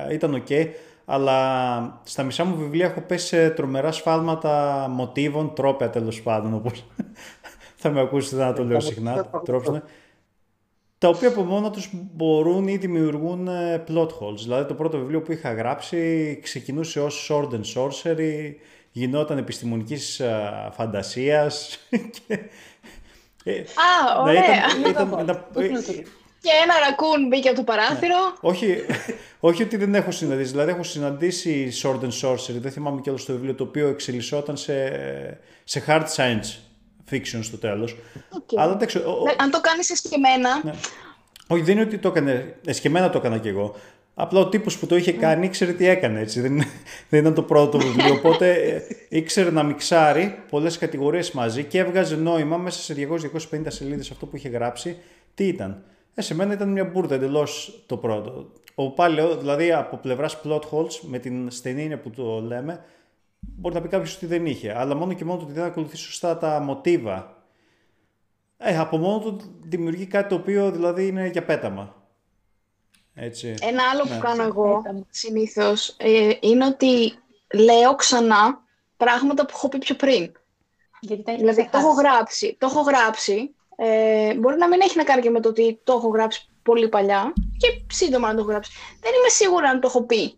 ε, 0.10 0.14
ήταν 0.14 0.44
ok, 0.48 0.68
αλλά 1.06 2.02
στα 2.04 2.24
μισά 2.24 2.44
μου 2.44 2.56
βιβλία 2.56 2.86
έχω 2.86 3.02
πέσει 3.02 3.28
σε 3.28 3.50
τρομερά 3.50 3.92
σφάλματα 3.92 4.88
μοτίβων, 4.90 5.54
τρόπια 5.54 5.90
τέλος 5.90 6.22
πάντων, 6.22 6.54
όπως 6.54 6.86
θα 7.82 7.90
με 7.90 8.02
ακούσετε 8.02 8.44
να 8.44 8.54
το 8.54 8.64
λέω 8.64 8.80
συχνά, 8.80 9.30
τρόπια, 9.46 9.84
τα 10.98 11.08
οποία 11.10 11.28
από 11.28 11.44
μόνα 11.44 11.70
τους 11.70 11.90
μπορούν 11.94 12.68
ή 12.68 12.78
δημιουργούν 12.78 13.48
ε, 13.48 13.84
plot 13.88 14.08
holes. 14.08 14.38
Δηλαδή 14.44 14.68
το 14.68 14.74
πρώτο 14.74 14.98
βιβλίο 14.98 15.22
που 15.22 15.32
είχα 15.32 15.54
γράψει 15.54 16.40
ξεκινούσε 16.44 17.00
ως 17.00 17.32
sword 17.32 17.50
and 17.50 17.64
sorcery, 17.76 18.52
γινόταν 18.92 19.38
επιστημονικής 19.38 20.20
ε, 20.20 20.70
φαντασίας 20.72 21.80
και... 22.28 22.40
ε, 23.44 23.52
Α, 23.60 24.24
ναι, 24.24 24.30
ωραία. 24.30 24.44
ήταν- 24.44 24.90
ήταν- 24.90 25.20
ήταν- 25.22 25.46
Τούκλου, 25.54 25.84
τούκλου. 25.86 26.04
Και 26.42 26.50
ένα 26.64 26.74
ρακούν 26.90 27.28
μπήκε 27.28 27.48
από 27.48 27.58
το 27.58 27.64
παράθυρο. 27.64 28.16
όχι, 28.42 28.86
όχι 29.50 29.64
ότι 29.64 29.78
δεν 29.78 29.96
έχω 29.96 30.12
συναντήσει. 30.12 30.52
Δηλαδή, 30.52 30.72
έχω 30.72 30.84
συναντήσει 30.84 31.72
Sword 31.84 32.00
and 32.00 32.30
Sorcery. 32.30 32.56
Δεν 32.60 32.72
θυμάμαι 32.72 33.02
κιόλα 33.02 33.18
το 33.26 33.34
βιβλίο 33.34 33.56
το 33.56 33.64
οποίο 33.64 33.88
εξελισσόταν 33.88 34.58
σε, 34.58 34.74
σε 35.64 35.84
hard 35.88 36.04
science 36.16 36.58
fiction 37.12 37.40
στο 37.42 37.58
τέλος. 37.58 37.96
Οκ. 38.30 38.60
Αλλά 38.60 38.72
εντάξει, 38.74 38.98
ο- 38.98 39.12
ο- 39.22 39.24
Ναι, 39.24 39.34
Αν 39.38 39.52
το 39.52 39.62
κάνεις 39.62 39.90
εσκεμμένα, 39.90 40.62
Ναι. 40.64 40.72
όχι, 41.48 41.62
δεν 41.62 41.76
είναι 41.78 41.86
ότι 41.86 41.98
το 41.98 42.08
έκανε. 42.08 42.56
Εσκεμμένα 42.66 43.10
το 43.10 43.18
έκανα 43.18 43.38
κι 43.38 43.48
εγώ. 43.48 43.76
Απλά 44.16 44.40
ο 44.40 44.50
τύπος 44.50 44.78
που 44.80 44.86
το 44.86 44.96
είχε 44.96 45.12
κάνει 45.12 45.46
ήξερε 45.46 45.74
τι 45.74 45.88
έκανε 45.88 46.20
έτσι. 46.20 46.42
Δεν, 46.42 46.62
δεν 47.10 47.20
ήταν 47.20 47.34
το 47.34 47.44
πρώτο 47.44 47.78
βιβλίο. 47.78 48.14
Οπότε 48.14 48.54
ε, 48.54 48.82
ήξερε 49.10 49.52
να 49.52 49.64
μιξάρει 49.64 50.36
πολλές 50.50 50.78
κατηγορίες 50.78 51.32
μαζί 51.32 51.64
και 51.64 51.80
έβγαζε 51.80 52.16
νόημα 52.16 52.58
μέσα 52.58 52.80
σε 52.82 53.08
200-250 53.52 53.62
σελίδες 53.68 54.12
αυτό 54.12 54.26
που 54.26 54.36
είχε 54.36 54.50
γράψει. 54.50 54.98
Τι 55.34 55.48
ήταν; 55.48 55.84
Ε, 56.14 56.22
σε 56.22 56.36
μένα 56.36 56.54
ήταν 56.54 56.70
μια 56.70 56.86
μπουρδα 56.86 57.16
εντελώς 57.16 57.84
το 57.86 57.98
πρώτο. 57.98 58.52
Ο 58.76 58.92
πάλι, 58.92 59.16
λέω, 59.16 59.38
δηλαδή 59.38 59.72
από 59.72 59.98
πλευράς 59.98 60.42
plot 60.44 60.60
holes, 60.60 61.00
με 61.02 61.20
την 61.20 61.52
στενή 61.52 61.82
έννοια 61.82 62.00
που 62.00 62.10
το 62.10 62.42
λέμε, 62.42 62.84
μπορεί 63.40 63.76
να 63.76 63.82
πει 63.82 63.88
κάποιος 63.88 64.16
ότι 64.16 64.26
δεν 64.26 64.46
είχε. 64.46 64.74
Αλλά 64.78 64.96
μόνο 64.96 65.14
και 65.14 65.26
μόνο 65.26 65.38
το 65.38 65.44
ότι 65.44 65.54
δεν 65.54 65.64
ακολουθεί 65.64 65.98
σωστά 65.98 66.38
τα 66.38 66.60
μοτίβα. 66.60 67.44
Ε, 68.58 68.78
από 68.78 68.98
μόνο 68.98 69.20
του 69.20 69.40
δημιουργεί 69.62 70.06
κάτι 70.06 70.30
το 70.30 70.36
οποίο 70.36 70.72
δηλαδή 70.72 71.08
είναι 71.08 71.28
για 71.28 71.44
πέταμα. 71.44 72.03
Έτσι. 73.16 73.56
Ένα 73.62 73.84
άλλο 73.94 74.04
Ναι. 74.04 74.10
που 74.16 74.20
κάνω 74.22 74.44
εγώ 74.44 74.82
Πέτα. 74.84 75.06
συνήθως 75.10 75.96
ε, 76.00 76.30
είναι 76.40 76.66
ότι 76.66 77.14
λέω 77.54 77.96
ξανά 77.96 78.62
πράγματα 78.98 79.46
που 79.46 79.52
έχω 79.56 79.70
πει 79.70 79.78
πιο 79.78 79.96
πριν. 79.96 80.32
Γιατί 81.02 81.24
τα 81.24 81.32
έχεις 81.32 81.42
Δηλαδή 81.44 81.62
το 81.64 81.68
ξεχάσει. 81.70 81.86
έχω 81.88 81.94
γράψει, 82.02 82.56
το 82.60 82.66
έχω 82.66 82.82
γράψει 82.82 83.56
ε, 83.76 84.34
μπορεί 84.36 84.58
να 84.58 84.68
μην 84.68 84.82
έχει 84.82 84.98
να 84.98 85.04
κάνει 85.04 85.22
και 85.22 85.30
με 85.30 85.40
το 85.40 85.50
ότι 85.50 85.80
το 85.84 85.94
έχω 85.94 86.08
γράψει 86.08 86.48
πολύ 86.64 86.90
παλιά 86.90 87.34
και 87.58 87.68
σύντομα 87.94 88.28
να 88.28 88.34
το 88.34 88.40
έχω 88.40 88.50
γράψει. 88.50 88.72
Δεν 89.02 89.12
είμαι 89.20 89.30
σίγουρη 89.30 89.66
αν 89.66 89.80
το 89.80 89.88
έχω 89.88 90.04
πει. 90.04 90.38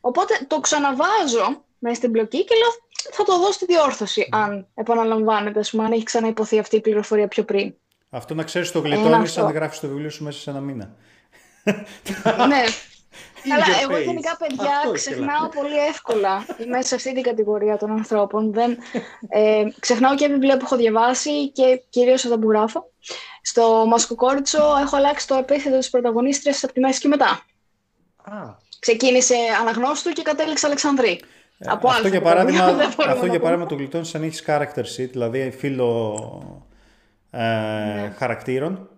Οπότε 0.00 0.34
το 0.46 0.60
ξαναβάζω 0.60 1.64
μέσα 1.78 1.94
στην 1.94 2.10
μπλοκή 2.10 2.44
και 2.44 2.54
λέω 2.54 2.68
θα 3.12 3.24
το 3.24 3.38
δω 3.38 3.52
στη 3.52 3.64
διόρθωση 3.64 4.28
αν 4.30 4.66
επαναλαμβάνεται, 4.74 5.58
ας 5.58 5.70
πούμε, 5.70 5.84
αν 5.84 5.92
έχει 5.92 6.02
ξαναυποθεί 6.02 6.58
αυτή 6.58 6.76
η 6.76 6.80
πληροφορία 6.80 7.28
πιο 7.28 7.44
πριν. 7.44 7.74
Αυτό 8.10 8.34
να 8.34 8.42
ξέρεις 8.42 8.72
το 8.72 8.78
Ένα 8.78 8.88
γλιτώνεις 8.88 9.30
αυτό. 9.30 9.44
αν 9.44 9.52
γράφεις 9.52 9.80
το 9.80 9.88
βιβλίο 9.88 10.10
σου 10.10 10.24
μέσα 10.24 10.40
σε 10.40 10.50
ένα 10.50 10.60
μήνα. 10.60 10.94
Ναι. 12.48 12.62
Αλλά 13.54 13.64
your 13.64 13.82
εγώ 13.82 13.96
face. 13.98 14.04
γενικά, 14.04 14.36
παιδιά, 14.36 14.76
Αυτό 14.76 14.90
ξεχνάω 14.92 15.48
πολύ 15.48 15.76
εύκολα. 15.88 16.46
Είμαι 16.66 16.82
σε 16.82 16.94
αυτή 16.94 17.14
την 17.14 17.22
κατηγορία 17.22 17.76
των 17.76 17.90
ανθρώπων. 17.90 18.52
Δεν, 18.52 18.78
ε, 19.28 19.62
ξεχνάω 19.80 20.14
και 20.14 20.26
βιβλία 20.28 20.56
που 20.56 20.64
έχω 20.64 20.76
διαβάσει 20.76 21.50
και 21.50 21.82
κυρίως 21.90 22.24
αυτά 22.24 22.38
που 22.38 22.50
γράφω. 22.50 22.90
Στο 23.42 23.84
Μασκοκόριτσο 23.86 24.62
έχω 24.82 24.96
αλλάξει 24.96 25.26
το 25.26 25.34
επίθετο 25.34 25.78
της 25.78 25.90
πρωταγωνίστριας 25.90 26.64
από 26.64 26.72
τη 26.72 26.80
μέση 26.80 27.00
και 27.00 27.08
μετά. 27.08 27.26
Α, 28.22 28.34
Ξεκίνησε 28.78 29.34
αναγνώστου 29.60 30.10
και 30.10 30.22
κατέληξε 30.22 30.66
Αλεξανδρή. 30.66 31.20
Ε, 31.58 31.66
Από 31.70 31.88
αυτό 31.88 32.00
άλλο 32.00 32.08
για 32.08 32.20
θα 32.20 32.24
το 32.24 32.30
πω, 32.30 32.30
παράδειγμα, 32.30 32.64
δεν 32.64 32.74
μπορούμε 32.74 32.92
αυτό 32.96 33.06
να 33.06 33.14
για 33.14 33.24
πούμε. 33.26 33.38
παράδειγμα 33.38 33.66
το 33.66 33.74
γλιτώνεις 33.74 34.14
αν 34.14 34.22
έχεις 34.22 34.44
character 34.46 34.84
sheet, 34.96 35.10
δηλαδή 35.10 35.50
φύλλο 35.50 36.18
ε, 37.30 37.38
Ναι. 37.40 38.14
χαρακτήρων. 38.18 38.89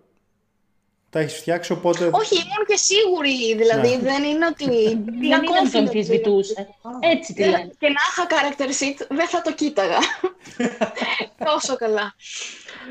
Τα 1.13 1.19
έχεις 1.21 1.35
φτιάξει, 1.37 1.73
οπότε. 1.73 2.11
Όχι, 2.13 2.35
ήμουν 2.35 2.65
και 2.67 2.77
σίγουρη, 2.77 3.55
δηλαδή 3.57 3.89
Ναι. 3.89 3.99
δεν 3.99 4.23
είναι 4.25 4.47
ότι... 4.47 4.65
Δεν 5.05 5.23
ήταν 5.23 5.45
το 5.45 5.53
confident 5.53 5.77
αμφισβητούσε. 5.79 6.69
Έτσι 7.01 7.33
τη 7.35 7.43
Δεν- 7.43 7.51
λένε. 7.51 7.71
Και 7.79 7.87
να 7.89 8.01
είχα 8.09 8.27
character 8.33 8.69
sheet, 8.83 9.07
δεν 9.09 9.29
θα 9.29 9.43
το 9.43 9.53
κοίταγα. 9.53 9.99
Τόσο 11.45 11.77
καλά. 11.77 12.15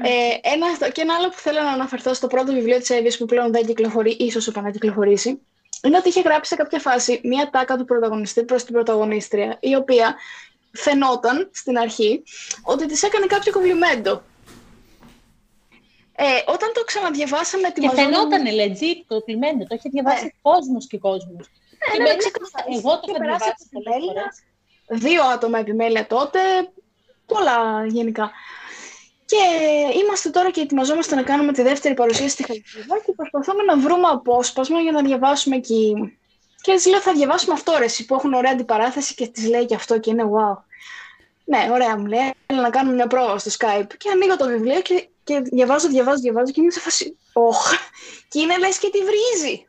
Ε, 0.03 0.49
ένα, 0.53 0.65
αυτό- 0.65 0.91
και 0.91 1.01
ένα 1.01 1.13
άλλο 1.13 1.29
που 1.29 1.37
θέλω 1.37 1.61
να 1.61 1.71
αναφερθώ 1.71 2.13
στο 2.13 2.27
πρώτο 2.27 2.51
βιβλίο 2.53 2.77
της 2.79 2.89
Εύης 2.89 3.17
που 3.17 3.25
πλέον 3.25 3.51
δεν 3.51 3.65
κυκλοφορεί, 3.65 4.11
ίσως 4.19 4.47
επανακυκλοφορήσει, 4.47 5.39
είναι 5.83 5.97
ότι 5.97 6.09
είχε 6.09 6.21
γράψει 6.21 6.49
σε 6.49 6.55
κάποια 6.55 6.79
φάση 6.79 7.21
μία 7.23 7.49
τάκα 7.51 7.77
του 7.77 7.85
πρωταγωνιστή 7.85 8.43
προς 8.43 8.63
την 8.63 8.73
πρωταγωνίστρια, 8.73 9.57
η 9.59 9.75
οποία 9.75 10.15
φαινόταν 10.71 11.49
στην 11.53 11.77
αρχή 11.77 12.23
ότι 12.63 12.85
της 12.85 13.03
έκανε 13.03 13.25
κάποιο 13.25 13.51
κομπλιμέντο. 13.51 14.23
Ε, 16.23 16.51
όταν 16.55 16.69
το 16.73 16.81
ξαναδιαβάσαμε, 16.83 17.67
Και 17.69 17.89
φαινόταν 17.89 18.43
legit 18.59 18.97
το 19.07 19.21
κειμένο. 19.21 19.59
Το 19.67 19.75
είχε 19.77 19.89
διαβάσει 19.89 20.23
Ναι. 20.23 20.29
κόσμος 20.41 20.87
και 20.87 20.97
κόσμος. 20.97 21.45
Ναι, 21.47 21.87
Και 21.93 21.97
ναι, 21.97 22.03
μένει- 22.03 22.17
ξεκάθαρα. 22.19 22.65
εγώ 22.77 22.91
το 22.99 23.05
Και 23.05 23.09
είχα 23.11 23.19
περάσει 23.19 23.43
διαβάσει 23.43 23.63
από 23.65 23.81
πολλές 23.83 23.95
επιμέλεια. 23.95 24.21
φορές. 24.21 24.35
Δύο 25.05 25.21
άτομα 25.35 25.57
επιμέλεια 25.59 26.07
τότε, 26.07 26.39
πολλά 27.25 27.57
γενικά. 27.97 28.31
Και 29.25 29.41
είμαστε 30.01 30.29
τώρα 30.29 30.51
και 30.51 30.61
ετοιμαζόμαστε 30.61 31.15
να 31.15 31.23
κάνουμε 31.23 31.51
τη 31.53 31.61
δεύτερη 31.61 31.93
παρουσίαση 31.93 32.29
στη 32.29 32.43
Χαλκίδα 32.45 32.95
και 33.05 33.11
προσπαθούμε 33.11 33.63
να 33.63 33.77
βρούμε 33.77 34.07
απόσπασμα 34.07 34.79
για 34.79 34.91
να 34.91 35.01
διαβάσουμε 35.01 35.55
εκεί. 35.55 36.17
Και 36.61 36.73
της 36.73 36.85
λέω 36.85 36.99
θα 36.99 37.13
διαβάσουμε 37.13 37.53
αυτό 37.53 37.75
ρε 37.77 37.83
συ 37.85 38.05
που 38.05 38.13
έχουν 38.15 38.33
ωραία 38.33 38.51
αντιπαράθεση 38.51 39.13
και 39.15 39.27
της 39.27 39.47
λέει 39.47 39.65
και 39.65 39.75
αυτό 39.75 39.99
και 39.99 40.09
είναι 40.09 40.23
wow. 40.23 40.57
Ναι, 41.45 41.67
ωραία 41.71 41.97
μου 41.97 42.05
λέει, 42.05 42.33
έλα 42.45 42.61
να 42.61 42.69
κάνουμε 42.69 42.95
μια 42.95 43.07
πρόβα 43.07 43.37
στο 43.37 43.51
Skype. 43.59 43.87
Και 43.97 44.09
ανοίγω 44.13 44.35
το 44.37 44.45
βιβλίο 44.47 44.81
και, 44.81 45.07
και 45.31 45.39
διαβάζω, 45.55 45.87
διαβάζω, 45.87 46.19
διαβάζω 46.21 46.51
και 46.51 46.61
είμαι 46.61 46.71
σε 46.71 46.79
φάση, 46.79 47.17
όχ, 47.33 47.71
και 48.29 48.39
είναι 48.39 48.57
λες 48.57 48.77
και 48.77 48.89
τη 48.89 48.97
βρίζει. 49.09 49.65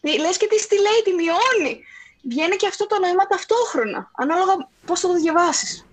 Τι- 0.00 0.18
Λες 0.20 0.36
και 0.36 0.46
τη 0.46 0.66
τη 0.68 0.74
λέει, 0.76 1.00
τη 1.04 1.12
μειώνει. 1.12 1.80
Βγαίνει 2.22 2.56
και 2.56 2.66
αυτό 2.66 2.86
το 2.86 2.98
νόημα 3.00 3.26
ταυτόχρονα, 3.26 4.10
ανάλογα 4.16 4.68
πώς 4.86 5.00
θα 5.00 5.08
το 5.08 5.14
διαβάσεις. 5.14 5.84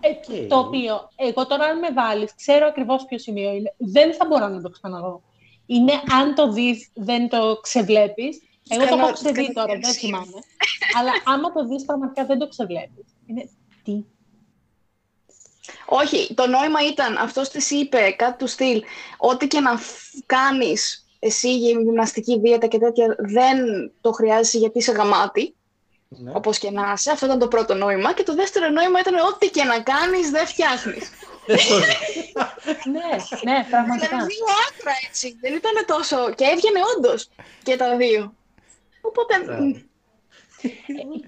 Ε, 0.00 0.08
Οκ. 0.08 0.48
Το 0.48 0.58
οποίο, 0.58 1.08
εγώ 1.16 1.46
τώρα 1.46 1.64
αν 1.64 1.78
με 1.78 1.90
βάλεις, 1.92 2.34
ξέρω 2.34 2.66
ακριβώς 2.66 3.04
ποιο 3.08 3.18
σημείο 3.18 3.50
είναι. 3.52 3.74
Δεν 3.78 4.14
θα 4.14 4.24
μπορώ 4.26 4.48
να 4.48 4.60
το 4.62 4.70
ξαναδώ. 4.70 5.22
Είναι 5.66 5.92
αν 6.20 6.34
το 6.34 6.52
δεις, 6.52 6.90
δεν 6.94 7.28
το 7.28 7.58
ξεβλέπεις. 7.62 8.42
Εγώ 8.68 8.82
το 8.82 8.88
Κάνω- 8.88 9.02
έχω 9.02 9.12
ξεδεί 9.12 9.34
κάνω 9.34 9.52
τώρα, 9.52 9.66
δεν 9.66 9.76
διαψεύση. 9.80 10.06
θυμάμαι. 10.06 10.38
Αλλά 10.98 11.10
άμα 11.24 11.52
το 11.52 11.64
δεις, 11.66 11.84
πραγματικά 11.84 12.24
δεν 12.26 12.38
το 12.38 12.48
ξεβλέπεις. 12.48 13.04
Είναι 13.26 13.48
τι. 13.84 14.04
Όχι, 15.86 16.34
το 16.34 16.46
νόημα 16.46 16.86
ήταν, 16.90 17.16
αυτός 17.16 17.48
της 17.48 17.70
είπε 17.70 18.10
κάτι 18.18 18.38
του 18.38 18.46
στυλ, 18.46 18.82
ό,τι 19.16 19.46
και 19.46 19.60
να 19.60 19.76
φ- 19.76 20.22
κάνεις 20.26 21.06
εσύ 21.18 21.56
για 21.56 21.68
γυμναστική 21.80 22.38
δίαιτα 22.40 22.66
και 22.66 22.78
τέτοια, 22.78 23.14
δεν 23.18 23.58
το 24.00 24.12
χρειάζεσαι 24.12 24.58
γιατί 24.58 24.78
είσαι 24.78 24.92
γαμάτι, 24.92 25.54
Ναι. 26.08 26.30
όπως 26.34 26.58
και 26.58 26.70
να 26.70 26.92
είσαι. 26.96 27.10
Αυτό 27.10 27.26
ήταν 27.26 27.38
το 27.38 27.48
πρώτο 27.48 27.74
νόημα. 27.74 28.12
Και 28.14 28.22
το 28.22 28.34
δεύτερο 28.34 28.68
νόημα 28.68 29.00
ήταν 29.00 29.14
ό,τι 29.14 29.50
και 29.50 29.64
να 29.64 29.80
κάνεις 29.80 30.30
δεν 30.30 30.46
φτιάχνεις. 30.46 31.10
Δεν 31.46 31.56
το- 31.68 31.78
ναι, 32.90 33.52
ναι, 33.52 33.66
πραγματικά. 33.70 34.08
Δηλαδή 34.08 34.34
δύο 34.34 34.44
άκρα 34.68 34.92
έτσι. 35.08 35.36
Δεν 35.40 35.54
ήταν 35.54 35.72
τόσο... 35.86 36.34
Και 36.34 36.44
έβγαινε 36.44 36.80
όντως 36.96 37.14
και 37.62 37.76
τα 37.76 37.96
δύο. 37.96 38.34
Οπότε... 39.00 39.40
Μπράβο. 39.44 39.62
μ, 39.64 39.72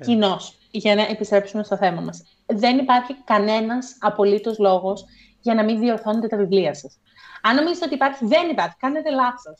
Κοινώς, 0.05 0.41
για 0.71 0.95
να 0.95 1.03
επιστρέψουμε 1.03 1.65
στο 1.65 1.77
θέμα 1.77 2.01
μας. 2.01 2.23
Δεν 2.47 2.79
υπάρχει 2.79 3.15
κανένας 3.25 3.97
απολύτως 4.01 4.59
λόγος 4.59 5.05
για 5.41 5.55
να 5.55 5.65
μην 5.65 5.79
διορθώνετε 5.81 6.27
τα 6.27 6.37
βιβλία 6.37 6.75
σας. 6.75 6.99
Αν 7.43 7.57
νομίζετε 7.57 7.85
ότι 7.85 7.95
υπάρχει, 7.95 8.27
δεν 8.27 8.49
υπάρχει. 8.49 8.77
Κάνετε 8.79 9.11
λάθος. 9.11 9.59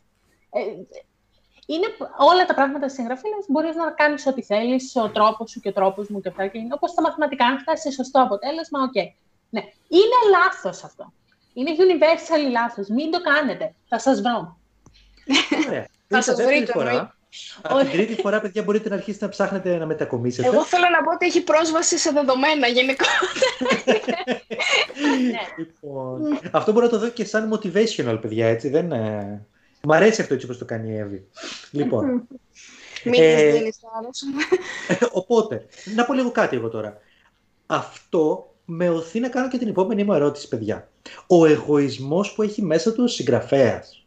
Ε, 0.51 0.61
είναι 1.67 1.87
όλα 2.19 2.45
τα 2.45 2.55
πράγματα 2.55 2.89
στη 2.89 2.97
συγγραφή, 2.97 3.29
λες, 3.29 3.45
μπορείς 3.49 3.77
να 3.77 3.91
κάνεις 3.91 4.27
ό,τι 4.27 4.43
θέλεις, 4.43 4.97
ο 4.97 5.09
τρόπος 5.09 5.51
σου 5.51 5.61
και 5.61 5.69
ο 5.69 5.73
τρόπος 5.73 6.09
μου 6.09 6.21
και 6.21 6.29
αυτά. 6.29 6.47
Και 6.47 6.59
είναι 6.59 6.75
όπως 6.75 6.95
τα 6.95 7.03
μαθηματικά, 7.03 7.47
αν 7.47 7.59
φτάσεις 7.59 7.83
σε 7.83 7.91
σωστό 7.91 8.23
αποτέλεσμα, 8.23 8.83
οκ. 8.83 8.95
Ναι. 9.51 9.61
Είναι 9.89 10.19
λάθος 10.31 10.85
αυτό. 10.85 11.13
Είναι 11.55 11.71
universal 11.79 12.51
λάθος. 12.51 12.89
Μην 12.89 13.11
το 13.11 13.21
κάνετε. 13.21 13.75
Θα 13.89 13.99
σας 13.99 14.21
βρω. 14.21 14.57
Ωραία. 15.67 15.87
Θα 16.09 16.17
Ήρθε 16.17 16.23
σας 16.31 16.37
δεύτερη 16.37 16.57
βρείτε, 16.57 16.73
φορά. 16.73 16.91
εννοείται. 16.91 17.15
Από 17.63 17.79
την 17.79 17.91
τρίτη 17.91 18.15
φορά, 18.15 18.41
παιδιά, 18.41 18.63
μπορείτε 18.63 18.89
να 18.89 18.95
αρχίσετε 18.95 19.25
να 19.25 19.31
ψάχνετε 19.31 19.77
να 19.77 19.87
μετακομίσετε. 19.87 20.49
Εγώ 20.49 20.65
θέλω 20.65 20.89
να 20.99 21.03
πω 21.05 21.13
ότι 21.15 21.27
έχει 21.27 21.43
πρόσβαση 21.43 21.99
σε 21.99 22.11
δεδομένα 22.11 22.67
γενικώ. 22.67 23.05
ναι. 25.31 25.39
Λοιπόν, 25.59 26.39
αυτό 26.51 26.73
μπορώ 26.73 26.85
να 26.85 26.91
το 26.91 26.99
δω 26.99 27.09
και 27.09 27.25
σαν 27.25 27.53
motivational, 27.53 28.19
παιδιά, 28.21 28.47
έτσι. 28.47 28.69
Δεν, 28.69 28.93
ε... 28.93 29.47
Μ' 29.83 29.93
αρέσει 29.93 30.21
αυτό 30.21 30.35
έτσι 30.35 30.47
όπως 30.47 30.59
το 30.59 30.65
κάνει 30.65 30.91
η 30.93 30.97
Εύη. 30.97 31.29
λοιπόν, 31.71 32.29
Μην 33.05 33.23
Ε, 33.23 33.43
της 33.43 33.59
δίνεις 33.59 33.77
θάρρος. 33.77 34.21
οπότε, 35.13 35.67
να 35.95 36.05
πω 36.05 36.13
λίγο 36.13 36.31
κάτι 36.31 36.57
εγώ 36.57 36.69
τώρα. 36.69 37.01
Αυτό 37.67 38.55
με 38.65 38.89
οθεί 38.89 39.21
να 39.21 39.29
κάνω 39.29 39.49
και 39.49 39.59
την 39.59 39.69
επόμενη 39.69 40.05
μου 40.05 40.13
ερώτηση, 40.13 40.49
παιδιά. 40.49 40.89
Ο 41.27 41.47
εγωισμός 41.47 42.33
που 42.33 42.43
έχει 42.43 42.63
μέσα 42.63 42.93
του 42.93 43.03
ο 43.05 43.07
συγγραφέας. 43.07 44.07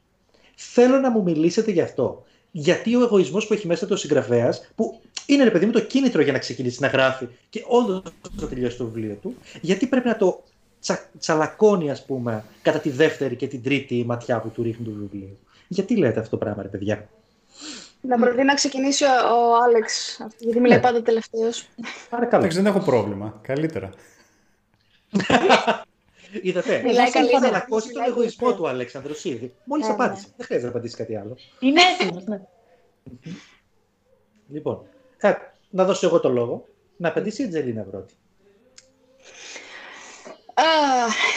Θέλω 0.56 1.00
να 1.00 1.10
μου 1.10 1.24
μιλήσετε 1.24 1.72
γι' 1.72 1.82
αυτό. 1.82 2.24
Γιατί 2.52 2.96
ο 2.96 3.02
εγωισμός 3.02 3.48
που 3.48 3.54
έχει 3.54 3.68
μέσα 3.68 3.86
του 3.86 3.92
ο 3.94 3.98
συγγραφέας, 3.98 4.72
που 4.76 5.02
είναι 5.26 5.44
ρε 5.44 5.52
παιδί 5.52 5.66
μου 5.66 5.72
το 5.72 5.80
κίνητρο 5.82 6.22
για 6.22 6.32
να 6.32 6.40
ξεκινήσει 6.40 6.82
να 6.82 6.88
γράφει 6.88 7.28
και 7.50 7.64
όντω 7.68 8.04
θα 8.40 8.48
τελειώσει 8.48 8.78
το 8.78 8.86
βιβλίο 8.86 9.16
του, 9.22 9.36
γιατί 9.62 9.88
πρέπει 9.88 10.08
να 10.08 10.18
το 10.18 10.44
τσα, 10.82 11.10
τσαλακώνει, 11.20 11.92
ας 11.92 12.06
πούμε, 12.06 12.44
κατά 12.62 12.80
τη 12.80 12.90
δεύτερη 12.90 13.36
και 13.36 13.48
την 13.48 13.64
τρίτη 13.64 14.04
ματιά 14.08 14.40
που 14.40 14.50
του 14.50 14.64
ρίχνει 14.64 14.86
το 14.86 14.92
βιβλίο. 14.92 15.38
Γιατί 15.68 15.98
λέτε 15.98 16.20
αυτό 16.20 16.38
το 16.38 16.38
πράγμα, 16.38 16.62
ρε 16.62 16.68
παιδιά; 16.68 17.10
Να 18.02 18.18
προτείνω 18.18 18.44
να 18.44 18.54
ξεκινήσει 18.54 19.04
ο, 19.04 19.08
ο 19.08 19.64
Άλεξ, 19.64 20.18
γιατί 20.38 20.60
μιλάει 20.60 20.78
Ναι. 20.78 20.84
πάντα 20.84 21.02
τελευταίος. 21.02 21.68
Παρακαλώ. 22.10 22.44
Εντάξει, 22.44 22.62
δεν 22.62 22.74
έχω 22.74 22.80
πρόβλημα. 22.86 23.40
Καλύτερα. 23.42 23.90
Είδατε. 26.42 26.82
Μιλάει 26.86 27.04
Έχει 27.04 27.12
καλύτερα. 27.14 27.40
τσαλακώσει 27.40 27.88
τον 27.88 28.02
Μιλάει 28.02 28.10
εγωισμό 28.10 28.48
καλύτερα. 28.48 28.56
του 28.56 28.68
Αλέξανδρος 28.76 29.24
ήδη. 29.24 29.56
Μόλις 29.64 29.88
Ναι, 29.88 29.94
ναι. 29.96 30.04
απάντησε. 30.04 30.28
Δεν 30.38 30.46
χρειάζεται 30.46 30.72
να 30.72 30.78
απαντήσει 30.78 30.96
κάτι 30.96 31.16
άλλο. 31.16 31.38
Είναι 31.60 31.82
έτοιμος, 32.00 32.24
ναι. 32.26 32.42
Λοιπόν, 34.52 34.86
ε, 35.18 35.34
να 35.70 35.84
δώσω 35.86 36.08
εγώ 36.08 36.20
το 36.20 36.30
λόγο. 36.30 36.66
Να 36.98 37.08
απαντήσει 37.10 37.44
η 37.44 37.48
Τζελίνα 37.48 37.82
πρώτη. 37.84 38.14
Α, 40.54 40.64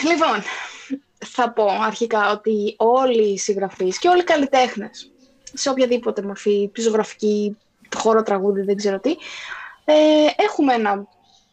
λοιπόν, 0.09 0.41
θα 1.25 1.51
πω 1.51 1.65
αρχικά 1.65 2.31
ότι 2.31 2.75
όλοι 2.77 3.23
οι 3.31 3.37
συγγραφείς 3.37 3.97
και 3.99 4.07
όλοι 4.07 4.19
οι 4.19 4.23
καλλιτέχνες, 4.23 5.11
σε 5.53 5.69
οποιαδήποτε 5.69 6.21
μορφή, 6.21 6.71
ζωγραφική, 6.77 7.57
χώρο 7.97 8.23
τραγούδι, 8.23 8.61
δεν 8.61 8.75
ξέρω 8.75 8.99
τι, 8.99 9.11
ε, 9.85 9.93
έχουμε 10.35 10.73
ένα 10.73 11.07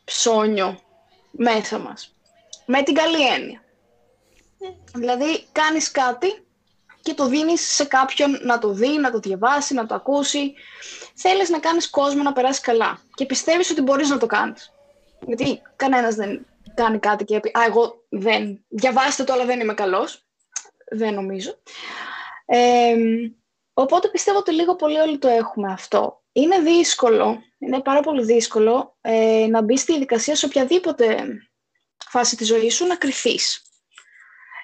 ψώνιο 0.04 0.78
μέσα 1.30 1.78
μας. 1.78 2.14
Με 2.72 2.82
την 2.82 2.94
καλή 2.94 3.26
έννοια. 3.26 3.62
Δηλαδή, 4.94 5.44
κάνεις 5.52 5.90
κάτι 5.90 6.44
και 7.02 7.14
το 7.14 7.26
δίνεις 7.26 7.74
σε 7.74 7.84
κάποιον 7.84 8.38
να 8.42 8.58
το 8.58 8.72
δει, 8.72 8.98
να 8.98 9.10
το 9.10 9.18
διαβάσει, 9.18 9.74
να 9.74 9.86
το 9.86 9.94
ακούσει. 9.94 10.54
Θέλεις 11.14 11.50
να 11.50 11.58
κάνεις 11.58 11.90
κόσμο 11.90 12.22
να 12.22 12.32
περάσει 12.32 12.60
καλά 12.60 12.98
και 13.14 13.26
πιστεύεις 13.26 13.70
ότι 13.70 13.82
μπορείς 13.82 14.08
να 14.08 14.18
το 14.18 14.26
κάνεις. 14.26 14.72
Γιατί 15.26 15.62
κανένας 15.76 16.14
δεν 16.14 16.46
κάνει 16.74 16.98
κάτι 16.98 17.24
και 17.24 17.40
πει 17.40 17.48
«Α, 17.58 17.64
εγώ 17.66 18.04
δεν, 18.08 18.64
διαβάστε 18.68 19.24
το, 19.24 19.32
αλλά 19.32 19.44
δεν 19.44 19.60
είμαι 19.60 19.74
καλός». 19.74 20.26
Δεν 20.90 21.14
νομίζω. 21.14 21.54
Ε, 22.46 22.94
οπότε 23.72 24.08
πιστεύω 24.08 24.38
ότι 24.38 24.52
λίγο 24.52 24.76
πολύ 24.76 24.98
όλοι 24.98 25.18
το 25.18 25.28
έχουμε 25.28 25.72
αυτό. 25.72 26.22
Είναι 26.32 26.58
δύσκολο, 26.58 27.42
είναι 27.58 27.80
πάρα 27.80 28.00
πολύ 28.00 28.24
δύσκολο 28.24 28.96
ε, 29.00 29.46
να 29.50 29.62
μπει 29.62 29.76
στη 29.76 29.92
διαδικασία 29.92 30.36
σε 30.36 30.46
οποιαδήποτε 30.46 31.26
φάση 32.10 32.36
της 32.36 32.46
ζωής 32.46 32.74
σου 32.74 32.86
να 32.86 32.96
κρυφείς. 32.96 33.62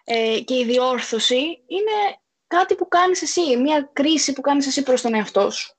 Ε, 0.04 0.40
και 0.40 0.54
η 0.54 0.64
διόρθωση 0.64 1.64
είναι 1.66 2.18
κάτι 2.46 2.74
που 2.74 2.88
κάνεις 2.88 3.22
εσύ, 3.22 3.56
μια 3.56 3.90
κρίση 3.92 4.32
που 4.32 4.40
κάνεις 4.40 4.66
εσύ 4.66 4.82
προς 4.82 5.00
τον 5.00 5.14
εαυτό 5.14 5.50
σου. 5.50 5.76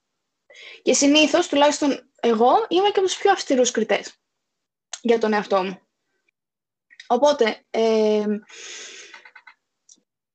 Και 0.82 0.94
συνήθως, 0.94 1.48
τουλάχιστον 1.48 2.12
εγώ, 2.20 2.66
είμαι 2.68 2.90
και 2.90 3.00
από 3.00 3.08
τους 3.08 3.18
πιο 3.18 3.32
αυστηρούς 3.32 3.72
κριτές 3.72 4.14
για 5.02 5.20
τον 5.20 5.34
εαυτό 5.34 5.64
μου. 5.64 5.82
Οπότε, 7.08 7.66
ε, 7.70 8.26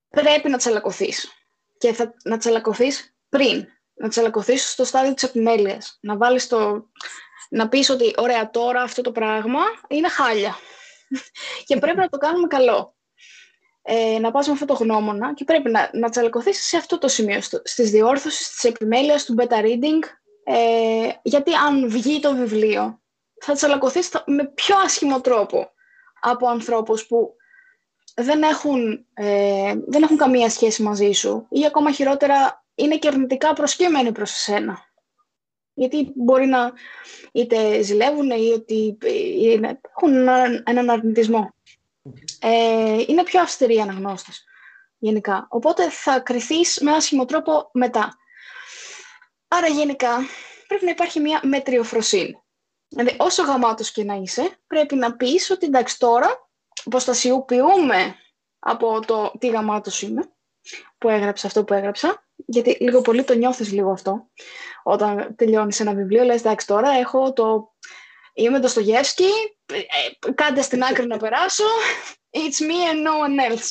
πρέπει 0.08 0.48
να 0.48 0.58
τσαλακωθείς. 0.58 1.32
Και 1.78 1.92
θα, 1.92 2.14
να 2.24 2.38
τσαλακωθείς 2.38 3.14
πριν. 3.28 3.66
Να 3.94 4.08
τσαλακωθείς 4.08 4.70
στο 4.70 4.84
στάδιο 4.84 5.14
της 5.14 5.22
επιμέλειας. 5.22 5.98
Να 6.00 6.16
βάλεις 6.16 6.46
το... 6.46 6.90
Να 7.48 7.68
πεις 7.68 7.90
ότι, 7.90 8.14
ωραία, 8.16 8.50
τώρα 8.50 8.82
αυτό 8.82 9.02
το 9.02 9.12
πράγμα 9.12 9.60
είναι 9.88 10.08
χάλια. 10.08 10.56
και 11.66 11.76
πρέπει 11.76 11.96
να 11.96 12.08
το 12.08 12.18
κάνουμε 12.18 12.46
καλό. 12.46 12.94
Ε, 13.82 14.18
να 14.18 14.30
πας 14.30 14.46
με 14.46 14.52
αυτό 14.52 14.64
το 14.64 14.74
γνώμονα 14.74 15.34
και 15.34 15.44
πρέπει 15.44 15.70
να, 15.70 15.90
να 15.92 16.08
τσαλακωθείς 16.08 16.66
σε 16.66 16.76
αυτό 16.76 16.98
το 16.98 17.08
σημείο, 17.08 17.40
στο, 17.40 17.60
στις 17.64 17.90
διόρθωσεις, 17.90 18.48
της 18.48 18.64
επιμέλειας, 18.64 19.24
του 19.24 19.34
beta 19.38 19.64
reading, 19.64 20.02
ε, 20.44 21.08
γιατί 21.22 21.54
αν 21.54 21.90
βγει 21.90 22.20
το 22.20 22.34
βιβλίο, 22.34 23.00
θα 23.40 23.54
τσαλακωθείς 23.54 24.08
θα- 24.08 24.24
με 24.26 24.44
πιο 24.44 24.76
άσχημο 24.84 25.20
τρόπο 25.20 25.70
από 26.20 26.48
ανθρώπους 26.48 27.06
που 27.06 27.36
δεν 28.14 28.42
έχουν, 28.42 29.06
ε, 29.14 29.74
δεν 29.86 30.02
έχουν 30.02 30.16
καμία 30.16 30.50
σχέση 30.50 30.82
μαζί 30.82 31.12
σου 31.12 31.46
ή 31.50 31.66
ακόμα 31.66 31.92
χειρότερα 31.92 32.64
είναι 32.74 32.96
και 32.98 33.08
αρνητικά 33.08 33.52
προσκύμενοι 33.52 34.12
προς 34.12 34.30
εσένα. 34.32 34.91
Γιατί 35.74 36.12
μπορεί 36.14 36.46
να 36.46 36.72
είτε 37.32 37.82
ζηλεύουν 37.82 38.30
ή 38.30 38.52
ότι 38.52 38.98
είναι, 39.38 39.80
έχουν 39.96 40.14
έναν- 40.14 40.62
έναν 40.66 40.90
αρνητισμό. 40.90 41.54
Ε, 42.40 43.04
είναι 43.06 43.22
πιο 43.22 43.40
αυστηροί 43.40 43.74
οι 43.74 43.80
αναγνώστες 43.80 44.44
γενικά. 44.98 45.46
Οπότε 45.50 45.90
θα 45.90 46.20
κριθείς 46.20 46.78
με 46.80 46.92
άσχημο 46.92 47.24
τρόπο 47.24 47.70
μετά. 47.72 48.16
Άρα 49.48 49.66
γενικά 49.66 50.18
πρέπει 50.66 50.84
να 50.84 50.90
υπάρχει 50.90 51.20
μια 51.20 51.40
μετριοφροσύνη. 51.42 52.42
Δηλαδή 52.88 53.16
όσο 53.18 53.42
γαμάτος 53.42 53.92
και 53.92 54.04
να 54.04 54.14
είσαι 54.14 54.56
πρέπει 54.66 54.94
να 54.94 55.16
πεις 55.16 55.50
ότι 55.50 55.66
εντάξει 55.66 55.98
τώρα 55.98 56.50
αποστασιοποιούμε 56.84 58.14
από 58.58 59.00
το 59.06 59.32
τι 59.38 59.48
γαμάτος 59.48 60.02
είμαι 60.02 60.32
που 60.98 61.08
έγραψα 61.08 61.46
αυτό 61.46 61.64
που 61.64 61.74
έγραψα, 61.74 62.21
γιατί 62.36 62.76
λίγο 62.80 63.00
πολύ 63.00 63.24
το 63.24 63.34
νιώθεις 63.34 63.72
λίγο 63.72 63.90
αυτό. 63.90 64.26
Όταν 64.82 65.34
τελειώνεις 65.36 65.80
ένα 65.80 65.94
βιβλίο, 65.94 66.24
λες, 66.24 66.40
εντάξει, 66.40 66.66
τώρα 66.66 66.90
έχω 66.90 67.32
το... 67.32 67.72
Είμαι 68.34 68.60
το 68.60 68.68
Στογεύσκι, 68.68 69.28
ε, 69.72 70.32
κάντε 70.34 70.62
στην 70.62 70.82
άκρη 70.82 71.06
να 71.06 71.16
περάσω, 71.16 71.64
it's 72.30 72.60
me 72.60 72.92
and 72.92 73.06
no 73.06 73.26
one 73.26 73.52
else, 73.52 73.68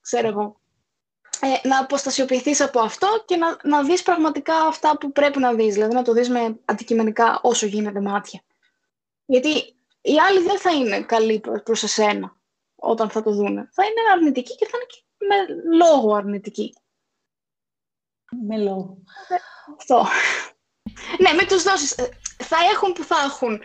ξέρω 0.00 0.28
εγώ. 0.28 0.60
Ε, 1.40 1.68
να 1.68 1.78
αποστασιοποιηθείς 1.78 2.60
από 2.60 2.80
αυτό 2.80 3.22
και 3.24 3.36
να, 3.36 3.56
να 3.62 3.82
δεις 3.82 4.02
πραγματικά 4.02 4.54
αυτά 4.54 4.98
που 4.98 5.12
πρέπει 5.12 5.38
να 5.38 5.54
δεις, 5.54 5.74
δηλαδή 5.74 5.94
να 5.94 6.02
το 6.02 6.12
δεις 6.12 6.28
με 6.28 6.60
αντικειμενικά 6.64 7.40
όσο 7.42 7.66
γίνεται 7.66 8.00
μάτια. 8.00 8.40
Γιατί 9.26 9.48
οι 10.00 10.18
άλλοι 10.28 10.40
δεν 10.42 10.58
θα 10.58 10.70
είναι 10.70 11.02
καλοί 11.02 11.40
προς 11.64 11.82
εσένα 11.82 12.36
όταν 12.74 13.10
θα 13.10 13.22
το 13.22 13.30
δούνε. 13.30 13.68
Θα 13.72 13.84
είναι 13.84 14.00
αρνητικοί 14.12 14.54
και 14.54 14.66
θα 14.66 14.76
είναι 14.76 14.86
και 14.86 15.02
με 15.26 15.36
λόγο 15.76 16.14
αρνητική. 16.14 16.74
Με 18.46 18.56
λόγο. 18.58 18.98
Αυτό. 19.78 20.06
ναι, 21.20 21.32
μην 21.38 21.48
τους 21.48 21.62
δώσεις. 21.62 21.92
Ε, 21.92 22.08
θα 22.36 22.56
έχουν 22.74 22.92
που 22.92 23.02
θα 23.04 23.16
έχουν 23.24 23.60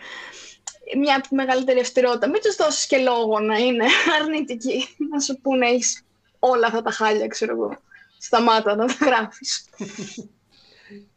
μια 0.98 1.24
μεγαλύτερη 1.30 1.80
αυστηρότητα. 1.80 2.28
Μην 2.28 2.40
τους 2.42 2.56
δώσεις 2.56 2.86
και 2.86 2.98
λόγο 2.98 3.40
να 3.40 3.58
είναι 3.58 3.84
αρνητικοί. 4.20 4.84
Να 5.10 5.20
σου 5.20 5.40
πούνε 5.40 5.66
έχεις 5.66 6.04
όλα 6.38 6.66
αυτά 6.66 6.82
τα 6.82 6.90
χάλια, 6.90 7.26
ξέρω 7.26 7.52
εγώ. 7.52 7.76
Σταμάτα 8.18 8.74
να 8.74 8.86
τα 8.86 8.94
γράφεις. 9.04 9.64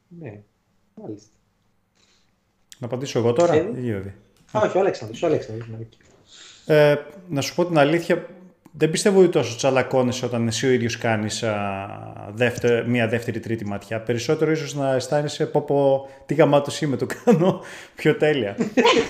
ναι, 0.08 0.40
μάλιστα. 0.96 1.30
Να 2.78 2.88
απαντήσω 2.88 3.20
εγώ 3.20 3.34
τώρα, 3.34 3.54
Ε, 3.54 3.72
ή 3.82 3.94
όχι; 3.94 4.14
όχι, 4.52 4.78
ο 4.78 4.80
Αλέξανδρος, 4.80 5.24
ο 5.24 5.26
Αλέξανδρος. 5.26 5.68
ναι, 5.68 5.78
εκεί. 5.82 5.98
Ε, 6.66 6.96
να 7.30 7.42
σου 7.42 7.56
πω 7.56 7.66
την 7.66 7.78
αλήθεια, 7.78 8.30
δεν 8.78 8.90
πιστεύω 8.90 9.20
ότι 9.20 9.30
τόσο 9.30 9.56
τσαλακώνεσαι 9.56 10.26
όταν 10.26 10.48
εσύ 10.48 10.68
ο 10.68 10.70
ίδιος 10.70 10.98
κάνεις 10.98 11.44
α, 11.44 11.54
δεύτερη, 12.34 12.88
μία 12.88 13.08
δεύτερη 13.08 13.40
τρίτη 13.40 13.66
ματιά. 13.66 14.00
Περισσότερο 14.00 14.52
ίσως 14.52 14.74
να 14.74 14.94
αισθάνεσαι 14.94 15.46
πω 15.46 15.62
πω 15.62 16.10
τι 16.26 16.34
γαμάτος 16.34 16.82
είμαι, 16.82 16.98
το 16.98 17.06
κάνω 17.24 17.62
πιο 17.96 18.16
τέλεια. 18.16 18.56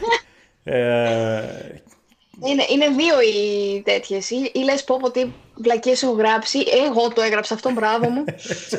ε, 0.63 1.41
Είναι, 2.45 2.65
είναι 2.69 2.87
δύο 2.87 3.21
οι 3.21 3.81
τέτοιες. 3.81 4.29
Ή, 4.29 4.51
ή 4.53 4.59
λες 4.59 4.83
πω 4.83 4.97
πω 5.01 5.11
τι 5.11 5.25
βλακίες 5.55 6.03
έχω 6.03 6.11
γράψει. 6.11 6.59
Εγώ 6.87 7.07
το 7.13 7.21
έγραψα 7.21 7.53
αυτό, 7.53 7.71
μπράβο 7.71 8.09
μου. 8.09 8.23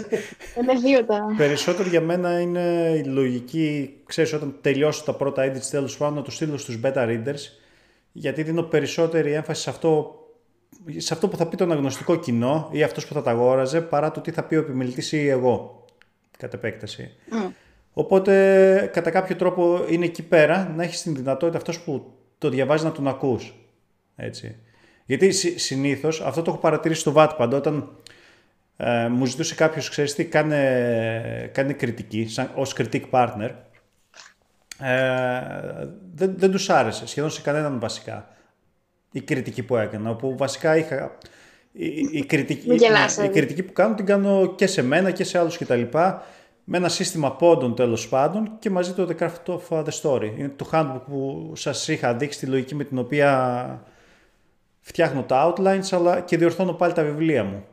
είναι 0.60 0.74
δύο 0.82 1.04
τα. 1.04 1.34
Περισσότερο 1.36 1.88
για 1.88 2.00
μένα 2.00 2.40
είναι 2.40 2.92
η 2.96 3.04
λογική, 3.04 3.96
ξέρεις, 4.06 4.32
όταν 4.32 4.58
τελειώσω 4.60 5.04
τα 5.04 5.14
πρώτα 5.14 5.52
edits 5.52 5.66
τέλος 5.70 5.96
πάντων, 5.96 6.14
να 6.14 6.22
το 6.22 6.30
στείλω 6.30 6.56
στους 6.56 6.80
beta 6.82 7.06
readers, 7.06 7.42
γιατί 8.12 8.42
δίνω 8.42 8.62
περισσότερη 8.62 9.32
έμφαση 9.32 9.62
σε 9.62 9.70
αυτό, 9.70 10.20
σε 10.96 11.14
αυτό 11.14 11.28
που 11.28 11.36
θα 11.36 11.46
πει 11.46 11.56
το 11.56 11.64
αναγνωστικό 11.64 12.16
κοινό 12.16 12.68
ή 12.72 12.82
αυτός 12.82 13.06
που 13.06 13.14
θα 13.14 13.22
τα 13.22 13.30
αγόραζε, 13.30 13.80
παρά 13.80 14.10
το 14.10 14.20
τι 14.20 14.30
θα 14.30 14.42
πει 14.44 14.54
ο 14.54 14.58
επιμελητής 14.58 15.12
ή 15.12 15.28
εγώ, 15.28 15.84
κατ' 16.38 16.54
επέκταση. 16.54 17.10
Mm. 17.30 17.52
Οπότε, 17.92 18.90
κατά 18.92 19.10
κάποιο 19.10 19.36
τρόπο, 19.36 19.84
είναι 19.88 20.04
εκεί 20.04 20.22
πέρα 20.22 20.72
να 20.76 20.82
έχεις 20.82 21.02
την 21.02 21.14
δυνατότητα 21.14 21.56
αυτός 21.56 21.80
που 21.80 22.12
το 22.38 22.48
διαβάζει 22.48 22.84
να 22.84 22.92
τον 22.92 23.08
ακούς. 23.08 23.54
Έτσι. 24.16 24.56
Γιατί 25.06 25.30
συ- 25.30 25.58
συνήθως, 25.58 26.20
αυτό 26.20 26.42
το 26.42 26.50
έχω 26.50 26.60
παρατηρήσει 26.60 27.00
στο 27.00 27.12
Wattpad, 27.16 27.50
όταν 27.52 27.88
ε, 28.76 29.08
μου 29.08 29.24
ζητούσε 29.24 29.54
κάποιος, 29.54 29.88
ξέρεις 29.88 30.14
τι, 30.14 30.24
κάνε, 30.24 31.50
κάνε 31.54 31.72
κριτική, 31.72 32.28
σαν, 32.28 32.50
ως 32.54 32.74
critic 32.76 33.02
partner. 33.10 33.50
Ε, 34.80 35.40
δεν, 36.14 36.34
δεν 36.36 36.50
τους 36.50 36.70
άρεσε, 36.70 37.06
σχεδόν 37.06 37.30
σε 37.30 37.40
κανέναν 37.40 37.80
βασικά, 37.80 38.35
η 39.12 39.20
κριτική 39.20 39.62
που 39.62 39.76
έκανα, 39.76 40.10
όπου 40.10 40.36
βασικά 40.36 40.76
είχα... 40.76 41.18
Η, 41.72 41.86
η, 41.86 42.08
η 42.12 42.24
κριτική, 42.24 42.68
Μην 42.68 42.76
γελάς, 42.76 43.16
ναι, 43.16 43.24
η 43.24 43.26
ε. 43.26 43.30
κριτική 43.30 43.62
που 43.62 43.72
κάνω 43.72 43.94
την 43.94 44.06
κάνω 44.06 44.54
και 44.54 44.66
σε 44.66 44.82
μένα 44.82 45.10
και 45.10 45.24
σε 45.24 45.38
άλλους 45.38 45.58
κτλ. 45.58 45.82
Με 46.68 46.76
ένα 46.76 46.88
σύστημα 46.88 47.32
πόντων 47.36 47.74
τέλος 47.74 48.08
πάντων 48.08 48.56
και 48.58 48.70
μαζί 48.70 48.92
το 48.92 49.08
The 49.10 49.22
Craft 49.22 49.58
of 49.70 49.84
the 49.84 50.00
Story. 50.02 50.30
Είναι 50.38 50.52
το 50.56 50.68
handbook 50.72 51.00
που 51.06 51.52
σας 51.56 51.88
είχα 51.88 52.14
δείξει 52.14 52.38
τη 52.38 52.46
λογική 52.46 52.74
με 52.74 52.84
την 52.84 52.98
οποία 52.98 53.84
φτιάχνω 54.80 55.22
τα 55.22 55.54
outlines 55.54 55.88
αλλά 55.90 56.20
και 56.20 56.36
διορθώνω 56.36 56.72
πάλι 56.72 56.92
τα 56.92 57.02
βιβλία 57.02 57.44
μου. 57.44 57.64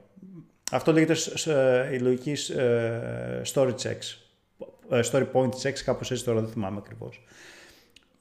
Αυτό 0.71 0.93
λέγεται 0.93 1.13
σ- 1.13 1.37
σ- 1.37 1.47
ε, 1.47 1.89
η 1.93 1.99
λογική 1.99 2.53
ε, 2.57 3.41
story 3.53 3.73
checks. 3.83 4.17
Ε, 4.89 4.99
Story 5.11 5.25
point 5.33 5.49
checks, 5.49 5.79
κάπως 5.85 6.11
έτσι 6.11 6.23
τώρα 6.23 6.39
δεν 6.39 6.49
θυμάμαι 6.49 6.77
ακριβώς. 6.77 7.23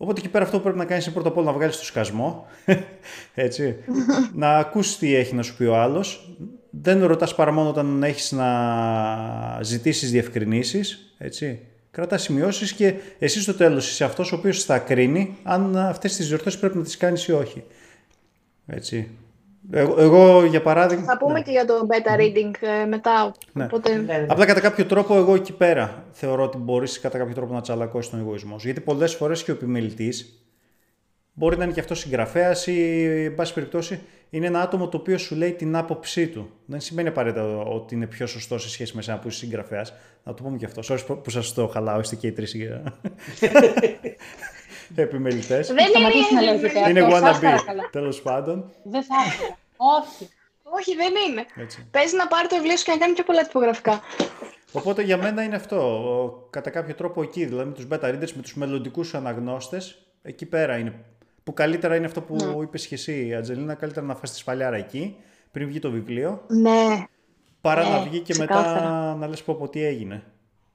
Οπότε 0.02 0.20
εκεί 0.20 0.28
πέρα 0.28 0.44
αυτό 0.44 0.56
που 0.56 0.62
πρέπει 0.62 0.78
να 0.78 0.84
κάνεις 0.84 1.04
είναι 1.04 1.14
πρώτα 1.14 1.28
απ' 1.28 1.36
όλα 1.36 1.46
να 1.46 1.52
βγάλεις 1.52 1.78
το 1.78 1.84
σκασμό, 1.84 2.46
έτσι, 3.34 3.76
να 4.34 4.58
ακούσεις 4.58 4.98
τι 4.98 5.14
έχει 5.14 5.34
να 5.34 5.42
σου 5.42 5.56
πει 5.56 5.64
ο 5.64 5.76
άλλος. 5.76 6.36
Δεν 6.70 7.04
ρωτάς 7.06 7.34
παρά 7.34 7.52
μόνο 7.52 7.68
όταν 7.68 8.02
έχεις 8.02 8.32
να 8.32 9.58
ζητήσεις 9.62 10.10
διευκρινήσεις, 10.10 11.14
έτσι. 11.18 11.60
Κρατάς 11.90 12.22
σημειώσεις 12.22 12.72
και 12.72 12.94
εσύ 13.18 13.40
στο 13.40 13.54
τέλος 13.54 13.90
είσαι 13.90 14.04
αυτός 14.04 14.32
ο 14.32 14.36
οποίος 14.36 14.64
θα 14.64 14.78
κρίνει 14.78 15.36
αν 15.42 15.76
αυτές 15.76 16.16
τις 16.16 16.28
διορθώσεις 16.28 16.60
πρέπει 16.60 16.76
να 16.76 16.84
τις 16.84 16.96
κάνεις 16.96 17.26
ή 17.26 17.32
όχι. 17.32 17.62
Έτσι. 18.66 19.10
Εγώ, 19.70 20.00
εγώ 20.00 20.44
για 20.44 20.62
παράδειγμα... 20.62 21.04
Θα 21.04 21.18
πούμε 21.18 21.32
ναι. 21.32 21.42
και 21.42 21.50
για 21.50 21.64
το 21.64 21.74
beta 21.88 22.20
reading 22.20 22.52
ε, 22.82 22.84
μετά. 22.84 23.34
Ναι. 23.52 23.64
Οπότε... 23.64 23.94
Ναι, 23.94 24.02
ναι. 24.02 24.26
Απλά 24.28 24.46
κατά 24.46 24.60
κάποιο 24.60 24.86
τρόπο, 24.86 25.16
εγώ 25.16 25.34
εκεί 25.34 25.52
πέρα 25.52 26.04
θεωρώ 26.12 26.42
ότι 26.42 26.56
μπορείς 26.56 27.00
κατά 27.00 27.18
κάποιο 27.18 27.34
τρόπο 27.34 27.54
να 27.54 27.60
τσαλακώσεις 27.60 28.10
τον 28.10 28.20
εγωισμός 28.20 28.60
σου. 28.60 28.66
Γιατί 28.66 28.80
πολλές 28.80 29.14
φορές 29.14 29.42
και 29.44 29.50
ο 29.50 29.54
επιμελητής 29.54 30.46
μπορεί 31.32 31.56
να 31.56 31.64
είναι 31.64 31.72
και 31.72 31.80
αυτός 31.80 31.98
συγγραφέας 31.98 32.66
ή, 32.66 33.04
εν 33.24 33.34
πάση 33.34 33.54
περιπτώσει, 33.54 34.00
είναι 34.30 34.46
ένα 34.46 34.60
άτομο 34.60 34.88
το 34.88 34.96
οποίο 34.96 35.18
σου 35.18 35.34
λέει 35.34 35.52
την 35.52 35.76
άποψή 35.76 36.28
του. 36.28 36.50
Δεν 36.66 36.80
σημαίνει 36.80 37.08
απαραίτητα 37.08 37.58
ότι 37.58 37.94
είναι 37.94 38.06
πιο 38.06 38.26
σωστό 38.26 38.58
σε 38.58 38.70
σχέση 38.70 38.94
με 38.94 39.00
εσένα 39.00 39.18
που 39.18 39.28
είσαι 39.28 39.38
συγγραφέας. 39.38 39.92
Να 40.24 40.34
το 40.34 40.42
πούμε 40.42 40.56
και 40.56 40.64
αυτό. 40.64 40.82
Sorry 40.88 41.18
που 41.22 41.30
σας 41.30 41.52
το 41.54 41.66
χαλάω, 41.66 42.00
είστε 42.00 42.16
και 42.16 42.26
οι 42.26 42.32
τρεις 42.32 42.56
επιμελητές. 45.00 45.66
Δεν 45.72 45.86
Σταματήσει 45.88 46.34
να 46.34 46.42
είναι. 46.42 46.52
λέγεται 46.52 46.90
Είναι 46.90 47.00
αυτό, 47.00 47.16
σας 47.16 47.36
wannabe, 47.38 47.40
παρακαλώ. 47.42 47.88
τέλος 47.92 48.22
πάντων. 48.22 48.70
Δεν 48.82 49.02
θα 49.02 49.14
ήθελα. 49.26 49.56
Όχι. 49.76 50.28
Όχι, 50.74 50.94
δεν 50.96 51.12
είναι. 51.28 51.44
Έτσι. 51.56 51.86
Παίζει 51.90 52.16
να 52.16 52.26
πάρει 52.26 52.48
το 52.48 52.56
βιβλίο 52.56 52.76
σου 52.76 52.84
και 52.84 52.90
να 52.90 52.96
κάνει 52.98 53.12
πιο 53.14 53.24
πολλά 53.24 53.42
τυπογραφικά. 53.42 54.00
Οπότε 54.72 55.02
για 55.02 55.16
μένα 55.16 55.42
είναι 55.42 55.56
αυτό. 55.56 55.76
Ο- 55.76 56.46
Κατά 56.50 56.70
κάποιο 56.70 56.94
τρόπο 56.94 57.22
εκεί, 57.22 57.44
δηλαδή 57.44 57.68
με 57.68 57.74
τους 57.74 57.86
beta 57.90 58.04
readers, 58.10 58.32
με 58.32 58.42
τους 58.42 58.54
μελλοντικούς 58.54 59.14
αναγνώστες, 59.14 59.98
εκεί 60.22 60.46
πέρα 60.46 60.76
είναι. 60.76 60.94
Που 61.44 61.52
καλύτερα 61.54 61.96
είναι 61.96 62.06
αυτό 62.06 62.20
που 62.20 62.34
Ναι. 62.36 62.62
είπες 62.62 62.86
και 62.86 62.94
εσύ, 62.94 63.34
Ατζελίνα, 63.34 63.74
καλύτερα 63.74 64.06
να 64.06 64.14
φας 64.14 64.30
τη 64.32 64.38
σπαλιάρα 64.38 64.76
εκεί, 64.76 65.16
πριν 65.52 65.66
βγει 65.66 65.78
το 65.78 65.90
βιβλίο, 65.90 66.42
Ναι. 66.48 67.04
παρά 67.60 67.82
Ναι, 67.82 67.88
να 67.90 68.00
βγει 68.00 68.18
και 68.20 68.32
ξεκάθαρα. 68.32 68.80
μετά 68.80 69.14
να 69.14 69.26
λες 69.26 69.42
πω, 69.42 69.54
πω 69.54 69.68
τι 69.68 69.84
έγινε. 69.84 70.22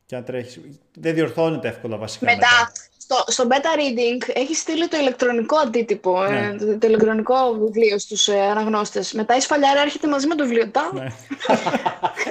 Και 0.05 0.15
να 0.15 0.23
τρέχεις. 0.23 0.59
Δεν 0.97 1.13
διορθώνεται 1.13 1.67
εύκολα 1.67 1.97
βασικά. 1.97 2.25
Μετά, 2.25 2.71
στο, 3.07 3.23
στο 3.27 3.47
beta 3.49 3.77
reading 3.79 4.31
έχει 4.35 4.55
στείλει 4.55 4.87
το 4.87 4.97
ηλεκτρονικό 4.97 5.57
αντίτυπο, 5.57 6.23
ε, 6.23 6.29
Ναι. 6.29 6.57
το, 6.57 6.77
το 6.77 6.87
ηλεκτρονικό 6.87 7.35
βιβλίο 7.59 7.99
στους 7.99 8.27
ε, 8.27 8.39
αναγνώστες. 8.39 9.13
Μετά 9.13 9.35
η 9.35 9.39
σφαλιάρα 9.39 9.81
έρχεται 9.81 10.07
μαζί 10.07 10.27
με 10.27 10.35
το 10.35 10.43
βιβλίο. 10.43 10.69
Τα, 10.69 10.91
Ναι. 10.93 11.05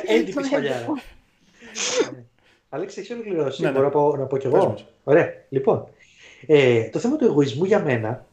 Έντυπη 0.16 0.44
σπαλιάρα. 0.44 0.86
Ναι. 2.12 2.24
Αλέξη, 2.68 3.00
έχεις 3.00 3.10
ολοκληρώσει. 3.10 3.62
Ναι, 3.62 3.68
ναι. 3.68 3.74
Μπορώ 3.74 3.84
να 3.86 3.90
πω, 3.92 4.16
να 4.16 4.24
πω 4.24 4.36
κι 4.38 4.48
Πες 4.48 4.56
εγώ. 4.60 4.68
μας. 4.70 4.84
Ωραία. 5.04 5.28
Λοιπόν, 5.48 5.88
ε, 6.46 6.82
το 6.88 6.98
θέμα 6.98 7.16
του 7.16 7.24
εγωισμού 7.24 7.64
για 7.64 7.80
μένα 7.82 8.26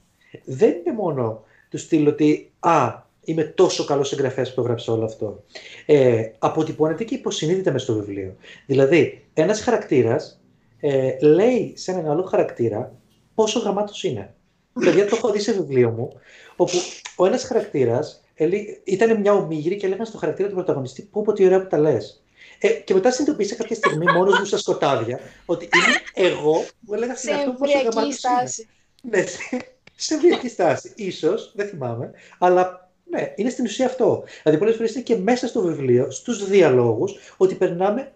δεν 0.44 0.70
είναι 0.70 0.96
μόνο 0.96 1.44
του 1.70 1.78
στυλ 1.78 2.08
ότι 2.08 2.52
«Α, 2.60 2.94
είμαι 3.24 3.44
τόσο 3.44 3.86
καλός 3.86 4.08
συγγραφέας 4.08 4.54
που 4.54 4.62
έγραψα 4.62 4.94
όλο 4.94 5.06
αυτό». 5.06 5.44
Ε, 5.86 6.30
αποτυπώνεται 6.40 7.04
και 7.04 7.16
υποσυνείδητα 7.16 7.72
μες 7.72 7.82
στο 7.82 7.94
βιβλίο. 7.94 8.36
Δηλαδή, 8.66 9.26
ένας 9.34 9.62
χαρακτήρας 9.62 10.40
ε, 10.86 11.18
λέει 11.22 11.74
σε 11.78 11.92
έναν 11.92 12.10
άλλο 12.10 12.24
χαρακτήρα 12.24 12.96
πόσο 13.36 13.60
γραμμάτος 13.60 14.04
είναι. 14.04 14.34
Παιδιά, 14.74 15.08
το 15.08 15.16
έχω 15.16 15.32
δει 15.32 15.40
σε 15.40 15.52
βιβλίο 15.52 15.90
μου, 15.90 16.10
όπου 16.56 16.78
ο 17.16 17.26
ένας 17.26 17.44
χαρακτήρας 17.44 18.24
ελέ- 18.36 18.80
ήταν 18.84 19.20
μια 19.20 19.34
ομίγυρη 19.34 19.76
και 19.78 19.86
έλεγαν 19.86 20.06
στο 20.06 20.18
χαρακτήρα 20.18 20.48
του 20.48 20.54
πρωταγωνιστή 20.56 21.02
«Πω 21.02 21.22
πω 21.22 21.34
τι 21.34 21.46
ωραία 21.46 21.62
που 21.62 21.68
τα 21.68 21.78
λες». 21.78 22.24
Ε, 22.60 22.70
και 22.70 22.94
μετά 22.94 23.12
συνειδητοποίησα 23.12 23.56
κάποια 23.56 23.76
στιγμή 23.76 24.06
μόνος 24.12 24.40
μου 24.40 24.46
στα 24.46 24.58
σκοτάδια 24.58 25.20
ότι 25.46 25.70
είμαι 25.76 26.28
εγώ 26.28 26.64
που 26.86 26.94
έλεγα 26.94 27.16
στην 27.16 27.30
σε 27.30 27.36
αυτό 27.36 27.52
πόσο 27.52 27.64
εμβριακή 27.78 27.86
γραμμάτος 27.86 28.24
είναι. 28.24 28.36
στάση. 28.38 28.68
Ναι, 29.02 29.22
σε- 29.26 29.76
σε 29.96 30.14
εμβριακή 30.14 30.50
στάση. 30.50 30.92
Ίσως, 30.96 31.52
δεν 31.56 31.68
θυμάμαι, 31.68 32.12
αλλά 32.40 32.92
ναι, 33.10 33.34
είναι 33.36 33.50
στην 33.50 33.66
ουσία 33.66 33.86
αυτό. 33.86 34.24
Δηλαδή, 34.44 34.60
πολλές 34.60 34.76
φορές 34.76 34.94
είναι 34.94 35.04
και 35.04 35.16
μέσα 35.18 35.48
στο 35.48 35.62
βιβλίο, 35.62 36.12
στους 36.12 36.50
διαλόγους, 36.50 37.14
ότι 37.38 37.56
περνάμε 37.56 38.12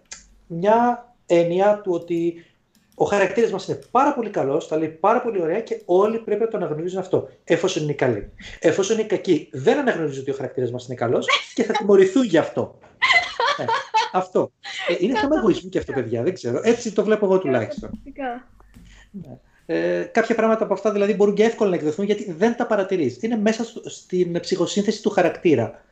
μια 0.46 1.06
έννοια 1.26 1.80
του 1.84 1.92
ότι 1.92 2.44
ο 3.00 3.04
χαρακτήρας 3.04 3.50
μας 3.50 3.68
είναι 3.68 3.78
πάρα 3.90 4.14
πολύ 4.14 4.30
καλός, 4.30 4.68
τα 4.68 4.76
λέει 4.76 4.88
πάρα 4.88 5.22
πολύ 5.22 5.42
ωραία 5.42 5.60
και 5.60 5.82
όλοι 5.84 6.18
πρέπει 6.18 6.40
να 6.40 6.48
το 6.48 6.56
αναγνωρίζουν 6.56 6.98
αυτό, 6.98 7.28
εφόσον 7.44 7.82
είναι 7.82 7.92
καλοί. 7.92 8.30
Εφόσον 8.60 8.98
είναι 8.98 9.06
κακοί, 9.06 9.48
δεν 9.52 9.78
αναγνωρίζουν 9.78 10.20
ότι 10.20 10.30
ο 10.30 10.34
χαρακτήρας 10.34 10.70
μας 10.70 10.86
είναι 10.86 10.94
καλός 10.94 11.26
και 11.54 11.62
θα 11.62 11.72
τιμωρηθούν 11.72 12.24
γι' 12.24 12.38
αυτό. 12.38 12.78
Ε, 13.58 13.64
αυτό. 14.12 14.52
Ε, 14.88 14.94
είναι 14.98 15.18
θέμα 15.18 15.36
εγωισμού 15.38 15.68
και 15.68 15.78
αυτό, 15.78 15.92
παιδιά, 15.92 16.22
δεν 16.22 16.34
ξέρω. 16.34 16.60
Έτσι 16.62 16.92
το 16.92 17.04
βλέπω 17.04 17.24
εγώ 17.24 17.38
τουλάχιστον. 17.38 17.90
Φυσικά. 18.04 18.48
Ε, 19.66 20.02
κάποια 20.12 20.34
πράγματα 20.34 20.64
από 20.64 20.72
αυτά 20.72 20.92
δηλαδή 20.92 21.14
μπορούν 21.14 21.34
και 21.34 21.42
εύκολα 21.44 21.70
να 21.70 21.76
εκδοθούν 21.76 22.04
γιατί 22.04 22.32
δεν 22.32 22.56
τα 22.56 22.66
παρατηρείς. 22.66 23.18
Είναι 23.20 23.36
μέσα 23.36 23.64
στο- 23.64 23.88
στην 23.90 24.40
ψυχοσύνθεση 24.40 25.02
του 25.02 25.10
χαρακτήρα. 25.10 25.82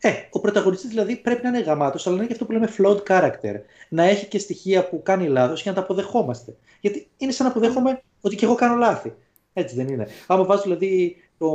Ε, 0.00 0.12
ο 0.30 0.40
πρωταγωνιστής 0.40 0.88
δηλαδή 0.88 1.16
πρέπει 1.16 1.42
να 1.42 1.48
είναι 1.48 1.60
γαμάτος, 1.60 2.06
αλλά 2.06 2.16
να 2.16 2.22
είναι 2.22 2.32
και 2.32 2.32
αυτό 2.32 2.44
που 2.44 2.52
λέμε 2.52 2.68
flawed 2.78 3.02
character. 3.08 3.60
Να 3.88 4.02
έχει 4.02 4.26
και 4.26 4.38
στοιχεία 4.38 4.88
που 4.88 5.02
κάνει 5.02 5.26
λάθος 5.26 5.62
για 5.62 5.70
να 5.70 5.76
τα 5.76 5.82
αποδεχόμαστε. 5.82 6.54
Γιατί 6.80 7.08
είναι 7.16 7.32
σαν 7.32 7.46
να 7.46 7.52
αποδέχομαι 7.52 8.02
ότι 8.20 8.36
και 8.36 8.44
εγώ 8.44 8.54
κάνω 8.54 8.76
λάθη. 8.76 9.14
Έτσι 9.52 9.74
δεν 9.74 9.88
είναι. 9.88 10.08
Άμα 10.26 10.44
βάζω 10.44 10.62
δηλαδή 10.62 11.16
το, 11.38 11.48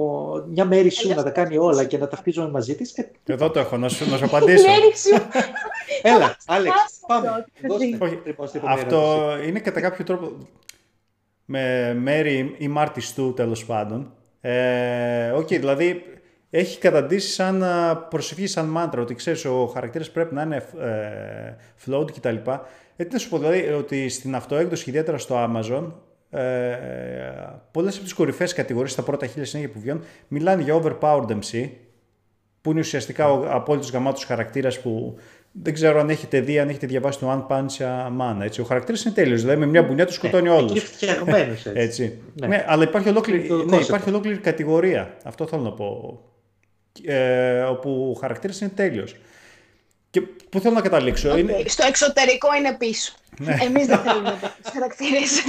μια 0.50 0.66
μέρη 0.66 0.90
σου 0.90 1.14
να 1.14 1.24
τα 1.24 1.30
κάνει 1.30 1.58
όλα 1.58 1.86
και 1.86 1.98
να 1.98 2.08
ταυτίζομαι 2.08 2.50
μαζί 2.50 2.76
της. 2.76 2.98
Ε, 2.98 3.12
Εδώ 3.26 3.50
το 3.50 3.60
έχω, 3.60 3.78
να 3.78 3.90
σου, 3.90 4.10
να 4.10 4.18
σου 4.18 4.26
απαντήσω. 4.36 4.68
Έλα, 6.02 6.38
Άλεξ, 6.46 6.76
πάμε. 7.08 7.46
Αυτό 8.66 9.30
είναι 9.48 9.60
κατά 9.60 9.82
κάποιο 9.82 10.06
τρόπο 10.06 10.38
με 11.46 11.94
μέρη 11.94 12.56
ή 12.58 12.68
μάρτη 12.68 13.02
του 13.16 13.34
τέλος 13.34 13.66
πάντων. 13.66 14.14
Ε, 14.42 15.34
okay, 15.34 15.60
δηλαδή 15.60 16.04
έχει 16.54 16.80
καταντήσει 16.80 17.32
σαν 17.32 17.64
προσευχή, 18.10 18.48
σαν 18.48 18.66
μάντρα, 18.66 19.02
ότι 19.02 19.16
ξέρεις 19.16 19.46
ο 19.46 19.66
χαρακτήρας 19.74 20.12
πρέπει 20.12 20.34
να 20.34 20.42
είναι 20.42 20.56
ε, 20.56 21.56
float 21.86 22.12
κτλ. 22.12 22.36
Ε, 22.96 23.04
τι 23.06 23.14
να 23.14 23.20
σου 23.20 23.30
πω, 23.30 23.38
δηλαδή, 23.38 23.68
ότι 23.68 24.10
στην 24.10 24.36
αυτοέκδοση, 24.36 24.90
ιδιαίτερα 24.90 25.18
στο 25.18 25.36
Amazon, 25.50 25.92
ε, 26.30 26.42
πολλές 27.72 27.96
από 27.96 28.04
τις 28.04 28.14
κορυφαίες 28.14 28.54
κατηγορίες 28.54 28.92
στα 28.92 29.02
πρώτα 29.02 29.26
χίλια 29.28 29.46
συνέχεια 29.46 29.72
που 29.72 29.80
βγαίνουν 29.80 30.04
μιλάνε 30.28 30.62
για 30.62 30.82
overpowered 30.82 31.28
MC 31.28 31.70
που 32.62 32.72
είναι 32.72 32.80
ουσιαστικά 32.80 33.32
ο 33.32 33.46
απόλυτος 33.50 33.92
γαμάτος 33.92 34.26
χαρακτήρας 34.26 34.80
που 34.80 35.16
δεν 35.52 35.74
ξέρω 35.74 36.00
αν 36.00 36.10
έχετε 36.10 36.40
δει, 36.40 36.60
αν 36.60 36.70
έχετε 36.70 36.88
διαβάσει 36.88 37.20
το 37.20 37.48
One 37.50 37.56
Punch 37.56 37.86
Man. 38.20 38.42
Έτσι. 38.42 38.62
Ο 38.62 38.64
χαρακτήρας 38.64 39.04
είναι 39.04 39.14
τέλειος. 39.14 39.42
Δηλαδή 39.42 39.60
με 39.60 39.66
μια 39.66 39.84
μπουνιά 39.84 40.06
του 40.06 40.14
σκοτώνει 40.14 40.50
ναι, 40.50 40.56
όλους. 40.56 40.72
Είναι 40.72 40.80
φτιαγμένος 40.80 41.66
έτσι. 41.66 41.72
έτσι. 41.76 42.22
Ναι. 42.34 42.48
ναι. 42.48 42.66
αλλά 42.68 42.84
υπάρχει 42.84 43.10
ολόκληρη, 43.10 43.50
ναι, 43.70 43.78
υπάρχει 43.78 44.10
ολόκληρη 44.10 44.38
κατηγορία. 44.38 45.18
Αυτό 45.24 45.48
θέλω 45.48 45.62
να 45.62 45.72
πω. 45.72 46.20
Ε, 47.06 47.62
όπου 47.62 48.14
ο 48.16 48.20
χαρακτήρας 48.20 48.62
είναι 48.62 48.70
τέλειος. 48.70 49.16
Και 50.10 50.22
πού 50.22 50.60
θέλω 50.60 50.74
να 50.74 50.82
καταλήξω. 50.82 51.34
Okay. 51.34 51.38
Είναι... 51.38 51.64
Στο 51.66 51.86
εξωτερικό 51.88 52.48
είναι 52.58 52.76
πίσω. 52.78 53.14
Ναι. 53.40 53.58
Εμείς 53.62 53.86
δεν 53.88 53.98
θέλουμε 53.98 54.38
τέτοιους 54.42 54.74
χαρακτήρες. 54.74 55.42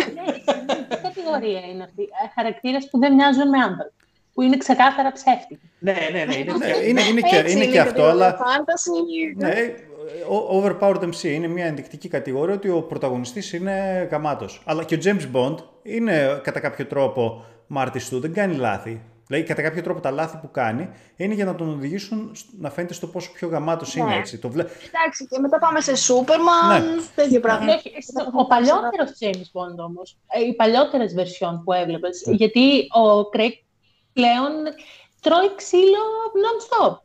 Τι 0.88 0.96
κατηγορία 1.02 1.60
είναι 1.70 1.82
αυτή; 1.82 2.02
Ε, 2.02 2.28
χαρακτήρες 2.34 2.88
που 2.90 2.98
δεν 2.98 3.14
μοιάζουν 3.14 3.48
με 3.48 3.58
άνθρωποι. 3.58 3.92
Που 4.34 4.42
είναι 4.42 4.56
ξεκάθαρα 4.56 5.12
ψεύτικοι. 5.12 5.70
Ναι, 5.78 5.96
ναι, 6.12 6.24
ναι. 6.24 6.34
Είναι, 6.36 6.52
ναι, 6.52 6.66
είναι, 6.86 7.02
είναι, 7.02 7.20
και, 7.20 7.44
είναι 7.50 7.66
και 7.66 7.80
αυτό, 7.80 8.04
αλλά. 8.04 8.38
Ναι, 9.36 9.54
overpowered 10.52 11.02
MC 11.02 11.22
είναι 11.22 11.46
μια 11.46 11.64
ενδεικτική 11.64 12.08
κατηγορία 12.08 12.54
ότι 12.54 12.68
ο 12.68 12.82
πρωταγωνιστής 12.82 13.52
είναι 13.52 14.08
γαμάτος. 14.10 14.62
Αλλά 14.64 14.84
και 14.84 14.94
ο 14.94 14.98
James 15.04 15.36
Bond 15.36 15.56
είναι 15.82 16.40
κατά 16.42 16.60
κάποιο 16.60 16.86
τρόπο 16.86 17.44
μάρτης 17.66 18.08
του, 18.08 18.20
δεν 18.20 18.32
κάνει 18.32 18.54
λάθη. 18.54 19.00
Δηλαδή, 19.32 19.50
κατά 19.50 19.62
κάποιο 19.62 19.82
τρόπο 19.82 20.00
τα 20.00 20.10
λάθη 20.10 20.36
που 20.36 20.50
κάνει 20.50 20.88
είναι 21.16 21.34
για 21.34 21.44
να 21.44 21.54
τον 21.54 21.68
οδηγήσουν 21.68 22.32
να 22.58 22.70
φαίνεται 22.70 22.94
στο 22.94 23.06
πόσο 23.06 23.32
πιο 23.32 23.48
γαμάτος 23.48 23.94
ναι. 23.94 24.02
είναι 24.02 24.14
έτσι. 24.14 24.38
Το 24.38 24.48
βλέ... 24.48 24.62
Εντάξει, 24.62 25.26
και 25.26 25.38
μετά 25.38 25.58
πάμε 25.58 25.80
σε 25.80 25.96
Σούπερμαν, 25.96 26.84
ναι. 26.84 27.02
τέτοιο 27.14 27.40
πράγμα. 27.40 27.64
Ναι. 27.64 27.80
Ο 28.32 28.46
παλιότερος 28.46 29.10
James 29.20 29.48
Bond 29.52 29.76
όμως, 29.76 30.16
ε, 30.28 30.44
οι 30.44 30.54
παλιότερες 30.54 31.14
version 31.16 31.60
που 31.64 31.72
έβλεπες, 31.72 32.22
ναι. 32.26 32.34
γιατί 32.34 32.78
ο 32.80 33.20
Craig 33.32 33.52
πλέον 34.12 34.52
τρώει 35.20 35.54
ξύλο 35.56 36.04
non-stop. 36.44 36.96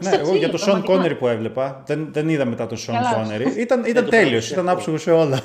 ναι, 0.00 0.10
εγώ 0.10 0.36
για 0.36 0.50
τον 0.50 0.58
Σον 0.58 0.82
Κόνερι 0.82 1.14
που 1.14 1.26
έβλεπα, 1.28 1.82
δεν, 1.86 2.12
δεν 2.12 2.28
είδα 2.28 2.44
μετά 2.44 2.66
τον 2.66 2.78
Σον 2.78 2.96
Κόνερι. 3.14 3.60
Ήταν, 3.60 3.84
ήταν 3.84 4.08
τέλειος, 4.08 4.50
ήταν 4.50 4.68
άψογο 4.68 4.98
σε 4.98 5.10
όλα. 5.10 5.40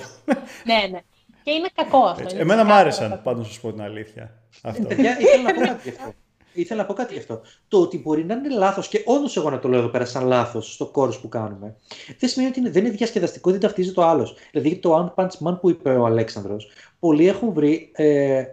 ναι, 0.65 0.87
ναι. 0.91 0.99
Και 1.47 1.53
είναι 1.53 1.69
κακό 1.75 2.03
αυτό. 2.05 2.37
Εμένα 2.37 2.65
μου 2.65 2.73
άρεσαν, 2.73 3.21
πάντως 3.23 3.47
να 3.47 3.53
σα 3.53 3.59
πω 3.59 3.71
την 3.71 3.81
αλήθεια. 3.81 4.31
Αυτό. 4.62 4.88
Παιδιά, 4.88 5.18
ήθελα 5.20 5.43
να 5.43 5.53
πω 5.53 5.60
κάτι 5.62 5.89
γι' 5.89 5.89
αυτό. 5.89 6.14
Ήθελα 6.53 6.82
να 6.82 6.88
πω 6.88 6.93
κάτι 6.93 7.14
γι' 7.14 7.20
αυτό. 7.20 7.41
Το 7.68 7.82
ότι 7.82 7.99
μπορεί 7.99 8.26
να 8.26 8.34
είναι 8.34 8.49
λάθος, 8.49 8.88
και 8.88 9.01
όντως 9.05 9.38
εγώ 9.38 9.49
να 9.49 9.60
το 9.60 9.68
λέω 9.68 9.80
εδώ 9.80 9.88
πέρα 9.88 10.05
σαν 10.05 10.28
λάθος 10.28 10.74
στο 10.74 10.86
κόρο 10.86 11.14
που 11.22 11.30
κάνουμε, 11.30 11.76
δεν 12.20 12.30
σημαίνει 12.30 12.49
ότι 12.49 12.60
είναι, 12.60 12.70
δεν 12.70 12.86
είναι 12.86 12.95
διασκεδαστικό, 12.95 13.51
δεν 13.51 13.60
ταυτίζει 13.60 13.93
το 13.93 14.03
άλλος. 14.03 14.36
Δηλαδή 14.51 14.76
το 14.76 15.14
One 15.16 15.24
Punch 15.24 15.47
Man 15.47 15.58
που 15.62 15.70
είπε 15.70 15.89
ο 15.89 16.05
Αλέξανδρος, 16.05 16.68
πολλοί 16.99 17.28
έχουν 17.28 17.53
βρει 17.53 17.91
ε, 17.93 18.43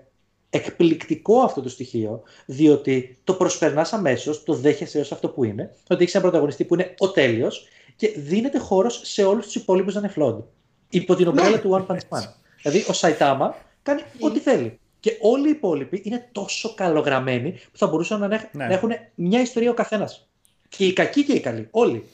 εκπληκτικό 0.51 1.41
αυτό 1.41 1.63
το 1.63 1.69
στοιχείο, 1.69 2.23
διότι 2.47 3.19
το 3.25 3.35
προσπερνάς 3.35 3.93
αμέσως, 3.93 4.43
το 4.43 4.55
δέχεσαι 4.55 5.01
ως 5.01 5.13
αυτό 5.13 5.29
που 5.29 5.45
είναι, 5.45 5.75
ότι 5.89 6.03
έχεις 6.03 6.15
ένα 6.15 6.23
πρωταγωνιστή 6.23 6.65
που 6.65 6.75
είναι 6.75 6.95
ο 6.99 7.11
τέλειος 7.11 7.69
και 7.97 8.15
δίνεται 8.17 8.59
χώρος 8.59 9.01
σε 9.05 9.25
όλους 9.25 9.45
τους 9.45 9.55
υπόλοιπους 9.55 9.95
να 9.95 10.01
είναι 10.01 10.09
φλόντ. 10.09 10.43
Υπό 10.89 11.15
την 11.15 11.27
ομπρέλα 11.27 11.61
του 11.61 11.87
One 11.89 11.93
Punch 11.93 12.19
Man. 12.19 12.23
Δηλαδή 12.63 12.85
ο 12.89 12.93
Σαϊτάμα 12.93 13.55
κάνει 13.83 14.03
ό,τι 14.21 14.39
θέλει. 14.39 14.79
Και 15.05 15.19
όλοι 15.21 15.49
οι 15.49 15.51
υπόλοιποι 15.51 16.03
είναι 16.05 16.29
τόσο 16.33 16.75
καλογραμμένοι 16.75 17.53
που 17.53 17.79
θα 17.79 17.87
μπορούσαν 17.87 18.21
να, 18.21 18.29
ναι. 18.29 18.49
να 18.53 18.65
έχουν 18.65 18.91
μια 19.15 19.41
ιστορία 19.41 19.71
ο 19.71 19.75
καθένας. 19.75 20.29
Και 20.69 20.87
οι 20.87 20.93
κακοί 20.93 21.25
και 21.25 21.33
οι 21.33 21.41
καλοί. 21.41 21.69
Όλοι. 21.71 22.09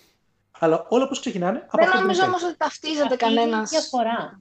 Αλλά 0.59 0.87
όλα 0.89 1.09
πώ 1.09 1.15
ξεκινάνε. 1.15 1.67
Δεν 1.73 1.89
νομίζω 2.01 2.25
όμως 2.25 2.43
ότι 2.43 2.57
ταυτίζεται 2.57 3.17
κανένας. 3.17 3.71
διαφορά. 3.71 4.41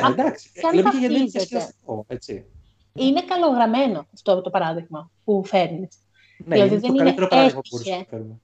Ναι, 0.00 0.08
εντάξει. 0.08 0.50
Λέμε 0.74 0.90
και 0.90 0.96
γιατί 0.96 1.14
είναι 1.14 1.66
έτσι. 2.06 2.44
Είναι 2.92 3.22
καλογραμμένο 3.22 4.06
αυτό 4.14 4.40
το 4.40 4.50
παράδειγμα 4.50 5.10
που 5.24 5.44
φέρνεις. 5.44 5.98
Ναι, 6.36 6.54
δηλαδή, 6.54 6.70
είναι 6.70 6.80
δεν 6.80 6.90
το 6.90 6.96
καλύτερο 6.96 7.28
παράδειγμα 7.28 7.60
που 7.60 7.68
μπορούσαμε 7.70 7.96
να 7.96 8.04
φέρουμε. 8.04 8.40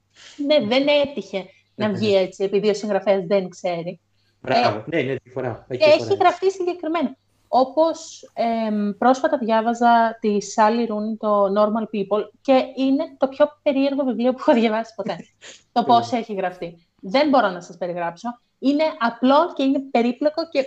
Ναι, 0.46 0.66
δεν 0.66 0.86
έτυχε 0.88 1.44
να 1.74 1.88
βγει 1.88 2.14
έτσι, 2.14 2.44
επειδή 2.44 2.68
ο 2.68 2.74
συγγραφέας 2.74 3.24
δεν 3.26 3.48
ξέρει. 3.48 4.00
Μπράβο, 4.40 4.78
ε, 4.78 4.84
ναι, 4.86 5.00
είναι 5.00 5.18
διαφορά. 5.22 5.66
Έχει, 5.68 5.82
έχει 5.82 6.14
γραφτεί 6.14 6.50
συγκεκριμένα. 6.50 7.16
Όπως 7.48 8.30
ε, 8.34 8.92
πρόσφατα 8.98 9.38
διάβαζα 9.38 10.18
τη 10.20 10.36
Sally 10.54 10.82
Rooney, 10.82 11.16
το 11.18 11.44
Normal 11.44 11.82
People, 11.82 12.22
και 12.40 12.64
είναι 12.76 13.16
το 13.18 13.28
πιο 13.28 13.46
περίεργο 13.62 14.04
βιβλίο 14.04 14.32
που 14.32 14.38
έχω 14.40 14.52
διαβάσει 14.60 14.94
ποτέ. 14.94 15.16
το 15.72 15.84
πώς 15.84 16.12
έχει 16.12 16.34
γραφτεί. 16.34 16.88
Δεν 17.00 17.28
μπορώ 17.28 17.48
να 17.48 17.60
σας 17.60 17.76
περιγράψω. 17.76 18.40
Είναι 18.58 18.84
απλό 18.98 19.52
και 19.54 19.62
είναι 19.62 19.80
περίπλοκο 19.90 20.48
και 20.48 20.64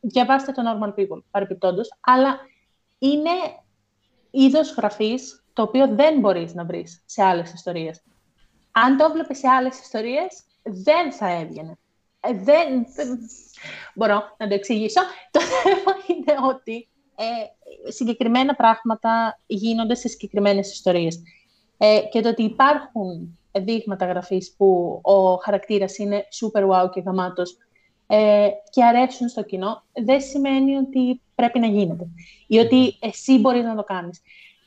διαβάστε 0.00 0.52
το 0.52 0.62
Normal 0.66 1.00
People, 1.00 1.22
παρεπιπτόντως, 1.30 1.88
αλλά 2.00 2.38
είναι 2.98 3.30
είδος 4.30 4.74
γραφής 4.74 5.44
το 5.52 5.62
οποίο 5.62 5.94
δεν 5.94 6.18
μπορείς 6.18 6.54
να 6.54 6.64
βρεις 6.64 7.02
σε 7.06 7.22
άλλες 7.22 7.52
ιστορίες. 7.52 8.02
Αν 8.72 8.96
το 8.96 9.10
βλέπεις 9.12 9.38
σε 9.38 9.48
άλλες 9.48 9.80
ιστορίες, 9.80 10.42
δεν 10.62 11.12
θα 11.12 11.28
έβγαινε. 11.30 11.78
Ε, 12.24 12.32
δεν, 12.34 12.86
μπορώ 13.94 14.34
να 14.38 14.48
το 14.48 14.54
εξηγήσω. 14.54 15.00
Το 15.30 15.40
θέμα 15.40 15.96
είναι 16.06 16.54
ότι 16.54 16.88
ε, 17.16 17.90
συγκεκριμένα 17.90 18.54
πράγματα 18.54 19.40
γίνονται 19.46 19.94
σε 19.94 20.08
συγκεκριμένες 20.08 20.72
ιστορίες. 20.72 21.22
Ε, 21.78 22.00
και 22.10 22.20
το 22.20 22.28
ότι 22.28 22.42
υπάρχουν 22.42 23.38
δείγματα 23.52 24.06
γραφής 24.06 24.54
που 24.56 25.00
ο 25.02 25.34
χαρακτήρας 25.34 25.98
είναι 25.98 26.24
super 26.40 26.68
wow 26.70 26.90
και 26.90 27.00
γαμάτος 27.00 27.56
ε, 28.06 28.48
και 28.70 28.84
αρέσουν 28.84 29.28
στο 29.28 29.42
κοινό, 29.42 29.82
δεν 29.92 30.20
σημαίνει 30.20 30.76
ότι 30.76 31.20
πρέπει 31.34 31.58
να 31.58 31.66
γίνεται 31.66 32.06
ή 32.46 32.58
ότι 32.58 32.96
εσύ 33.00 33.38
μπορείς 33.38 33.64
να 33.64 33.74
το 33.74 33.82
κάνεις. 33.82 34.22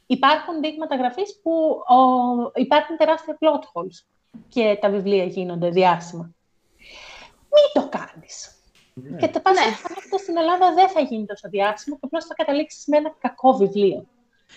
Υπάρχουν 0.05 0.61
δείγματα 0.61 0.95
γραφής 0.95 1.39
που 1.43 1.51
ο, 1.87 2.51
υπάρχουν 2.55 2.97
τεράστια 2.97 3.37
plot 3.39 3.59
holes 3.59 4.05
και 4.49 4.77
τα 4.81 4.89
βιβλία 4.89 5.23
γίνονται 5.23 5.69
διάσημα 5.69 6.34
μην 7.55 7.67
το 7.73 7.97
κάνεις. 7.97 8.49
Ναι. 8.93 9.17
Και 9.17 9.27
το 9.27 9.39
πας 9.39 9.53
ναι. 9.53 9.65
αυτό 9.97 10.17
στην 10.17 10.37
Ελλάδα 10.37 10.73
δεν 10.73 10.89
θα 10.89 10.99
γίνει 10.99 11.25
τόσο 11.25 11.49
διάσημο 11.49 11.95
και 11.95 12.05
απλώς 12.05 12.25
θα 12.25 12.33
καταλήξεις 12.33 12.85
με 12.87 12.97
ένα 12.97 13.15
κακό 13.19 13.53
βιβλίο. 13.53 14.05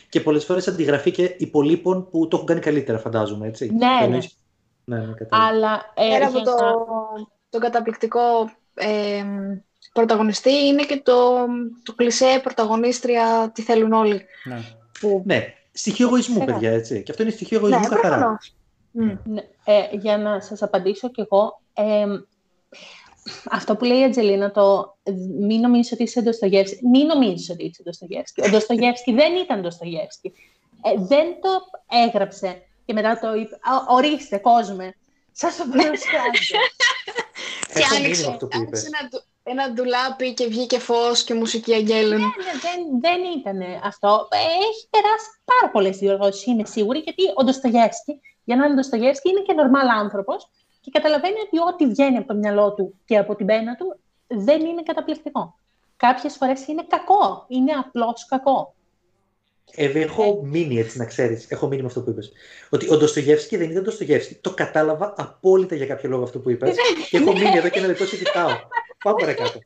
Και 0.08 0.20
πολλές 0.20 0.44
φορές 0.44 0.68
αντιγραφεί 0.68 1.10
και 1.10 1.34
υπολείπων 1.38 2.08
που 2.08 2.28
το 2.28 2.36
έχουν 2.36 2.48
κάνει 2.48 2.60
καλύτερα, 2.60 2.98
φαντάζομαι. 2.98 3.46
Έτσι. 3.46 3.70
Ναι, 3.74 4.06
ναι. 4.06 4.18
ναι, 4.84 4.98
ναι 4.98 5.14
Αλλά. 5.30 5.92
Ε, 5.94 6.08
Πέρα 6.08 6.26
από 6.26 6.42
το, 6.42 6.54
το 7.50 7.58
καταπληκτικό 7.58 8.50
ε, 8.74 9.24
πρωταγωνιστή 9.92 10.66
είναι 10.66 10.82
και 10.82 11.00
το, 11.04 11.46
το 11.82 11.94
κλισέ 11.94 12.40
πρωταγωνίστρια 12.42 13.50
τι 13.54 13.62
θέλουν 13.62 13.92
όλοι. 13.92 14.24
Ναι. 14.44 14.60
Που... 15.00 15.22
ναι. 15.26 15.52
Στοιχείο 15.72 16.06
εγωισμού, 16.06 16.44
παιδιά, 16.44 16.70
έτσι. 16.70 17.02
Και 17.02 17.10
αυτό 17.10 17.22
είναι 17.22 17.32
στοιχείο 17.32 17.58
εγωισμού 17.58 17.80
ναι, 17.80 17.88
καθαρά. 17.88 18.38
Ναι. 18.90 19.16
Ε, 19.64 19.88
για 19.92 20.18
να 20.18 20.40
σας 20.40 20.62
απαντήσω 20.62 21.10
κι 21.10 21.20
εγώ, 21.20 21.60
ε, 21.74 22.06
αυτό 23.50 23.76
που 23.76 23.84
λέει 23.84 23.98
η 23.98 24.04
Ατζελίνα, 24.04 24.50
το 24.50 24.96
μην 25.40 25.60
νομίζεις 25.60 25.92
ότι 25.92 26.02
είσαι 26.02 26.20
Ντοστογεύσκη. 26.20 26.86
Μην 26.86 27.06
νομίζεις 27.06 27.50
ότι 27.50 27.64
είσαι 27.64 27.82
Ντοστογεύσκη. 27.82 28.42
Ο 28.42 28.48
Ντοστογεύσκη 28.48 29.12
δεν 29.12 29.36
ήταν 29.36 29.60
Ντοστογεύσκη. 29.60 30.32
Ε, 30.82 30.90
δεν 30.96 31.26
το 31.40 31.48
έγραψε 32.06 32.62
και 32.84 32.92
μετά 32.92 33.18
το 33.18 33.34
είπε. 33.34 33.58
Ορίστε, 33.88 34.38
κόσμε. 34.38 34.94
Σας 35.32 35.56
το 35.56 35.64
παρουσιάζω. 35.64 36.58
και 37.74 37.96
άνοιξε, 37.96 38.24
ένα, 38.24 39.08
ένα 39.42 39.72
ντουλάπι 39.72 40.34
και 40.34 40.46
βγήκε 40.46 40.78
φως 40.78 41.24
και 41.24 41.34
μουσική 41.34 41.74
αγγέλων. 41.74 42.20
Ναι, 42.20 42.26
ναι, 42.26 42.58
δεν, 42.64 43.00
δεν 43.00 43.20
ήταν 43.38 43.80
αυτό. 43.84 44.28
Έχει 44.70 44.88
περάσει 44.90 45.28
πάρα 45.44 45.72
πολλές 45.72 45.96
διοργανώσεις, 45.96 46.46
είμαι 46.46 46.64
σίγουρη, 46.64 46.98
γιατί 46.98 47.22
ο 47.34 47.44
Ντοστογεύσκη, 47.44 48.20
για 48.44 48.56
να 48.56 48.64
είναι 48.64 48.74
Ντοστογεύσκη, 48.74 49.28
είναι 49.28 49.40
και 49.40 49.52
νορμάλ 49.52 49.88
άνθρωπος 49.88 50.50
και 50.88 50.98
καταλαβαίνει 50.98 51.36
ότι 51.46 51.58
ό,τι 51.72 51.86
βγαίνει 51.86 52.16
από 52.16 52.26
το 52.26 52.34
μυαλό 52.34 52.74
του 52.74 52.94
και 53.04 53.18
από 53.18 53.34
την 53.34 53.46
πένα 53.46 53.74
του 53.74 53.98
δεν 54.26 54.60
είναι 54.60 54.82
καταπληκτικό. 54.82 55.58
Κάποιες 55.96 56.36
φορές 56.36 56.66
είναι 56.66 56.84
κακό, 56.88 57.44
είναι 57.48 57.72
απλώς 57.72 58.26
κακό. 58.26 58.74
Εύη, 59.74 60.00
έχω 60.00 60.40
μείνει 60.44 60.78
έτσι 60.78 60.98
να 60.98 61.04
ξέρεις. 61.04 61.46
Έχω 61.50 61.66
μείνει 61.66 61.80
με 61.80 61.86
αυτό 61.86 62.00
που 62.00 62.10
είπες. 62.10 62.32
Ότι 62.70 62.92
ο 62.92 62.96
Ντοστογεύσκη 62.96 63.56
δεν 63.56 63.70
ήταν 63.70 63.82
Ντοστογεύσκη. 63.82 64.34
Το 64.34 64.54
κατάλαβα 64.54 65.14
απόλυτα 65.16 65.74
για 65.74 65.86
κάποιο 65.86 66.08
λόγο 66.08 66.22
αυτό 66.22 66.38
που 66.38 66.50
είπες. 66.50 66.76
και 67.10 67.16
έχω 67.16 67.32
μείνει 67.32 67.56
εδώ 67.56 67.68
και 67.68 67.78
ένα 67.78 67.88
λεπτό 67.88 68.06
σε 68.06 68.16
κοιτάω. 68.16 68.50
Πάμε 69.02 69.16
παρακάτω. 69.20 69.58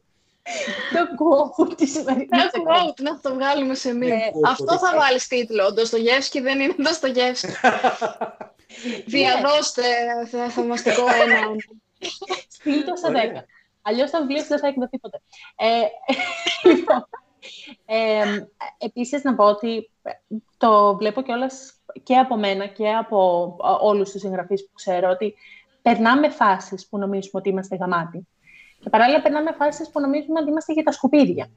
Το 0.92 1.06
quote 1.18 1.76
τη 1.76 1.86
σημερινή. 1.86 2.26
Το 2.26 2.62
quote, 2.66 3.02
να 3.02 3.20
το 3.20 3.34
βγάλουμε 3.34 3.74
σε 3.74 3.92
μία. 3.92 4.16
Αυτό 4.46 4.78
θα 4.78 4.96
βάλεις 4.98 5.26
τίτλο. 5.28 5.66
Ο 5.66 5.72
Ντοστογεύσκη 5.72 6.40
δεν 6.40 6.60
είναι 6.60 6.74
Ντοστογεύσκη. 6.82 7.52
Διαδώστε 9.06 9.82
θαυμαστικό 10.30 11.02
ένα. 11.02 11.56
Στείλτε 12.48 12.96
σε 12.96 13.08
10. 13.08 13.44
Αλλιώς 13.82 14.10
το 14.10 14.18
βιβλίο 14.18 14.44
δεν 14.44 14.58
θα 14.58 14.66
εκδοθεί 14.66 14.98
ποτέ. 14.98 15.20
Ε, 15.56 15.66
λοιπόν, 16.74 17.08
ε, 17.86 18.46
επίσης 18.78 19.22
να 19.22 19.34
πω 19.34 19.44
ότι 19.44 19.90
το 20.56 20.96
βλέπω 20.96 21.22
κιόλας 21.22 21.74
και 22.02 22.16
από 22.16 22.36
μένα 22.36 22.66
και 22.66 22.92
από 22.92 23.56
όλους 23.80 24.10
τους 24.10 24.20
συγγραφείς 24.20 24.64
που 24.64 24.72
ξέρω 24.74 25.10
ότι 25.10 25.34
περνάμε 25.82 26.30
φάσεις 26.30 26.88
που 26.88 26.98
νομίζουμε 26.98 27.32
ότι 27.32 27.48
είμαστε 27.48 27.76
γαμάτοι 27.76 28.26
και 28.82 28.90
παράλληλα 28.90 29.22
περνάμε 29.22 29.52
φάσεις 29.52 29.90
που 29.90 30.00
νομίζουμε 30.00 30.40
ότι 30.40 30.48
είμαστε 30.48 30.72
για 30.72 30.82
τα 30.82 30.92
σκουπίδια. 30.92 31.50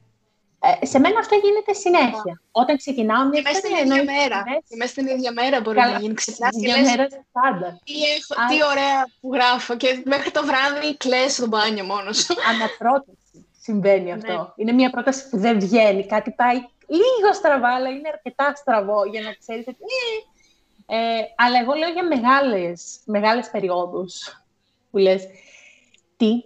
Ε, 0.60 0.86
σε 0.86 0.98
μένα 0.98 1.18
αυτό 1.18 1.34
γίνεται 1.34 1.72
συνέχεια. 1.72 2.40
Όταν 2.50 2.76
ξεκινάω 2.76 3.24
μια 3.28 3.40
Είμαι 3.40 3.52
στην 3.52 3.74
ίδια 3.76 4.04
μέρα. 4.04 4.44
Είμαι 4.68 4.86
στην 4.86 5.06
ίδια 5.06 5.32
μέρα 5.32 5.60
μπορεί 5.60 5.76
Καλά. 5.76 5.92
να 5.92 5.98
γίνει. 5.98 6.14
Ξυπνάς 6.14 6.56
και 6.60 6.66
λες, 6.66 6.90
μέρα 6.90 7.06
πάντα. 7.32 7.80
Τι, 7.84 7.94
έχω, 8.02 8.34
τι 8.48 8.64
ωραία 8.70 9.08
που 9.20 9.34
γράφω 9.34 9.76
και 9.76 10.02
μέχρι 10.04 10.30
το 10.30 10.42
βράδυ 10.44 10.96
κλαις 10.96 11.32
στο 11.32 11.46
μπάνιο 11.46 11.84
μόνος 11.84 12.26
Αναπρόταση 12.50 13.46
συμβαίνει 13.60 14.12
αυτό. 14.12 14.32
Ναι. 14.32 14.52
Είναι 14.56 14.72
μια 14.72 14.90
πρόταση 14.90 15.28
που 15.28 15.38
δεν 15.38 15.58
βγαίνει. 15.60 16.06
Κάτι 16.06 16.30
πάει 16.30 16.56
λίγο 16.86 17.32
στραβά, 17.32 17.74
αλλά 17.74 17.88
είναι 17.88 18.08
αρκετά 18.12 18.54
στραβό 18.54 19.04
για 19.04 19.20
να 19.20 19.32
ξέρεις 19.32 19.66
ότι... 19.66 19.78
Ε, 20.86 20.96
ε, 20.96 21.32
αλλά 21.36 21.60
εγώ 21.60 21.72
λέω 21.72 21.88
για 21.88 22.04
μεγάλες, 22.04 22.98
μεγάλες 23.04 23.50
περιόδους 23.50 24.42
που 24.90 24.98
λες 24.98 25.26
τι, 26.16 26.44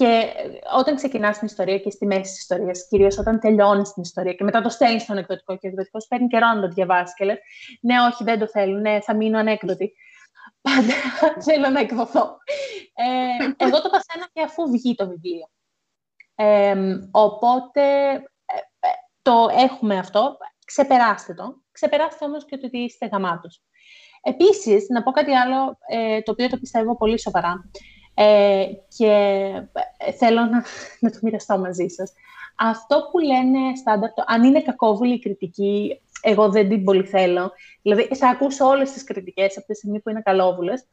και 0.00 0.32
όταν 0.78 0.96
ξεκινάς 0.96 1.38
την 1.38 1.46
ιστορία 1.46 1.78
και 1.78 1.90
στη 1.90 2.06
μέση 2.06 2.20
της 2.20 2.38
ιστορίας, 2.38 2.86
κυρίως 2.88 3.18
όταν 3.18 3.40
τελειώνεις 3.40 3.92
την 3.92 4.02
ιστορία 4.02 4.32
και 4.32 4.44
μετά 4.44 4.60
το 4.60 4.68
στέλνεις 4.68 5.02
στον 5.02 5.16
εκδοτικό 5.16 5.56
και 5.56 5.66
ο 5.66 5.70
εκδοτικός 5.70 6.06
παίρνει 6.06 6.26
καιρό 6.26 6.46
να 6.46 6.60
το 6.60 6.68
διαβάσει 6.68 7.14
και 7.16 7.24
λες: 7.24 7.38
Ναι, 7.80 7.94
όχι, 8.10 8.24
δεν 8.24 8.38
το 8.38 8.48
θέλω. 8.48 8.78
Ναι, 8.78 9.00
θα 9.00 9.16
μείνω 9.16 9.38
ανέκδοτη. 9.38 9.92
Πάντα 10.60 10.92
θέλω 11.46 11.68
να 11.68 11.80
εκδοθώ. 11.80 12.36
Ε, 12.94 13.64
εγώ 13.64 13.82
το 13.82 13.88
παθαίνω 13.90 14.26
και 14.32 14.42
αφού 14.42 14.70
βγει 14.70 14.94
το 14.94 15.08
βιβλίο. 15.08 15.50
Ε, 16.34 16.74
οπότε 17.10 17.82
ε, 18.04 18.56
ε, 18.80 18.88
το 19.22 19.48
έχουμε 19.58 19.98
αυτό. 19.98 20.36
Ξεπεράστε 20.64 21.34
το. 21.34 21.62
Ξεπεράστε 21.72 22.24
όμως 22.24 22.44
και 22.44 22.56
το 22.56 22.66
ότι 22.66 22.78
είστε 22.78 23.06
γαμάτος. 23.06 23.62
Επίσης, 24.22 24.88
να 24.88 25.02
πω 25.02 25.10
κάτι 25.10 25.32
άλλο, 25.34 25.78
ε, 25.88 26.20
το 26.22 26.30
οποίο 26.30 26.48
το 26.48 26.58
πιστεύω 26.58 26.96
πολύ 26.96 27.20
σοβαρά. 27.20 27.70
Ε, 28.22 28.66
και 28.96 29.06
ε, 29.96 30.12
θέλω 30.12 30.40
να, 30.40 30.64
να 31.00 31.10
το 31.10 31.18
μοιραστώ 31.22 31.58
μαζί 31.58 31.88
σας. 31.88 32.12
Αυτό 32.56 33.08
που 33.10 33.18
λένε 33.18 33.76
στάνταρ, 33.76 34.10
αν 34.26 34.44
είναι 34.44 34.62
κακόβουλη 34.62 35.14
η 35.14 35.18
κριτική, 35.18 36.00
εγώ 36.20 36.50
δεν 36.50 36.68
την 36.68 36.84
πολύ 36.84 37.04
θέλω. 37.04 37.52
Δηλαδή, 37.82 38.08
θα 38.14 38.28
ακούσω 38.28 38.66
όλες 38.66 38.92
τις 38.92 39.04
κριτικές 39.04 39.56
από 39.56 39.66
τη 39.66 39.74
στιγμή 39.74 40.00
που 40.00 40.10
είναι 40.10 40.20
καλόβουλες, 40.20 40.86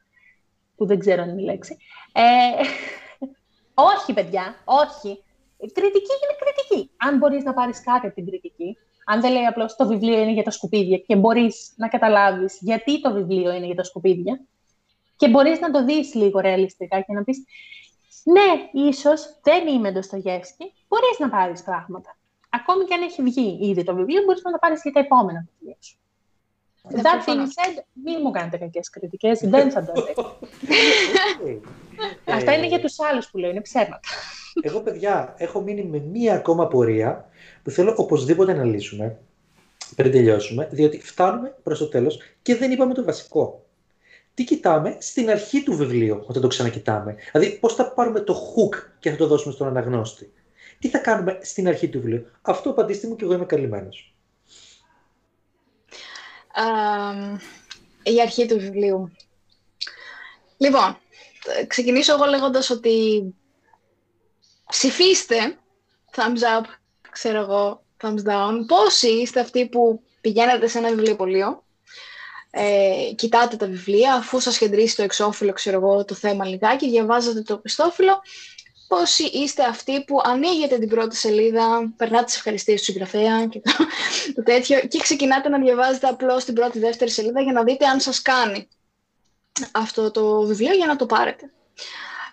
που 0.76 0.86
δεν 0.86 1.00
ξέρω 1.00 1.22
αν 1.22 1.30
είναι 1.30 1.42
η 1.42 1.46
λέξη. 1.46 1.78
Ε, 2.14 2.22
όχι, 3.94 4.14
παιδιά, 4.14 4.56
όχι. 4.66 5.10
Η 5.58 5.72
κριτική 5.72 6.14
είναι 6.22 6.38
κριτική. 6.40 6.92
Αν 6.98 7.18
μπορείς 7.18 7.44
να 7.44 7.54
πάρεις 7.54 7.82
κάτι 7.82 8.06
από 8.06 8.16
την 8.16 8.26
κριτική, 8.26 8.78
αν 9.06 9.22
δεν 9.22 9.32
λέει 9.32 9.46
απλώς 9.46 9.76
το 9.76 9.88
βιβλίο 9.88 10.20
είναι 10.20 10.34
για 10.34 10.44
τα 10.44 10.52
σκουπίδια 10.52 10.98
και 10.98 11.16
μπορείς 11.16 11.74
να 11.76 11.88
καταλάβεις 11.88 12.58
γιατί 12.62 13.02
το 13.02 13.14
βιβλίο 13.14 13.54
είναι 13.54 13.66
για 13.66 13.76
τα 13.76 13.84
σκουπίδια, 13.84 14.40
και 15.18 15.28
μπορείς 15.28 15.60
να 15.60 15.72
το 15.72 15.86
δεις 15.86 16.14
λίγο 16.14 16.40
ρεαλιστικά 16.40 17.02
και 17.02 17.14
να 17.14 17.24
πεις 17.24 17.44
ναι, 18.24 18.82
ίσως 18.88 19.40
δεν 19.44 19.68
είμαι 19.68 19.92
Ντοστογεύσκη, 19.92 20.74
μπορείς 20.88 21.20
να 21.20 21.30
πάρεις 21.30 21.64
πράγματα. 21.64 22.18
Ακόμη 22.50 22.86
και 22.86 22.94
αν 22.94 23.02
έχει 23.02 23.22
βγει 23.22 23.58
ήδη 23.62 23.84
το 23.84 23.96
βιβλίο, 23.96 24.24
μπορείς 24.24 24.42
να 24.42 24.52
το 24.52 24.58
πάρεις 24.62 24.82
για 24.82 24.92
τα 24.92 25.00
επόμενα 25.00 25.46
βιβλία 25.50 25.78
σου. 25.80 25.98
That 26.90 27.30
being 27.30 27.46
said, 27.46 27.84
μην 28.04 28.20
μου 28.24 28.32
κάνετε 28.32 28.58
κακές 28.58 28.90
κριτικές, 28.90 29.40
δεν 29.40 29.72
θα 29.72 29.86
το 29.86 29.92
δέχω. 30.06 30.40
Αυτά 32.38 32.54
είναι 32.54 32.68
για 32.68 32.80
τους 32.80 33.00
άλλους 33.00 33.30
που 33.30 33.38
λέω, 33.38 33.50
είναι 33.50 33.62
ψέματα. 33.62 34.00
Εγώ, 34.62 34.80
παιδιά, 34.82 35.34
έχω 35.38 35.62
μείνει 35.62 35.84
με 35.84 36.00
μία 36.00 36.36
ακόμα 36.36 36.68
πορεία 36.68 37.30
που 37.64 37.70
θέλω 37.70 37.94
οπωσδήποτε 37.98 38.54
να 38.54 38.64
λύσουμε 38.64 39.20
πριν 39.96 40.12
τελειώσουμε, 40.12 40.68
διότι 40.72 41.02
φτάνουμε 41.02 41.56
προς 41.64 41.80
το 41.80 41.88
τέλος 41.88 42.20
και 42.42 42.56
δεν 42.56 42.72
είπαμε 42.72 42.94
το 42.94 43.04
βασικό 43.04 43.67
τι 44.38 44.44
κοιτάμε; 44.44 44.98
Στην 45.00 45.30
αρχή 45.30 45.64
του 45.64 45.76
βιβλίου 45.76 46.24
όταν 46.28 46.42
το 46.42 46.48
ξανακοιτάμε. 46.48 47.16
Δηλαδή, 47.32 47.58
πώς 47.60 47.76
θα 47.76 47.92
πάρουμε 47.92 48.20
το 48.20 48.34
hook 48.34 48.76
και 49.00 49.10
θα 49.10 49.16
το 49.16 49.28
δώσουμε 49.28 49.54
στον 49.54 49.68
αναγνώστη. 49.68 50.34
Τι 50.80 50.90
θα 50.90 50.98
κάνουμε 50.98 51.40
στην 51.42 51.68
αρχή 51.68 51.90
του 51.90 52.00
βιβλίου; 52.00 52.26
Αυτό 52.42 52.70
απαντήστε 52.70 53.08
μου 53.08 53.16
και 53.16 53.24
εγώ 53.24 53.34
είμαι 53.34 53.46
καλυμμένος. 53.46 54.16
η 58.04 58.22
αρχή 58.22 58.46
του 58.46 58.60
βιβλίου. 58.60 59.12
Λοιπόν, 60.58 60.98
ξεκινήσω 61.68 62.14
εγώ 62.14 62.26
λέγοντας 62.26 62.70
ότι 62.70 63.24
ψηφίστε 64.68 65.58
thumbs 66.16 66.62
up, 66.62 66.66
ξέρω 67.12 67.40
εγώ, 67.40 67.84
thumbs 68.02 68.24
down. 68.30 68.54
Πόσοι 68.68 69.08
είστε 69.08 69.40
αυτοί 69.40 69.70
που 69.70 70.02
πηγαίνετε 70.22 70.68
σε 70.68 70.78
ένα 70.78 70.90
βιβλιοπωλείο 70.90 71.64
ε, 72.60 73.14
κοιτάτε 73.16 73.56
τα 73.56 73.66
βιβλία, 73.68 74.14
αφού 74.14 74.40
σας 74.40 74.58
κεντρήσει 74.58 74.96
το 74.96 75.04
εξώφυλλο, 75.04 75.54
ξέρω 75.54 75.78
εγώ, 75.78 76.06
το 76.06 76.16
θέμα 76.16 76.46
λιγάκι, 76.46 76.90
διαβάζετε 76.90 77.42
το 77.42 77.58
πιστόφυλλο, 77.58 78.22
πόσοι 78.88 79.24
είστε 79.24 79.64
αυτοί 79.64 80.04
που 80.04 80.22
ανοίγετε 80.24 80.78
την 80.78 80.90
πρώτη 80.90 81.16
σελίδα, 81.16 81.94
περνάτε 81.98 82.24
τις 82.24 82.36
ευχαριστίες 82.36 82.80
του 82.80 82.86
συγγραφέα 82.86 83.46
και 83.46 83.60
το, 83.60 83.72
το 84.36 84.44
τέτοιο 84.44 84.80
και 84.80 85.00
ξεκινάτε 85.00 85.50
να 85.50 85.60
διαβάζετε 85.60 86.08
απλώς 86.08 86.44
την 86.44 86.54
πρώτη, 86.54 86.80
δεύτερη 86.80 87.12
σελίδα 87.12 87.42
για 87.42 87.54
να 87.54 87.64
δείτε 87.64 87.86
αν 87.86 88.00
σας 88.00 88.22
κάνει 88.22 88.68
αυτό 89.72 90.12
το 90.12 90.42
βιβλίο 90.42 90.74
για 90.74 90.86
να 90.86 90.96
το 90.96 91.06
πάρετε. 91.06 91.52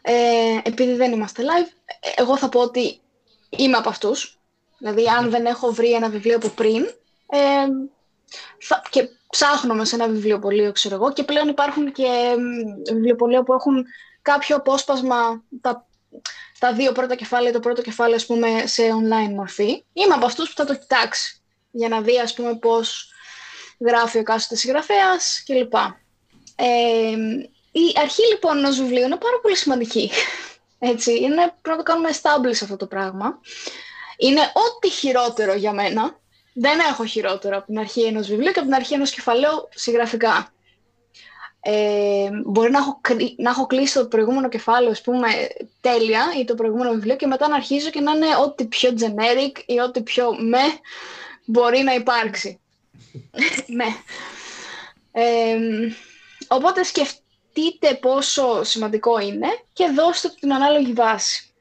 Ε, 0.03 0.59
επειδή 0.63 0.95
δεν 0.95 1.13
είμαστε 1.13 1.43
live, 1.43 1.99
εγώ 2.17 2.37
θα 2.37 2.49
πω 2.49 2.61
ότι 2.61 3.01
είμαι 3.51 3.77
από 3.77 3.89
αυτούς. 3.89 4.39
Δηλαδή, 4.79 5.05
αν 5.19 5.31
δεν 5.31 5.47
έχω 5.47 5.73
βρει 5.73 5.93
ένα 5.93 6.09
βιβλίο 6.09 6.37
από 6.37 6.49
πριν, 6.49 6.83
ε, 7.27 7.67
θα, 8.59 8.83
και 8.91 9.09
ψάχνουμε 9.31 9.85
σε 9.85 9.95
ένα 9.95 10.09
βιβλιοπωλείο, 10.09 10.73
ξέρω 10.73 10.95
εγώ, 10.95 11.13
και 11.13 11.25
πλέον 11.25 11.49
υπάρχουν 11.49 11.93
και 11.93 12.35
βιβλιοπωλεία 12.93 13.43
που 13.43 13.53
έχουν 13.53 13.87
κάποιο 14.23 14.57
απόσπασμα, 14.57 15.43
τα, 15.61 15.87
τα 16.59 16.73
δύο 16.73 16.93
πρώτα 16.93 17.15
κεφάλαια, 17.15 17.53
το 17.53 17.61
πρώτο 17.61 17.83
κεφάλαιο, 17.83 18.17
ας 18.17 18.27
πούμε, 18.27 18.49
σε 18.67 18.83
online 18.83 19.35
μορφή. 19.35 19.85
Είμαι 19.93 20.15
από 20.15 20.27
αυτούς 20.27 20.49
που 20.49 20.55
θα 20.57 20.65
το 20.65 20.77
κοιτάξει, 20.77 21.43
για 21.71 21.89
να 21.89 22.01
δει, 22.01 22.19
ας 22.19 22.35
πούμε, 22.35 22.55
πώς 22.55 23.13
γράφει 23.79 24.19
ο 24.19 24.23
κάστοτε 24.23 24.61
συγγραφέας 24.61 25.43
κλπ. 25.47 25.75
Ε, 26.57 27.17
η 27.73 27.93
αρχή, 28.03 28.23
λοιπόν, 28.33 28.59
ενός 28.59 28.81
βιβλίου 28.81 29.05
είναι 29.05 29.17
πάρα 29.17 29.41
πολύ 29.43 29.57
σημαντική. 29.57 30.11
Έτσι, 30.93 31.13
είναι, 31.13 31.35
πρέπει 31.35 31.69
να 31.69 31.77
το 31.77 31.83
κάνουμε 31.83 32.11
establish 32.13 32.63
αυτό 32.63 32.77
το 32.77 32.87
πράγμα. 32.87 33.41
Είναι 34.17 34.41
ό,τι 34.41 34.91
χειρότερο 34.91 35.55
για 35.55 35.73
μένα, 35.73 36.19
δεν 36.55 36.79
έχω 36.79 37.05
χειρότερο 37.05 37.57
από 37.57 37.67
την 37.67 37.79
αρχή 37.79 38.03
ενός 38.03 38.29
βιβλίου 38.29 38.53
και 38.53 38.59
από 38.59 38.69
την 38.69 38.75
αρχή 38.75 38.95
ενός 38.95 39.11
κεφαλαίου 39.11 39.69
συγγραφικά. 39.75 40.53
Ε, 41.67 42.29
μπορεί 42.45 42.71
να 42.71 42.79
έχω, 42.79 43.01
να 43.37 43.51
έχω 43.51 43.67
κλείσει 43.67 43.95
το 43.95 44.07
προηγούμενο 44.07 44.49
κεφάλαιο, 44.49 44.91
ας 44.91 45.01
πούμε, 45.01 45.29
τέλεια 45.81 46.25
ή 46.41 46.45
το 46.45 46.55
προηγούμενο 46.55 46.91
βιβλίο 46.91 47.17
και 47.17 47.27
μετά 47.27 47.49
να 47.49 47.55
αρχίζω 47.55 47.91
και 47.91 48.01
να 48.01 48.13
είναι 48.13 48.27
ό,τι 48.45 48.65
πιο 48.65 48.95
generic 48.99 49.63
ή 49.67 49.79
ό,τι 49.79 50.03
πιο 50.03 50.35
με 50.39 50.59
μπορεί 51.45 51.79
να 51.79 51.95
υπάρξει. 51.95 52.61
ναι. 53.79 53.87
Ε, 55.13 55.57
οπότε 56.49 56.83
σκεφτείτε 56.83 57.95
πόσο 58.01 58.65
σημαντικό 58.65 59.19
είναι 59.19 59.49
και 59.73 59.89
δώστε 59.97 60.29
την 60.41 60.53
ανάλογη 60.53 60.93
βάση. 60.93 61.54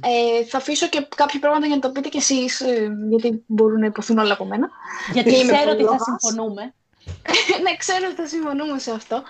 Ε, 0.00 0.44
θα 0.44 0.58
αφήσω 0.58 0.88
και 0.88 1.06
κάποια 1.16 1.40
πράγματα 1.40 1.66
για 1.66 1.74
να 1.74 1.80
το 1.80 1.90
πείτε 1.90 2.08
κι 2.08 2.16
εσείς, 2.16 2.60
ε, 2.60 2.96
γιατί 3.08 3.44
μπορούν 3.46 3.80
να 3.80 3.86
υποθούν 3.86 4.18
όλα 4.18 4.32
από 4.32 4.44
μένα. 4.44 4.70
Γιατί 5.12 5.30
ξέρω 5.30 5.70
ότι 5.70 5.84
θα 5.84 5.98
συμφωνούμε. 5.98 6.74
ναι, 7.62 7.76
ξέρω 7.76 8.06
ότι 8.06 8.14
θα 8.14 8.26
συμφωνούμε 8.26 8.78
σε 8.78 8.90
αυτό. 8.90 9.22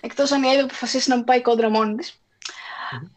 Εκτός 0.00 0.32
αν 0.32 0.42
η 0.42 0.48
Εύη 0.48 0.60
αποφασίσει 0.60 1.08
να 1.10 1.16
μου 1.16 1.24
πάει 1.24 1.42
κόντρα 1.42 1.70
μόνη 1.70 1.94
της. 1.94 2.20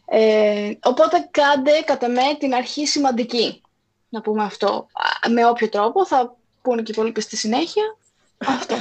Ε, 0.06 0.74
οπότε 0.84 1.28
κάντε 1.32 1.72
κατά 1.86 2.10
με 2.10 2.36
την 2.40 2.54
αρχή 2.54 2.88
σημαντική. 2.88 3.62
Να 4.10 4.22
πούμε 4.22 4.44
αυτό. 4.44 4.88
Με 5.30 5.46
όποιο 5.46 5.70
τρόπο 5.70 6.06
θα 6.06 6.38
πούνε 6.62 6.82
και 6.82 6.92
οι 6.92 6.94
υπόλοιποι 6.98 7.22
στη 7.22 7.38
συνέχεια. 7.38 7.98
αυτό. 8.38 8.76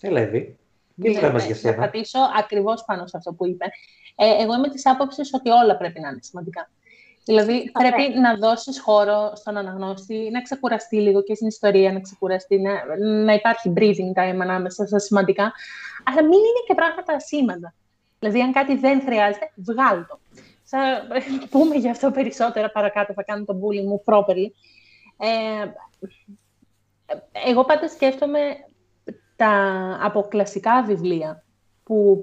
Έλα, 0.00 0.20
Εύη. 0.98 1.10
Μην 1.10 1.20
ναι, 1.20 1.30
μας 1.30 1.46
για 1.46 1.54
σένα. 1.54 1.74
Θα 1.74 1.80
πατήσω 1.80 2.18
ακριβώς 2.38 2.84
πάνω 2.84 3.06
σε 3.06 3.16
αυτό 3.16 3.32
που 3.32 3.46
είπε. 3.46 3.64
Ε, 4.16 4.42
εγώ 4.42 4.54
είμαι 4.54 4.68
της 4.68 4.86
άποψης 4.86 5.34
ότι 5.34 5.50
όλα 5.50 5.76
πρέπει 5.76 6.00
να 6.00 6.08
είναι 6.08 6.22
σημαντικά. 6.22 6.70
Δηλαδή 7.24 7.70
πρέπει 7.72 8.18
να 8.18 8.36
δώσεις 8.36 8.80
χώρο 8.80 9.32
στον 9.34 9.56
αναγνώστη, 9.56 10.28
να 10.32 10.42
ξεκουραστεί 10.42 10.96
λίγο 10.96 11.22
και 11.22 11.34
στην 11.34 11.46
ιστορία, 11.46 11.92
να 11.92 12.00
ξεκουραστεί, 12.00 12.58
να, 12.58 12.96
να 13.06 13.32
υπάρχει 13.32 13.72
breathing 13.76 14.12
time 14.20 14.38
ανάμεσα 14.40 14.86
στα 14.86 14.98
σημαντικά, 14.98 15.52
αλλά 16.04 16.22
μην 16.22 16.38
είναι 16.38 16.62
και 16.66 16.74
πράγματα 16.74 17.12
ασήμαντα. 17.14 17.74
Δηλαδή 18.18 18.40
αν 18.40 18.52
κάτι 18.52 18.76
δεν 18.76 19.00
χρειάζεται, 19.00 19.52
βγάλ 19.54 20.06
το. 20.06 20.18
Θα 20.64 21.06
πούμε 21.50 21.74
γι' 21.74 21.90
αυτό 21.90 22.10
περισσότερα 22.10 22.70
παρακάτω, 22.70 23.12
θα 23.12 23.22
κάνω 23.22 23.44
το 23.44 23.54
bullying 23.54 23.86
μου 23.86 24.02
properly. 24.04 24.50
Ε, 25.18 25.66
εγώ 27.46 27.64
πάντα 27.64 27.88
σκέφτομαι 27.88 28.38
τα 29.42 29.98
αποκλασικά 30.02 30.82
βιβλία 30.82 31.44
που 31.84 32.20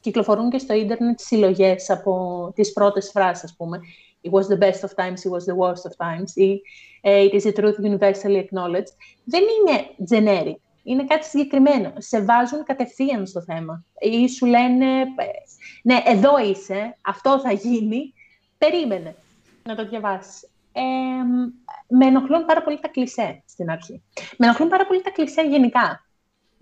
κυκλοφορούν 0.00 0.50
και 0.50 0.58
στο 0.58 0.74
ίντερνετ 0.74 1.20
συλλογές 1.20 1.90
από 1.90 2.52
τις 2.54 2.72
πρώτες 2.72 3.10
φράσεις, 3.10 3.44
ας 3.44 3.54
πούμε. 3.56 3.80
It 4.22 4.30
was 4.30 4.42
the 4.42 4.58
best 4.58 4.80
of 4.80 5.04
times, 5.04 5.18
it 5.26 5.30
was 5.36 5.44
the 5.50 5.56
worst 5.56 5.84
of 5.88 6.06
times, 6.06 6.34
ή 6.34 6.60
It 7.06 7.32
is 7.34 7.46
a 7.46 7.52
truth 7.52 7.78
universally 7.78 8.38
acknowledged. 8.44 8.94
Δεν 9.24 9.42
είναι 9.42 9.76
generic. 10.10 10.60
Είναι 10.82 11.04
κάτι 11.04 11.24
συγκεκριμένο. 11.24 11.92
Σε 11.98 12.22
βάζουν 12.22 12.64
κατευθείαν 12.64 13.26
στο 13.26 13.42
θέμα. 13.42 13.84
Ή 13.98 14.28
σου 14.28 14.46
λένε, 14.46 14.86
ναι, 15.82 16.02
εδώ 16.04 16.38
είσαι, 16.38 16.96
αυτό 17.00 17.40
θα 17.40 17.52
γίνει, 17.52 18.14
περίμενε 18.58 19.14
να 19.62 19.74
το 19.74 19.88
διαβάσεις. 19.88 20.42
Ε, 20.72 20.82
με 21.88 22.06
ενοχλούν 22.06 22.44
πάρα 22.44 22.62
πολύ 22.62 22.78
τα 22.80 22.88
κλισέ 22.88 23.42
στην 23.46 23.70
αρχή. 23.70 24.02
Με 24.36 24.46
ενοχλούν 24.46 24.68
πάρα 24.68 24.86
πολύ 24.86 25.02
τα 25.02 25.10
κλισέ 25.10 25.42
γενικά. 25.42 26.04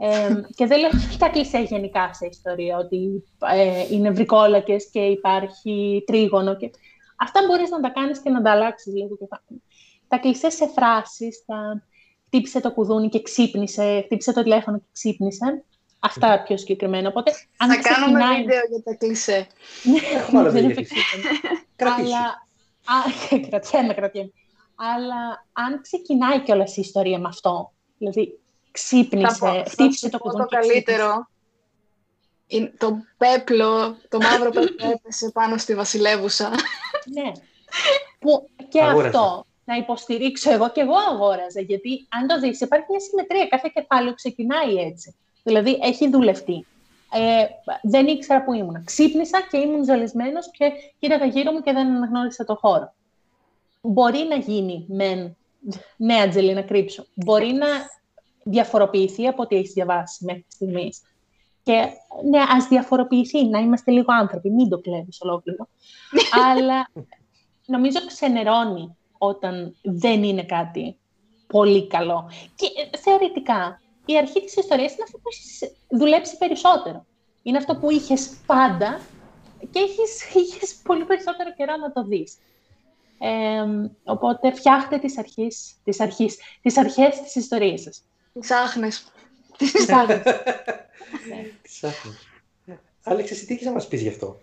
Ε, 0.04 0.40
και 0.54 0.66
δεν 0.66 0.80
λέω 0.80 0.90
τα 1.18 1.28
κλισέ 1.28 1.58
γενικά 1.58 2.14
σε 2.14 2.26
ιστορία, 2.26 2.76
ότι 2.76 3.24
ε, 3.54 3.86
είναι 3.90 4.10
βρικόλακες 4.10 4.90
και 4.90 5.00
υπάρχει 5.00 6.02
τρίγωνο. 6.06 6.56
Και... 6.56 6.70
Αυτά 7.16 7.40
μπορείς 7.46 7.70
να 7.70 7.80
τα 7.80 7.88
κάνεις 7.88 8.20
και 8.20 8.30
να 8.30 8.42
τα 8.42 8.50
αλλάξεις 8.50 8.94
λίγο. 8.94 9.16
Και 9.16 9.26
τα... 9.26 9.42
τα 10.08 10.18
κλισέ 10.18 10.50
σε 10.50 10.66
φράσεις, 10.66 11.44
τα 11.46 11.82
χτύπησε 12.26 12.60
το 12.60 12.72
κουδούνι 12.72 13.08
και 13.08 13.22
ξύπνησε, 13.22 14.02
χτύπησε 14.04 14.32
το 14.32 14.42
τηλέφωνο 14.42 14.78
και 14.78 14.88
ξύπνησε. 14.92 15.64
Αυτά 15.98 16.42
πιο 16.42 16.56
συγκεκριμένα. 16.56 17.08
Οπότε, 17.08 17.32
αν 17.56 17.70
Θα 17.70 17.78
ξεκινάει... 17.78 18.12
κάνουμε 18.12 18.40
βίντεο 18.40 18.60
για 18.68 18.82
τα 18.84 18.94
κλισέ. 18.94 19.46
Έχουμε 20.16 20.48
βίντεο. 20.48 20.84
Αλλά... 21.76 22.46
κρατιέμαι, 23.48 23.94
κρατιέμαι. 23.94 24.32
Αλλά 24.74 25.46
αν 25.52 25.80
ξεκινάει 25.82 26.40
κιόλας 26.40 26.76
η 26.76 26.80
ιστορία 26.80 27.18
με 27.18 27.28
αυτό, 27.28 27.72
δηλαδή 27.98 28.41
ξύπνησε, 28.72 29.64
χτύπησε 29.68 30.08
το 30.08 30.18
κουδούνι. 30.18 30.42
Το 30.42 30.48
καλύτερο 30.48 31.28
είναι 32.46 32.72
το 32.78 32.98
πέπλο, 33.16 33.96
το 34.08 34.18
μαύρο 34.18 34.50
πέπλο 34.50 34.90
έπεσε 34.92 35.30
πάνω 35.30 35.56
στη 35.56 35.74
βασιλεύουσα. 35.74 36.50
ναι. 37.14 37.32
Που 38.18 38.48
και 38.68 38.82
αυτό 38.82 39.46
να 39.64 39.76
υποστηρίξω 39.76 40.52
εγώ 40.52 40.70
και 40.70 40.80
εγώ 40.80 40.94
αγόραζα. 41.10 41.60
Γιατί 41.60 42.06
αν 42.08 42.26
το 42.26 42.40
δεις 42.40 42.60
υπάρχει 42.60 42.86
μια 42.88 43.00
συμμετρία. 43.00 43.46
Κάθε 43.46 43.70
κεφάλαιο 43.74 44.14
ξεκινάει 44.14 44.74
έτσι. 44.74 45.14
Δηλαδή 45.42 45.78
έχει 45.82 46.08
δουλευτεί. 46.08 46.66
Ε, 47.14 47.44
δεν 47.82 48.06
ήξερα 48.06 48.44
που 48.44 48.52
ήμουν. 48.52 48.84
Ξύπνησα 48.84 49.46
και 49.50 49.58
ήμουν 49.58 49.84
ζαλισμένο 49.84 50.38
και 50.58 50.72
κοίταγα 50.98 51.24
γύρω 51.24 51.52
μου 51.52 51.60
και 51.60 51.72
δεν 51.72 51.86
αναγνώρισα 51.86 52.44
το 52.44 52.54
χώρο. 52.54 52.94
Μπορεί 53.80 54.26
να 54.28 54.36
γίνει 54.36 54.84
με 54.88 55.36
ναι, 55.96 56.14
Αντζελή, 56.14 56.52
να 56.54 56.62
κρύψω. 56.62 57.06
Μπορεί 57.14 57.52
να 57.52 57.66
διαφοροποιηθεί 58.44 59.26
από 59.26 59.42
ό,τι 59.42 59.56
έχεις 59.56 59.72
διαβάσει 59.72 60.24
μέχρι 60.24 60.46
στιγμής. 60.48 61.02
Και 61.62 61.88
ναι, 62.30 62.40
ας 62.56 62.68
διαφοροποιηθεί, 62.68 63.44
να 63.46 63.58
είμαστε 63.58 63.90
λίγο 63.90 64.12
άνθρωποι, 64.12 64.50
μην 64.50 64.68
το 64.68 64.78
κλέβεις 64.78 65.20
ολόκληρο. 65.20 65.68
Αλλά 66.48 66.88
νομίζω 67.66 67.98
ξενερώνει 68.06 68.96
όταν 69.18 69.76
δεν 69.82 70.22
είναι 70.22 70.44
κάτι 70.44 70.96
πολύ 71.46 71.86
καλό. 71.86 72.30
Και 72.54 72.66
ε, 72.66 72.98
θεωρητικά, 72.98 73.80
η 74.04 74.16
αρχή 74.16 74.40
της 74.40 74.56
ιστορίας 74.56 74.92
είναι 74.92 75.02
αυτό 75.02 75.18
που 75.18 75.28
έχεις 75.32 75.72
δουλέψει 75.88 76.38
περισσότερο. 76.38 77.06
Είναι 77.42 77.56
αυτό 77.56 77.76
που 77.76 77.90
είχες 77.90 78.36
πάντα 78.46 79.00
και 79.70 79.78
έχεις, 79.78 80.34
είχες 80.42 80.80
πολύ 80.82 81.04
περισσότερο 81.04 81.52
καιρό 81.52 81.76
να 81.76 81.92
το 81.92 82.04
δεις. 82.04 82.38
Ε, 83.18 83.90
οπότε 84.04 84.52
φτιάχτε 84.52 84.98
τις, 84.98 85.18
αρχές, 85.18 85.74
τις, 85.84 86.00
αρχές, 86.00 86.36
τις 86.62 86.76
αρχές 86.76 87.20
της 87.20 87.34
ιστορίας 87.34 87.80
σας. 87.80 88.04
Τις 88.40 88.50
άχνες. 88.50 89.12
Τις 89.56 89.88
άχνες. 89.88 90.22
Τις 91.62 91.84
άχνες. 91.84 92.26
Άλεξ, 93.02 93.30
εσύ 93.30 93.46
τι 93.46 93.52
έχεις 93.54 93.66
να 93.66 93.72
μας 93.72 93.88
πεις 93.88 94.00
γι' 94.00 94.08
αυτό; 94.08 94.40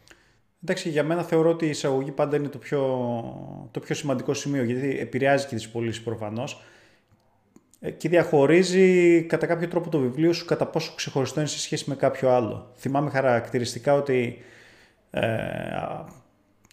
Εντάξει, 0.63 0.89
για 0.89 1.03
μένα 1.03 1.23
θεωρώ 1.23 1.49
ότι 1.49 1.65
η 1.65 1.69
εισαγωγή 1.69 2.11
πάντα 2.11 2.35
είναι 2.35 2.47
το 2.47 2.57
πιο, 2.57 2.79
το 3.71 3.79
πιο 3.79 3.95
σημαντικό 3.95 4.33
σημείο, 4.33 4.63
γιατί 4.63 4.99
επηρεάζει 4.99 5.47
και 5.47 5.55
τις 5.55 5.69
πωλήσεις 5.69 6.03
προφανώς 6.03 6.61
ε, 7.79 7.91
και 7.91 8.09
διαχωρίζει 8.09 9.23
κατά 9.23 9.45
κάποιο 9.45 9.67
τρόπο 9.67 9.89
το 9.89 9.99
βιβλίο 9.99 10.33
σου 10.33 10.45
κατά 10.45 10.65
πόσο 10.65 10.93
ξεχωριστό 10.95 11.39
είναι 11.39 11.49
σε 11.49 11.59
σχέση 11.59 11.83
με 11.87 11.95
κάποιο 11.95 12.29
άλλο. 12.29 12.71
Θυμάμαι 12.77 13.09
χαρακτηριστικά 13.09 13.93
ότι 13.93 14.41
ε, 15.11 15.27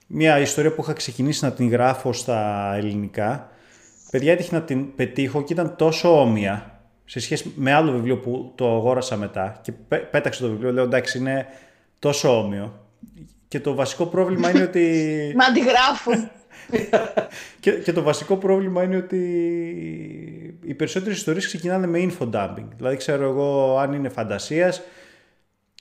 μια 0.07 0.39
ιστορία 0.41 0.75
που 0.75 0.83
είχα 0.83 0.93
ξεκινήσει 0.93 1.45
να 1.45 1.53
την 1.53 1.69
γράφω 1.69 2.13
στα 2.13 2.73
ελληνικά, 2.77 3.51
παιδιά 4.11 4.33
έτυχε 4.33 4.55
να 4.55 4.63
την 4.63 4.95
πετύχω 4.95 5.43
και 5.43 5.53
ήταν 5.53 5.77
τόσο 5.77 6.21
όμοια 6.21 6.76
σε 7.07 7.21
σχέση 7.21 7.53
με 7.57 7.73
άλλο 7.73 7.93
βιβλίο 7.93 8.19
που 8.19 8.53
το 8.55 8.75
αγόρασα 8.75 9.17
μετά 9.17 9.61
και 9.63 9.73
πέταξε 10.11 10.43
το 10.43 10.49
βιβλίο, 10.49 10.73
λέω 10.73 10.85
εντάξει 10.85 11.19
είναι 11.19 11.47
τόσο 11.99 12.39
όμοιο 12.39 12.87
και 13.49 13.61
το 13.61 13.75
βασικό 13.75 14.07
πρόβλημα 14.07 14.51
είναι 14.51 14.63
ότι... 14.63 15.13
Μα 15.39 15.45
αντιγράφουν. 15.45 16.31
και, 17.61 17.71
και 17.71 17.93
το 17.93 18.03
βασικό 18.03 18.37
πρόβλημα 18.37 18.83
είναι 18.83 18.97
ότι 18.97 19.19
οι 20.65 20.75
περισσότερες 20.75 21.17
ιστορίες 21.17 21.47
ξεκινάνε 21.47 21.87
με 21.87 22.07
info 22.11 22.31
dumping. 22.31 22.67
Δηλαδή 22.77 22.97
ξέρω 22.97 23.29
εγώ 23.29 23.79
αν 23.79 23.93
είναι 23.93 24.09
φαντασίας, 24.09 24.83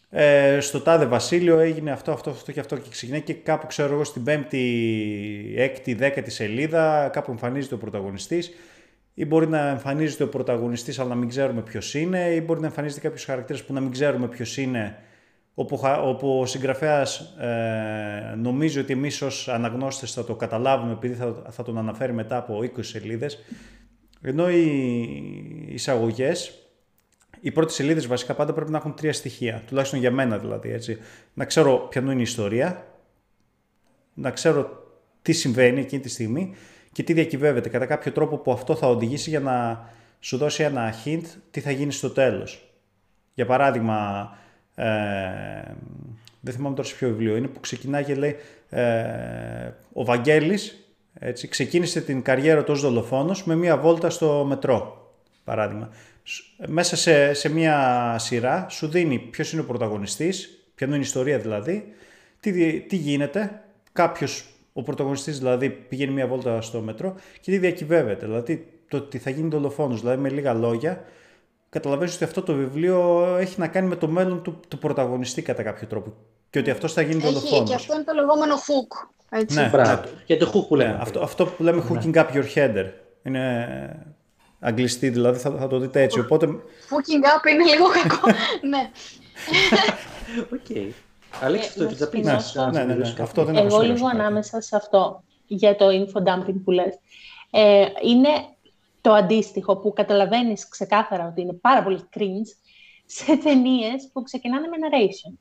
ε, 0.09 0.59
στο 0.59 0.81
τάδε 0.81 1.05
βασίλειο 1.05 1.59
έγινε 1.59 1.91
αυτό, 1.91 2.11
αυτό, 2.11 2.29
αυτό 2.29 2.51
και 2.51 2.59
αυτό 2.59 2.77
και 2.77 2.89
ξεκινάει 2.89 3.21
και 3.21 3.33
κάπου 3.33 3.67
ξέρω 3.67 3.93
εγώ 3.93 4.03
στην 4.03 4.23
πέμπτη, 4.23 5.53
έκτη, 5.57 5.93
δέκατη 5.93 6.31
σελίδα 6.31 7.09
κάπου 7.13 7.31
εμφανίζεται 7.31 7.73
ο 7.73 7.77
πρωταγωνιστής 7.77 8.51
ή 9.17 9.25
μπορεί 9.25 9.47
να 9.47 9.67
εμφανίζεται 9.67 10.23
ο 10.23 10.29
πρωταγωνιστής 10.29 10.99
αλλά 10.99 11.09
να 11.09 11.15
μην 11.15 11.29
ξέρουμε 11.29 11.61
ποιος 11.61 11.93
είναι 11.93 12.33
ή 12.33 12.41
μπορεί 12.45 12.59
να 12.59 12.65
εμφανίζεται 12.65 13.01
κάποιος 13.01 13.25
χαρακτήρας 13.25 13.63
που 13.63 13.73
να 13.73 13.79
μην 13.79 13.91
ξέρουμε 13.91 14.27
ποιος 14.27 14.57
είναι 14.57 14.97
όπου, 15.53 15.79
όπου 16.03 16.39
ο 16.39 16.45
συγγραφέας 16.45 17.35
ε, 17.39 18.35
νομίζει 18.35 18.79
ότι 18.79 18.93
εμείς 18.93 19.21
ως 19.21 19.47
αναγνώστες 19.47 20.13
θα 20.13 20.23
το 20.23 20.35
καταλάβουμε 20.35 20.91
επειδή 20.91 21.13
θα, 21.13 21.43
θα 21.49 21.63
τον 21.63 21.77
αναφέρει 21.77 22.13
μετά 22.13 22.37
από 22.37 22.59
20 22.59 22.69
σελίδες 22.79 23.39
ενώ 24.27 24.49
οι 24.49 25.67
εισαγωγές, 25.67 26.67
οι 27.39 27.51
πρώτες 27.51 27.75
σελίδες 27.75 28.07
βασικά 28.07 28.33
πάντα 28.33 28.53
πρέπει 28.53 28.71
να 28.71 28.77
έχουν 28.77 28.95
τρία 28.95 29.13
στοιχεία, 29.13 29.63
τουλάχιστον 29.67 29.99
για 29.99 30.11
μένα 30.11 30.37
δηλαδή. 30.37 30.71
Έτσι. 30.71 30.97
Να 31.33 31.45
ξέρω 31.45 31.77
ποια 31.77 32.01
είναι 32.01 32.13
η 32.13 32.21
ιστορία, 32.21 32.87
να 34.13 34.31
ξέρω 34.31 34.83
τι 35.21 35.33
συμβαίνει 35.33 35.79
εκείνη 35.79 36.01
τη 36.01 36.09
στιγμή 36.09 36.55
και 36.95 37.03
τι 37.03 37.13
διακυβεύεται 37.13 37.69
κατά 37.69 37.85
κάποιο 37.85 38.11
τρόπο 38.11 38.37
που 38.37 38.51
αυτό 38.51 38.75
θα 38.75 38.87
οδηγήσει 38.87 39.29
για 39.29 39.39
να 39.39 39.87
σου 40.19 40.37
δώσει 40.37 40.63
ένα 40.63 40.93
hint 41.05 41.23
τι 41.51 41.59
θα 41.59 41.71
γίνει 41.71 41.91
στο 41.91 42.09
τέλος. 42.09 42.69
Για 43.33 43.45
παράδειγμα, 43.45 44.29
ε, 44.75 44.85
δεν 46.39 46.53
θυμάμαι 46.53 46.75
τώρα 46.75 46.87
σε 46.87 46.95
ποιο 46.95 47.07
βιβλίο 47.07 47.35
είναι, 47.35 47.47
που 47.47 47.59
ξεκινάει 47.59 48.03
και 48.03 48.15
λέει 48.15 48.35
ε, 48.69 49.71
ο 49.93 50.05
Βαγγέλης 50.05 50.89
έτσι, 51.13 51.47
ξεκίνησε 51.47 52.01
την 52.01 52.21
καριέρα 52.21 52.63
του 52.63 52.71
ως 52.71 52.81
δολοφόνος 52.81 53.43
με 53.43 53.55
μία 53.55 53.77
βόλτα 53.77 54.09
στο 54.09 54.45
μετρό, 54.47 55.11
παράδειγμα. 55.43 55.89
Μέσα 56.67 56.95
σε, 56.95 57.33
σε 57.33 57.49
μία 57.49 58.15
σειρά 58.19 58.65
σου 58.69 58.87
δίνει 58.87 59.19
ποιος 59.19 59.51
είναι 59.51 59.61
ο 59.61 59.65
πρωταγωνιστής, 59.65 60.67
ποια 60.75 60.87
είναι 60.87 60.95
η 60.95 60.99
ιστορία 60.99 61.39
δηλαδή, 61.39 61.93
τι, 62.39 62.79
τι 62.79 62.95
γίνεται, 62.95 63.61
κάποιος, 63.91 64.54
ο 64.77 64.81
πρωταγωνιστής 64.81 65.37
δηλαδή 65.37 65.69
πηγαίνει 65.69 66.11
μία 66.11 66.27
βόλτα 66.27 66.61
στο 66.61 66.79
μετρό 66.79 67.15
και 67.41 67.51
τι 67.51 67.57
διακυβεύεται, 67.57 68.25
δηλαδή 68.25 68.67
το 68.87 68.97
ότι 68.97 69.17
θα 69.17 69.29
γίνει 69.29 69.49
δολοφόνος, 69.49 69.99
δηλαδή 69.99 70.21
με 70.21 70.29
λίγα 70.29 70.53
λόγια, 70.53 71.03
καταλαβαίνεις 71.69 72.15
ότι 72.15 72.23
αυτό 72.23 72.41
το 72.41 72.53
βιβλίο 72.53 73.25
έχει 73.39 73.59
να 73.59 73.67
κάνει 73.67 73.87
με 73.87 73.95
το 73.95 74.07
μέλλον 74.07 74.41
του, 74.41 74.59
του 74.67 74.77
πρωταγωνιστή 74.77 75.41
κατά 75.41 75.63
κάποιο 75.63 75.87
τρόπο 75.87 76.13
και 76.49 76.59
ότι 76.59 76.69
αυτός 76.69 76.93
θα 76.93 77.01
γίνει 77.01 77.15
έχει, 77.15 77.25
δολοφόνος. 77.25 77.69
Και 77.69 77.75
αυτό 77.75 77.93
είναι 77.93 78.03
το 78.03 78.13
λεγόμενο 78.13 78.55
hook. 78.55 79.07
Έτσι. 79.29 79.55
Ναι, 79.55 79.69
Μπράβο. 79.71 80.03
Και 80.25 80.37
το 80.37 80.51
hook 80.53 80.67
που 80.67 80.75
λέμε. 80.75 80.97
αυτό, 81.01 81.19
αυτό 81.19 81.45
που 81.45 81.63
λέμε 81.63 81.83
hooking 81.89 82.13
up 82.13 82.25
your 82.33 82.45
header. 82.55 82.85
Είναι 83.23 84.15
αγγλιστί 84.59 85.09
δηλαδή, 85.09 85.39
θα, 85.39 85.51
θα 85.51 85.67
το 85.67 85.79
δείτε 85.79 86.01
έτσι. 86.01 86.19
Οπότε... 86.19 86.45
Hooking 86.89 87.23
up 87.23 87.51
είναι 87.51 87.63
λίγο 87.63 87.85
κακό. 88.03 88.27
ναι. 88.71 88.89
Οκ. 90.53 90.93
Αλέξη, 91.41 91.67
αυτό 91.67 91.85
και 91.85 91.95
θα 91.95 92.07
πεις. 92.07 92.55
Ναι, 92.71 92.83
ναι, 92.83 92.93
ναι. 92.93 93.13
Αυτό 93.21 93.43
δεν 93.43 93.55
Εγώ 93.55 93.81
λίγο 93.81 94.07
ανάμεσα 94.07 94.61
σε 94.61 94.75
αυτό, 94.75 95.23
για 95.47 95.75
το 95.75 95.85
info 95.87 96.23
dumping 96.23 96.61
που 96.63 96.71
λες. 96.71 96.99
Ε, 97.51 97.85
είναι 98.03 98.29
το 99.01 99.13
αντίστοιχο 99.13 99.77
που 99.77 99.93
καταλαβαίνεις 99.93 100.67
ξεκάθαρα 100.67 101.27
ότι 101.27 101.41
είναι 101.41 101.53
πάρα 101.53 101.83
πολύ 101.83 101.99
cringe 102.17 102.73
σε 103.05 103.37
ταινίες 103.37 104.09
που 104.13 104.23
ξεκινάνε 104.23 104.67
με 104.67 104.75
narration. 104.81 105.37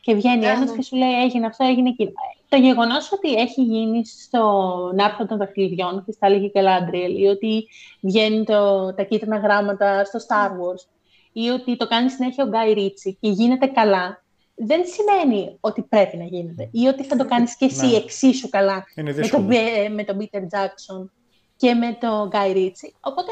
Και 0.00 0.14
βγαίνει 0.14 0.42
yeah, 0.44 0.54
ένας 0.56 0.70
ναι. 0.70 0.76
και 0.76 0.82
σου 0.82 0.96
λέει 0.96 1.22
έγινε 1.22 1.46
αυτό, 1.46 1.64
έγινε 1.64 1.88
εκείνο 1.88 2.12
το 2.48 2.56
γεγονός 2.56 3.12
ότι 3.12 3.34
έχει 3.34 3.62
γίνει 3.62 4.06
στον 4.06 5.00
άρθρο 5.00 5.26
των 5.26 5.38
δαχτυλιδιών, 5.38 6.04
και 6.04 6.12
στα 6.12 6.26
έλεγε 6.26 6.46
και 6.46 6.60
Λάντριελ, 6.60 7.22
ή 7.22 7.26
ότι 7.26 7.68
βγαίνουν 8.00 8.44
το, 8.44 8.94
τα 8.94 9.02
κίτρινα 9.02 9.36
γράμματα 9.36 10.04
στο 10.04 10.18
Star 10.28 10.50
Wars, 10.50 10.88
ή 11.32 11.48
ότι 11.48 11.76
το 11.76 11.86
κάνει 11.86 12.10
συνέχεια 12.10 12.44
ο 12.44 12.46
Γκάι 12.46 12.72
Ρίτσι 12.72 13.16
και 13.20 13.28
γίνεται 13.28 13.66
καλά, 13.66 14.22
δεν 14.66 14.82
σημαίνει 14.86 15.56
ότι 15.60 15.82
πρέπει 15.82 16.16
να 16.16 16.24
γίνεται. 16.24 16.68
Ή 16.72 16.86
ότι 16.86 17.04
θα 17.04 17.16
το 17.16 17.24
κάνεις 17.26 17.56
και 17.56 17.64
εσύ 17.64 17.86
Ναι. 17.86 17.96
εξίσου 17.96 18.48
καλά 18.48 18.84
Είναι 18.94 19.10
με 19.10 19.16
δύσκολο. 19.20 19.42
τον, 19.42 19.50
Μπε- 19.50 19.90
με 19.90 20.04
τον 20.04 20.16
Peter 20.20 20.38
Jackson 20.40 21.08
και 21.56 21.74
με 21.74 21.96
τον 22.00 22.28
Γκάι 22.28 22.52
Ρίτσι. 22.52 22.94
Οπότε, 23.00 23.30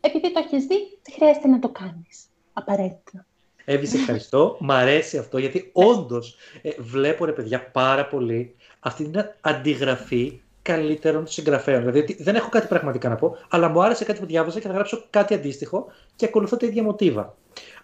επειδή 0.00 0.32
το 0.32 0.38
έχεις 0.44 0.66
δει, 0.66 0.76
δεν 1.02 1.14
χρειάζεται 1.14 1.48
να 1.48 1.58
το 1.58 1.68
κάνεις. 1.68 2.26
Απαραίτητα. 2.52 3.26
Εύη, 3.64 3.86
σε 3.86 3.96
ευχαριστώ. 3.96 4.56
Μ' 4.60 4.70
αρέσει 4.72 5.18
αυτό 5.18 5.38
γιατί 5.38 5.70
όντως 5.72 6.36
βλέπω 6.78 7.24
ρε 7.24 7.32
παιδιά 7.32 7.70
πάρα 7.70 8.06
πολύ 8.06 8.54
αυτή 8.80 9.04
την 9.10 9.24
αντιγραφή 9.40 10.40
καλύτερων 10.62 11.26
συγγραφέων. 11.26 11.78
Δηλαδή 11.80 11.98
ότι 11.98 12.22
δεν 12.22 12.34
έχω 12.34 12.48
κάτι 12.48 12.66
πραγματικά 12.66 13.08
να 13.08 13.14
πω, 13.14 13.36
αλλά 13.48 13.68
μου 13.68 13.82
άρεσε 13.82 14.04
κάτι 14.04 14.20
που 14.20 14.26
διάβαζα 14.26 14.60
και 14.60 14.66
θα 14.66 14.72
γράψω 14.72 15.04
κάτι 15.10 15.34
αντίστοιχο 15.34 15.86
και 16.16 16.24
ακολουθώ 16.24 16.56
τα 16.56 16.66
ίδια 16.66 16.82
μοτίβα. 16.82 17.36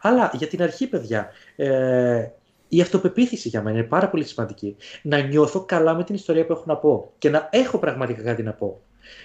Αλλά 0.07 0.31
για 0.35 0.47
την 0.47 0.63
αρχή, 0.63 0.87
παιδιά, 0.87 1.31
ε, 1.57 2.29
η 2.69 2.81
αυτοπεποίθηση 2.81 3.49
για 3.49 3.63
μένα 3.63 3.79
είναι 3.79 3.87
πάρα 3.87 4.09
πολύ 4.09 4.25
σημαντική. 4.25 4.77
Να 5.03 5.21
νιώθω 5.21 5.65
καλά 5.65 5.95
με 5.95 6.05
την 6.05 6.15
ιστορία 6.15 6.47
που 6.47 6.53
έχω 6.53 6.65
να 6.67 6.77
πω 6.77 7.13
και 7.19 7.31
να 7.31 7.49
έχω 7.53 7.79
πραγματικά 7.79 8.23
κάτι 8.23 8.43
να 8.43 8.53
πω. 8.53 8.81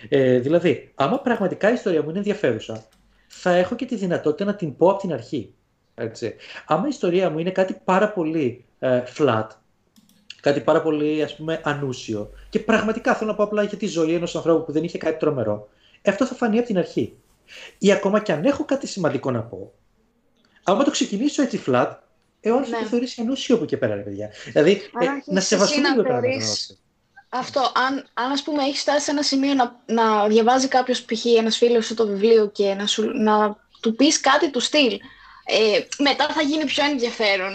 Ε, 0.10 0.40
δηλαδή, 0.40 0.92
άμα 0.96 1.20
πραγματικά 1.20 1.70
η 1.70 1.74
ιστορία 1.74 2.04
μου 2.04 2.10
είναι 2.10 2.18
ενδιαφέρουσα, 2.18 2.88
θα 3.28 3.52
έχω 3.52 3.76
και 3.76 3.86
τη 3.86 3.96
δυνατότητα 3.96 4.46
να 4.46 4.56
την 4.56 4.76
πω 4.76 4.90
από 4.90 5.00
την 5.00 5.14
αρχή. 5.14 5.54
Έτσι. 5.96 6.36
Άμα 6.68 6.86
η 6.86 6.90
ιστορία 6.90 7.30
μου 7.30 7.40
είναι 7.40 7.52
κάτι 7.52 7.82
πάρα 7.84 8.12
πολύ 8.12 8.66
ε, 8.80 9.04
flat, 9.18 9.48
κάτι 10.42 10.60
πάρα 10.60 10.82
πολύ 10.82 11.24
ας 11.24 11.36
πούμε 11.36 11.62
ανούσιο 11.64 12.30
και 12.50 12.60
πραγματικά 12.60 13.16
θέλω 13.16 13.30
να 13.30 13.36
πω 13.36 13.44
απλά 13.44 13.64
για 13.64 13.78
τη 13.78 13.88
ζωή 13.88 14.14
ενός 14.14 14.36
ανθρώπου 14.36 14.66
που 14.66 14.72
δεν 14.72 14.84
είχε 14.84 14.98
κάτι 14.98 15.20
τρομερό, 15.20 15.70
αυτό 16.06 16.26
θα 16.26 16.36
φανεί 16.36 16.58
από 16.58 16.68
την 16.68 16.78
αρχή. 16.78 17.14
Ή 17.78 17.92
ακόμα 17.92 18.20
και 18.20 18.32
αν 18.32 18.46
έχω 18.46 18.66
κάτι 18.66 18.88
σημαντικό 18.88 19.32
να 19.32 19.42
πω, 19.42 19.74
άμα 20.64 20.84
το 20.84 20.92
ξεκινήσω 20.92 21.42
έτσι 21.42 21.64
flat, 21.68 21.92
ε, 22.42 22.52
όλος 22.52 22.70
θα 22.70 22.76
Ναι. 22.78 22.84
το 22.84 22.90
θεωρήσει 22.90 23.22
ανούσιο 23.22 23.56
από 23.56 23.64
εκεί 23.64 23.78
πέρα, 23.78 23.96
ρε 23.96 24.02
παιδιά. 24.02 24.30
Δηλαδή, 24.46 24.72
ε, 24.72 25.06
Αν 25.08 25.08
αρχίσεις 25.08 25.34
να 25.34 25.40
σεβαστούμε 25.42 25.88
εσύ 25.88 25.90
λίγο 25.98 26.02
να 26.04 26.10
τα 26.10 26.20
θεωρείς- 26.20 26.36
αναγνώριση. 26.36 26.78
Αυτό, 27.30 27.60
αν, 27.76 28.08
αν 28.14 28.32
ας 28.32 28.42
πούμε 28.44 28.64
έχεις 28.64 28.82
φτάσει 28.82 29.04
σε 29.06 29.12
ένα 29.12 29.22
σημείο 29.24 29.54
να, 29.54 29.76
να 29.86 30.28
διαβάζει 30.28 30.68
κάποιος 30.68 31.02
π.χ. 31.04 31.26
ένας 31.26 31.58
φίλος 31.58 31.86
σου 31.86 31.94
το 31.94 32.08
βιβλίο 32.08 32.48
και 32.50 32.74
να, 32.74 32.86
σου, 32.88 33.12
να 33.18 33.58
του 33.82 33.96
πεις 33.96 34.20
κάτι 34.20 34.50
του 34.52 34.60
στυλ, 34.60 34.94
ε, 35.46 35.80
μετά 36.04 36.28
θα 36.30 36.42
γίνει 36.42 36.66
πιο 36.66 36.84
ενδιαφέρον. 36.86 37.54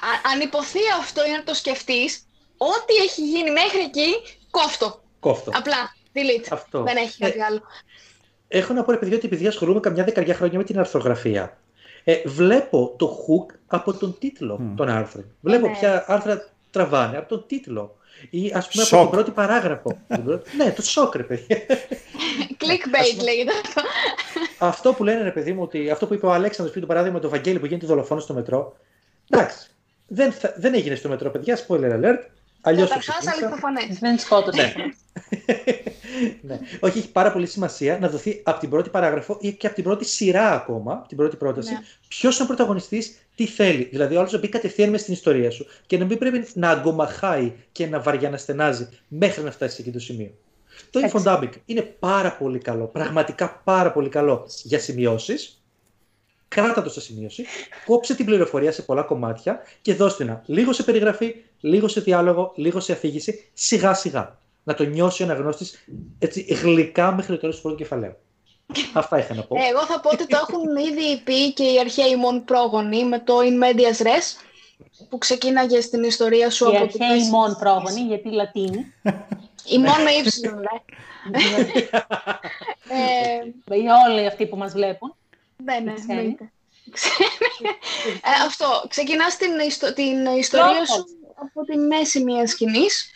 Α, 0.00 0.30
αν 0.32 0.40
υποθεί 0.40 0.78
αυτό 1.00 1.26
ή 1.26 1.30
να 1.30 1.42
το 1.42 1.54
σκεφτείς, 1.54 2.26
ό,τι 2.56 2.94
έχει 2.94 3.20
γίνει 3.26 3.50
μέχρι 3.50 3.80
εκεί, 3.80 4.10
κόφτο. 4.50 5.02
Κόφτω. 5.20 5.50
Απλά, 5.54 5.94
delete. 6.12 6.46
Αυτό. 6.50 6.82
Δεν 6.82 6.96
έχει 6.96 7.18
κάτι 7.18 7.40
άλλο. 7.42 7.62
Έχω 8.48 8.72
να 8.72 8.84
πω, 8.84 8.90
ρε 8.90 8.96
παιδιά, 8.96 9.16
ότι 9.16 9.26
επειδή 9.26 9.46
ασχολούμαι 9.46 9.80
καμιά 9.80 10.04
δεκαριά 10.04 10.34
χρόνια 10.34 10.58
με 10.58 10.64
την 10.64 10.78
αρθρογραφία, 10.78 11.58
ε, 12.04 12.22
βλέπω 12.24 12.94
το 12.98 13.18
hook 13.26 13.54
από 13.66 13.92
τον 13.92 14.16
τίτλο 14.18 14.58
Μμ. 14.60 14.74
των 14.76 14.88
άρθρων. 14.88 15.24
Βλέπω 15.40 15.66
Ναι. 15.66 15.72
ποια 15.72 16.04
άρθρα 16.06 16.48
τραβάνε 16.70 17.16
από 17.16 17.28
τον 17.28 17.44
τίτλο. 17.46 17.96
Ή 18.30 18.52
ας 18.54 18.68
πούμε 18.68 18.82
από 18.82 18.96
Σοκ. 18.96 19.00
την 19.00 19.10
πρώτη 19.10 19.30
παράγραφο. 19.30 19.98
ναι, 20.56 20.70
το 20.76 20.82
σοκ, 20.82 21.14
ρε 21.14 21.22
παιδιά. 21.22 21.56
Clickbait 22.58 23.22
λέγεται 23.22 23.50
αυτό. 23.64 23.82
αυτό 24.58 24.92
που 24.92 25.04
λένε, 25.04 25.22
ρε 25.22 25.30
παιδί 25.30 25.52
μου, 25.52 25.62
ότι 25.62 25.90
αυτό 25.90 26.06
που 26.06 26.14
είπε 26.14 26.26
ο 26.26 26.32
Αλέξανδρος 26.32 26.70
πριν 26.70 26.80
το 26.86 26.92
παράδειγμα 26.92 27.18
το 27.18 27.28
Βαγγέλη 27.28 27.58
που 27.58 27.66
γίνεται 27.66 27.86
δολοφόνος 27.86 28.22
στο 28.22 28.34
μετρό. 28.34 28.76
Εντάξει. 29.30 29.68
Δεν, 30.06 30.32
θα- 30.32 30.54
δεν 30.56 30.74
έγινε 30.74 30.94
στο 30.94 31.08
μετρό, 31.08 31.30
παιδιά, 31.30 31.58
spoiler 31.66 31.92
alert. 32.00 32.18
Αλλιώς 32.66 32.88
το 32.88 32.94
Καταρχάς 32.94 33.16
ξεκίνησα. 33.16 33.46
αληθοφανές. 33.46 33.98
Δεν 33.98 34.18
σκότωσε. 34.18 34.74
Ναι. 34.76 34.84
ναι. 36.54 36.58
Όχι, 36.80 36.98
έχει 36.98 37.10
πάρα 37.10 37.32
πολύ 37.32 37.46
σημασία 37.46 37.98
να 37.98 38.08
δοθεί 38.08 38.40
από 38.44 38.60
την 38.60 38.70
πρώτη 38.70 38.90
παράγραφο 38.90 39.36
ή 39.40 39.52
και 39.52 39.66
από 39.66 39.74
την 39.74 39.84
πρώτη 39.84 40.04
σειρά 40.04 40.52
ακόμα, 40.52 40.92
από 40.92 41.08
την 41.08 41.16
πρώτη 41.16 41.36
πρόταση, 41.36 41.72
Ναι. 41.72 41.78
ποιος 42.08 42.34
είναι 42.34 42.44
ο 42.44 42.46
πρωταγωνιστής, 42.46 43.18
τι 43.34 43.46
θέλει. 43.46 43.82
Δηλαδή, 43.84 44.14
ο 44.16 44.18
άλλος 44.18 44.32
να 44.32 44.38
μπει 44.38 44.48
κατευθείαν 44.48 44.90
μες 44.90 45.00
στην 45.00 45.12
ιστορία 45.12 45.50
σου 45.50 45.66
και 45.86 45.98
να 45.98 46.04
μην 46.04 46.18
πρέπει 46.18 46.46
να 46.54 46.70
αγκομαχάει 46.70 47.52
και 47.72 47.86
να 47.86 48.00
βαριά 48.00 48.30
να 48.30 48.36
στενάζει 48.36 48.88
μέχρι 49.08 49.42
να 49.42 49.50
φτάσει 49.50 49.74
σε 49.74 49.80
εκεί 49.82 49.90
το 49.90 49.98
σημείο. 49.98 50.34
Το 50.90 50.98
Έτσι. 50.98 51.16
infodubbing 51.24 51.50
είναι 51.64 51.82
πάρα 51.82 52.32
πολύ 52.32 52.58
καλό, 52.58 52.84
πραγματικά 52.86 53.60
πάρα 53.64 53.92
πολύ 53.92 54.08
καλό 54.08 54.46
για 54.62 54.78
σημειώσεις. 54.78 55.63
Κράτα 56.54 56.82
το 56.82 56.90
στα 56.90 57.00
σημείωση, 57.00 57.44
κόψε 57.86 58.14
την 58.14 58.24
πληροφορία 58.24 58.72
σε 58.72 58.82
πολλά 58.82 59.02
κομμάτια 59.02 59.60
και 59.82 59.94
δώστε 59.94 60.22
ένα 60.22 60.42
λίγο 60.46 60.72
σε 60.72 60.82
περιγραφή, 60.82 61.34
λίγο 61.60 61.88
σε 61.88 62.00
διάλογο, 62.00 62.52
λίγο 62.56 62.80
σε 62.80 62.92
αφήγηση, 62.92 63.50
σιγά 63.52 63.94
σιγά. 63.94 64.38
Να 64.64 64.74
το 64.74 64.84
νιώσει 64.84 65.22
ο 65.22 65.24
αναγνώστης 65.24 65.84
έτσι 66.18 66.40
γλυκά 66.40 67.12
μέχρι 67.12 67.32
το 67.34 67.40
τέλος 67.40 67.56
του 67.56 67.62
πρώτου 67.62 67.76
κεφαλαίου. 67.76 68.16
Αυτά 68.92 69.18
είχα 69.18 69.34
να 69.34 69.42
πω. 69.42 69.56
Ε, 69.56 69.68
Εγώ 69.68 69.86
θα 69.86 70.00
πω 70.00 70.10
ότι 70.12 70.26
το 70.26 70.36
έχουν 70.48 70.76
ήδη 70.76 71.22
πει 71.24 71.52
και 71.52 71.64
οι 71.64 71.78
αρχαίοι 71.78 72.16
μόν 72.16 72.44
πρόγονοι 72.44 73.04
με 73.04 73.18
το 73.18 73.38
In 73.38 73.64
Medias 73.64 74.06
Res 74.06 74.44
που 75.08 75.18
ξεκίναγε 75.18 75.80
στην 75.80 76.02
ιστορία 76.02 76.50
σου 76.50 76.72
Οι 76.72 76.76
από 76.76 76.86
την 76.86 77.02
αρχαίοι 77.02 77.28
μόν 77.28 77.56
πρόγονοι, 77.58 78.00
γιατί 78.00 78.30
Λατίνοι. 78.30 78.92
Η 79.68 79.78
μόν 79.78 80.02
με 80.02 80.10
ύψιλον, 80.10 80.60
δε. 81.30 81.38
ε, 83.74 83.76
Οι 83.76 83.84
όλοι 84.08 84.26
αυτοί 84.26 84.46
που 84.46 84.56
μας 84.56 84.72
βλέπουν. 84.72 85.14
Ναι, 85.64 85.78
ναι, 85.78 85.92
Ξένοι. 85.94 86.18
εννοείται. 86.18 86.52
ε, 88.22 88.44
αυτό. 88.46 88.84
Ξεκινάς 88.88 89.36
την, 89.36 89.58
ιστο- 89.66 89.92
την 89.94 90.26
ιστορία 90.26 90.66
Πρώτα. 90.66 90.84
σου 90.86 91.04
από 91.34 91.64
τη 91.64 91.76
μέση 91.76 92.20
μιας 92.24 92.50
σκηνής. 92.50 93.10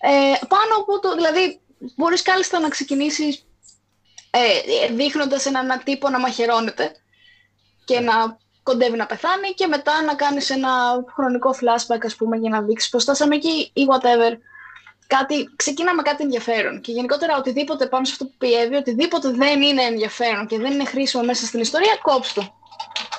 Ε, 0.00 0.46
πάνω 0.48 0.74
από 0.80 1.00
το, 1.00 1.14
δηλαδή, 1.14 1.60
μπορείς 1.96 2.22
κάλλιστα 2.22 2.58
να 2.60 2.68
ξεκινήσεις 2.68 3.46
ε, 4.30 4.88
δείχνοντας 4.92 5.46
έναν 5.46 5.80
τύπο 5.84 6.08
να 6.08 6.18
μαχαιρώνεται 6.18 6.92
και 7.84 8.00
να 8.00 8.40
κοντεύει 8.62 8.96
να 8.96 9.06
πεθάνει 9.06 9.48
και 9.54 9.66
μετά 9.66 10.02
να 10.02 10.14
κάνεις 10.14 10.50
ένα 10.50 10.70
χρονικό 11.14 11.50
flashback 11.60 12.00
ας 12.04 12.16
πούμε 12.16 12.36
για 12.36 12.50
να 12.50 12.62
δείξεις 12.62 12.90
πως 12.90 13.02
φτάσαμε 13.02 13.34
εκεί 13.34 13.70
ή 13.74 13.86
whatever. 13.90 14.32
Κάτι, 15.06 15.48
ξεκίνα 15.56 15.94
με 15.94 16.02
κάτι 16.02 16.22
ενδιαφέρον 16.22 16.80
και 16.80 16.92
γενικότερα 16.92 17.36
οτιδήποτε 17.36 17.86
πάνω 17.86 18.04
σε 18.04 18.12
αυτό 18.12 18.24
που 18.24 18.32
πει 18.38 18.48
η 18.48 18.54
Εύη, 18.54 18.74
οτιδήποτε 18.74 19.30
δεν 19.30 19.62
είναι 19.62 19.82
ενδιαφέρον 19.82 20.46
και 20.46 20.58
δεν 20.58 20.72
είναι 20.72 20.84
χρήσιμο 20.84 21.22
μέσα 21.24 21.46
στην 21.46 21.60
ιστορία, 21.60 21.98
κόψτε 22.02 22.40
το. 22.40 22.54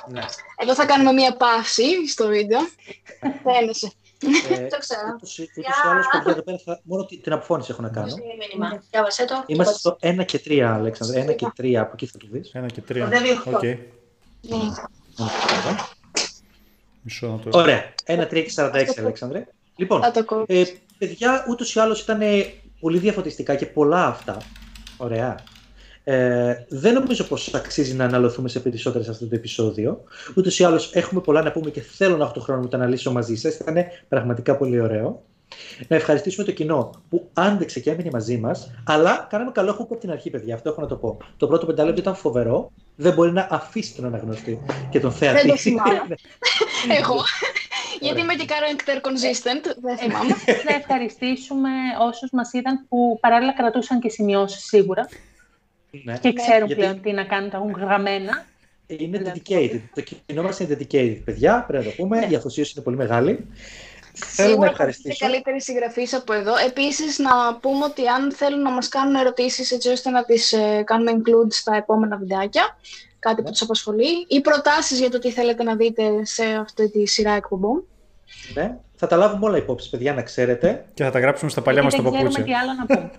Ναι. 0.07 0.21
Εδώ 0.57 0.73
θα 0.75 0.85
κάνουμε 0.85 1.11
μία 1.11 1.35
παύση 1.35 2.07
στο 2.07 2.27
βίντεο. 2.27 2.59
Φαίνεσαι. 3.43 3.91
Ε, 4.49 4.57
Το 4.73 4.77
ξέρω. 4.79 5.01
ούτως 5.15 5.37
ή- 5.37 5.49
ούτως 5.57 5.75
ή 5.77 5.87
άλλως, 5.89 6.05
παιδιά, 6.11 6.31
εδώ 6.31 6.41
πέρα 6.41 6.57
θα- 6.65 6.79
μόνο 6.83 7.05
τη- 7.05 7.17
την 7.17 7.33
αποφώνηση 7.33 7.71
έχω 7.71 7.81
να 7.81 7.89
κάνω. 7.89 8.15
μήνυμα. 8.39 8.83
Διάβασέ 8.91 9.25
το. 9.25 9.43
Είμαστε 9.45 9.77
στο 9.77 9.97
1 10.01 10.25
και 10.25 10.41
3, 10.45 10.59
Αλέξανδρε. 10.59 11.23
1 11.23 11.35
και 11.35 11.47
3, 11.61 11.73
από 11.75 11.91
εκεί 11.93 12.05
θα 12.05 12.17
το 12.17 12.27
δεις. 12.31 12.51
Ένα 12.53 12.67
και 12.67 12.81
τρία. 12.81 13.03
Κοντεύει 13.03 13.31
Οκ. 13.31 13.45
οκτώ. 13.45 13.59
Μισό 17.01 17.27
να 17.27 17.39
το... 17.51 17.57
Ωραία. 17.59 17.93
1, 18.05 18.11
3 18.21 18.27
και 18.29 18.51
46, 18.55 18.85
Αλέξανδρε. 18.97 19.47
Λοιπόν, 19.75 20.01
Θα 20.01 20.11
το 20.11 20.25
κόψω. 20.25 20.45
Ε, 20.47 20.63
παιδιά, 20.97 21.45
ούτως 21.49 21.75
ή 21.75 21.79
άλλως 21.79 22.01
ήταν 22.01 22.19
πολύ 22.79 22.97
διαφωτιστικά 22.97 23.55
και 23.55 23.65
πολλά 23.65 24.05
αυτά. 24.05 24.37
Ωραία. 24.97 25.35
Ε, 26.03 26.55
δεν 26.69 26.93
νομίζω 26.93 27.23
πως 27.23 27.53
αξίζει 27.53 27.93
να 27.93 28.05
αναλωθούμε 28.05 28.49
σε 28.49 28.59
περισσότερες 28.59 29.05
σε 29.05 29.11
αυτό 29.11 29.27
το 29.27 29.35
επεισόδιο. 29.35 30.03
Ούτως 30.35 30.59
ή 30.59 30.63
άλλως 30.63 30.91
έχουμε 30.93 31.21
πολλά 31.21 31.41
να 31.41 31.51
πούμε 31.51 31.69
και 31.69 31.81
θέλω 31.81 32.17
να 32.17 32.23
έχω 32.23 32.33
τον 32.33 32.43
χρόνο 32.43 32.61
να 32.61 32.67
τα 32.67 32.77
αναλύσω 32.77 33.11
μαζί 33.11 33.35
σας. 33.35 33.55
Ήταν 33.55 33.75
πραγματικά 34.07 34.57
πολύ 34.57 34.79
ωραίο. 34.79 35.23
Να 35.87 35.95
ευχαριστήσουμε 35.95 36.45
το 36.45 36.51
κοινό 36.51 36.89
που 37.09 37.29
άντεξε 37.33 37.79
και 37.79 37.91
έμεινε 37.91 38.09
μαζί 38.13 38.37
μας. 38.37 38.71
Αλλά 38.85 39.27
κάναμε 39.29 39.51
καλό 39.51 39.71
hook 39.71 39.83
από 39.83 39.95
την 39.95 40.11
αρχή, 40.11 40.29
παιδιά. 40.29 40.55
Αυτό 40.55 40.69
έχω 40.69 40.81
να 40.81 40.87
το 40.87 40.95
πω. 40.95 41.17
Το 41.37 41.47
πρώτο 41.47 41.65
πεντάλεπτο 41.65 42.01
ήταν 42.01 42.15
φοβερό. 42.15 42.71
Δεν 42.95 43.13
μπορεί 43.13 43.31
να 43.31 43.47
αφήσει 43.49 43.95
τον 43.95 44.05
αναγνωστή 44.05 44.59
και 44.89 44.99
τον 44.99 45.11
θεατή. 45.11 45.39
Δεν 45.39 45.49
το 45.49 45.57
θυμάμαι. 45.57 46.15
Εγώ. 46.99 47.15
Γιατί 48.01 48.21
Ωραία. 48.21 48.23
είμαι 48.23 48.33
και 48.33 48.45
character 48.49 48.95
consistent. 49.07 49.75
Δεν 49.81 49.97
θυμάμαι. 49.97 50.35
να 50.69 50.75
ευχαριστήσουμε 50.75 51.69
όσους 51.99 52.29
μας 52.31 52.53
είδαν 52.53 52.85
που 52.89 53.17
παράλληλα 53.21 53.53
κρατούσαν 53.53 53.99
και 53.99 54.09
σημειώσεις 54.09 54.63
σίγουρα 54.65 55.07
Ναι. 56.03 56.17
και 56.17 56.33
ξέρουν 56.33 56.67
Γιατί- 56.67 56.81
πλέον 56.81 57.01
τι 57.01 57.11
να 57.11 57.23
κάνουν, 57.23 57.49
τα 57.49 57.57
έχουν 57.57 57.71
γραμμένα. 57.71 58.45
Είναι 58.87 59.17
Ναι. 59.17 59.31
dedicated. 59.35 59.81
Το 59.95 60.01
κοινό 60.25 60.41
μας 60.41 60.59
είναι 60.59 60.77
dedicated, 60.79 61.17
παιδιά. 61.25 61.63
Πρέπει 61.67 61.85
να 61.85 61.89
το 61.91 61.95
πούμε. 61.97 62.19
Ναι. 62.19 62.25
Η 62.25 62.35
αφοσίωση 62.35 62.73
είναι 62.75 62.83
πολύ 62.83 62.97
μεγάλη. 62.97 63.47
Θέλω 64.15 64.47
να 64.47 64.53
Σίγουρα 64.53 64.55
θα 64.55 64.65
είστε 64.65 64.69
ευχαριστήσω. 64.69 65.25
καλύτερη 65.25 65.61
συγγραφής 65.61 66.13
από 66.13 66.33
εδώ. 66.33 66.55
Επίσης, 66.57 67.19
να 67.19 67.55
πούμε 67.61 67.85
ότι 67.85 68.07
αν 68.07 68.31
θέλουν 68.31 68.61
να 68.61 68.69
μας 68.71 68.87
κάνουν 68.87 69.15
ερωτήσεις 69.15 69.71
έτσι 69.71 69.89
ώστε 69.89 70.09
να 70.09 70.23
τις 70.25 70.53
κάνουμε 70.83 71.11
include 71.11 71.49
στα 71.53 71.75
επόμενα 71.75 72.17
βιντεάκια, 72.17 72.77
κάτι 73.23 73.35
που 73.35 73.41
Ναι. 73.43 73.49
τους 73.51 73.61
απασχολεί, 73.61 74.25
ή 74.27 74.41
προτάσεις 74.41 74.99
για 74.99 75.09
το 75.09 75.19
τι 75.19 75.31
θέλετε 75.31 75.63
να 75.63 75.75
δείτε 75.75 76.25
σε 76.25 76.43
αυτή 76.43 76.89
τη 76.89 77.05
σειρά 77.07 77.31
εκπομπών; 77.31 77.83
Ναι. 78.53 78.77
Θα 78.95 79.07
τα 79.07 79.15
λάβουμε 79.15 79.45
όλα 79.45 79.57
υπόψη, 79.57 79.89
παιδιά, 79.89 80.13
να 80.13 80.21
ξέρετε. 80.21 80.85
Και 80.93 81.03
θα 81.03 81.11
τα 81.11 81.19
γράψουμε 81.19 81.49
στα 81.51 81.61
παλιά 81.61 81.83
μας 81.83 81.93
Γιατί 81.93 82.09
τα 82.09 82.17
δεν 82.17 82.29
ξέρουμε 82.31 82.47
παπούτσια. 82.47 82.65
τι 82.65 82.69
άλλο 82.69 82.79
να 82.79 82.85
πούμε. 82.85 83.11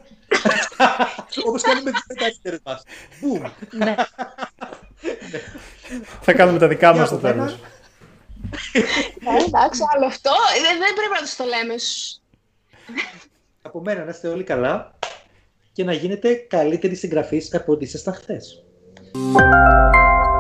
Όπως 1.48 1.62
κάνουμε 1.62 1.90
τις 1.90 2.02
μετάξυτερε 2.09 2.57
μας. 2.64 2.82
Μπούμ. 3.20 3.42
ναι. 3.70 3.94
Θα 6.20 6.32
κάνουμε 6.32 6.59
τα 6.59 6.68
δικά 6.68 6.88
μας 6.94 6.98
Και 6.98 7.05
στο 7.07 7.14
από 7.14 7.26
μένα- 7.26 7.44
τέλος. 7.44 7.61
Ε, 9.40 9.44
εντάξει, 9.46 9.80
άλλο 9.94 10.07
αυτό. 10.07 10.30
Δεν, 10.62 10.78
δεν 10.78 10.94
πρέπει 10.94 11.12
να 11.14 11.20
τους 11.20 11.36
το 11.36 11.44
λέμε. 11.44 11.74
Από 13.62 13.80
μένα 13.80 14.05
να 14.05 14.11
είστε 14.11 14.28
όλοι 14.28 14.42
καλά 14.44 14.98
και 15.72 15.84
να 15.84 15.92
γίνετε 15.92 16.34
καλύτεροι 16.34 16.94
συγγραφείς 16.94 17.55
από 17.55 17.72
ό,τι 17.72 17.84
ήσασταν 17.84 18.14
χθες. 18.14 18.64
Thank 19.15 19.37
you. 19.37 20.34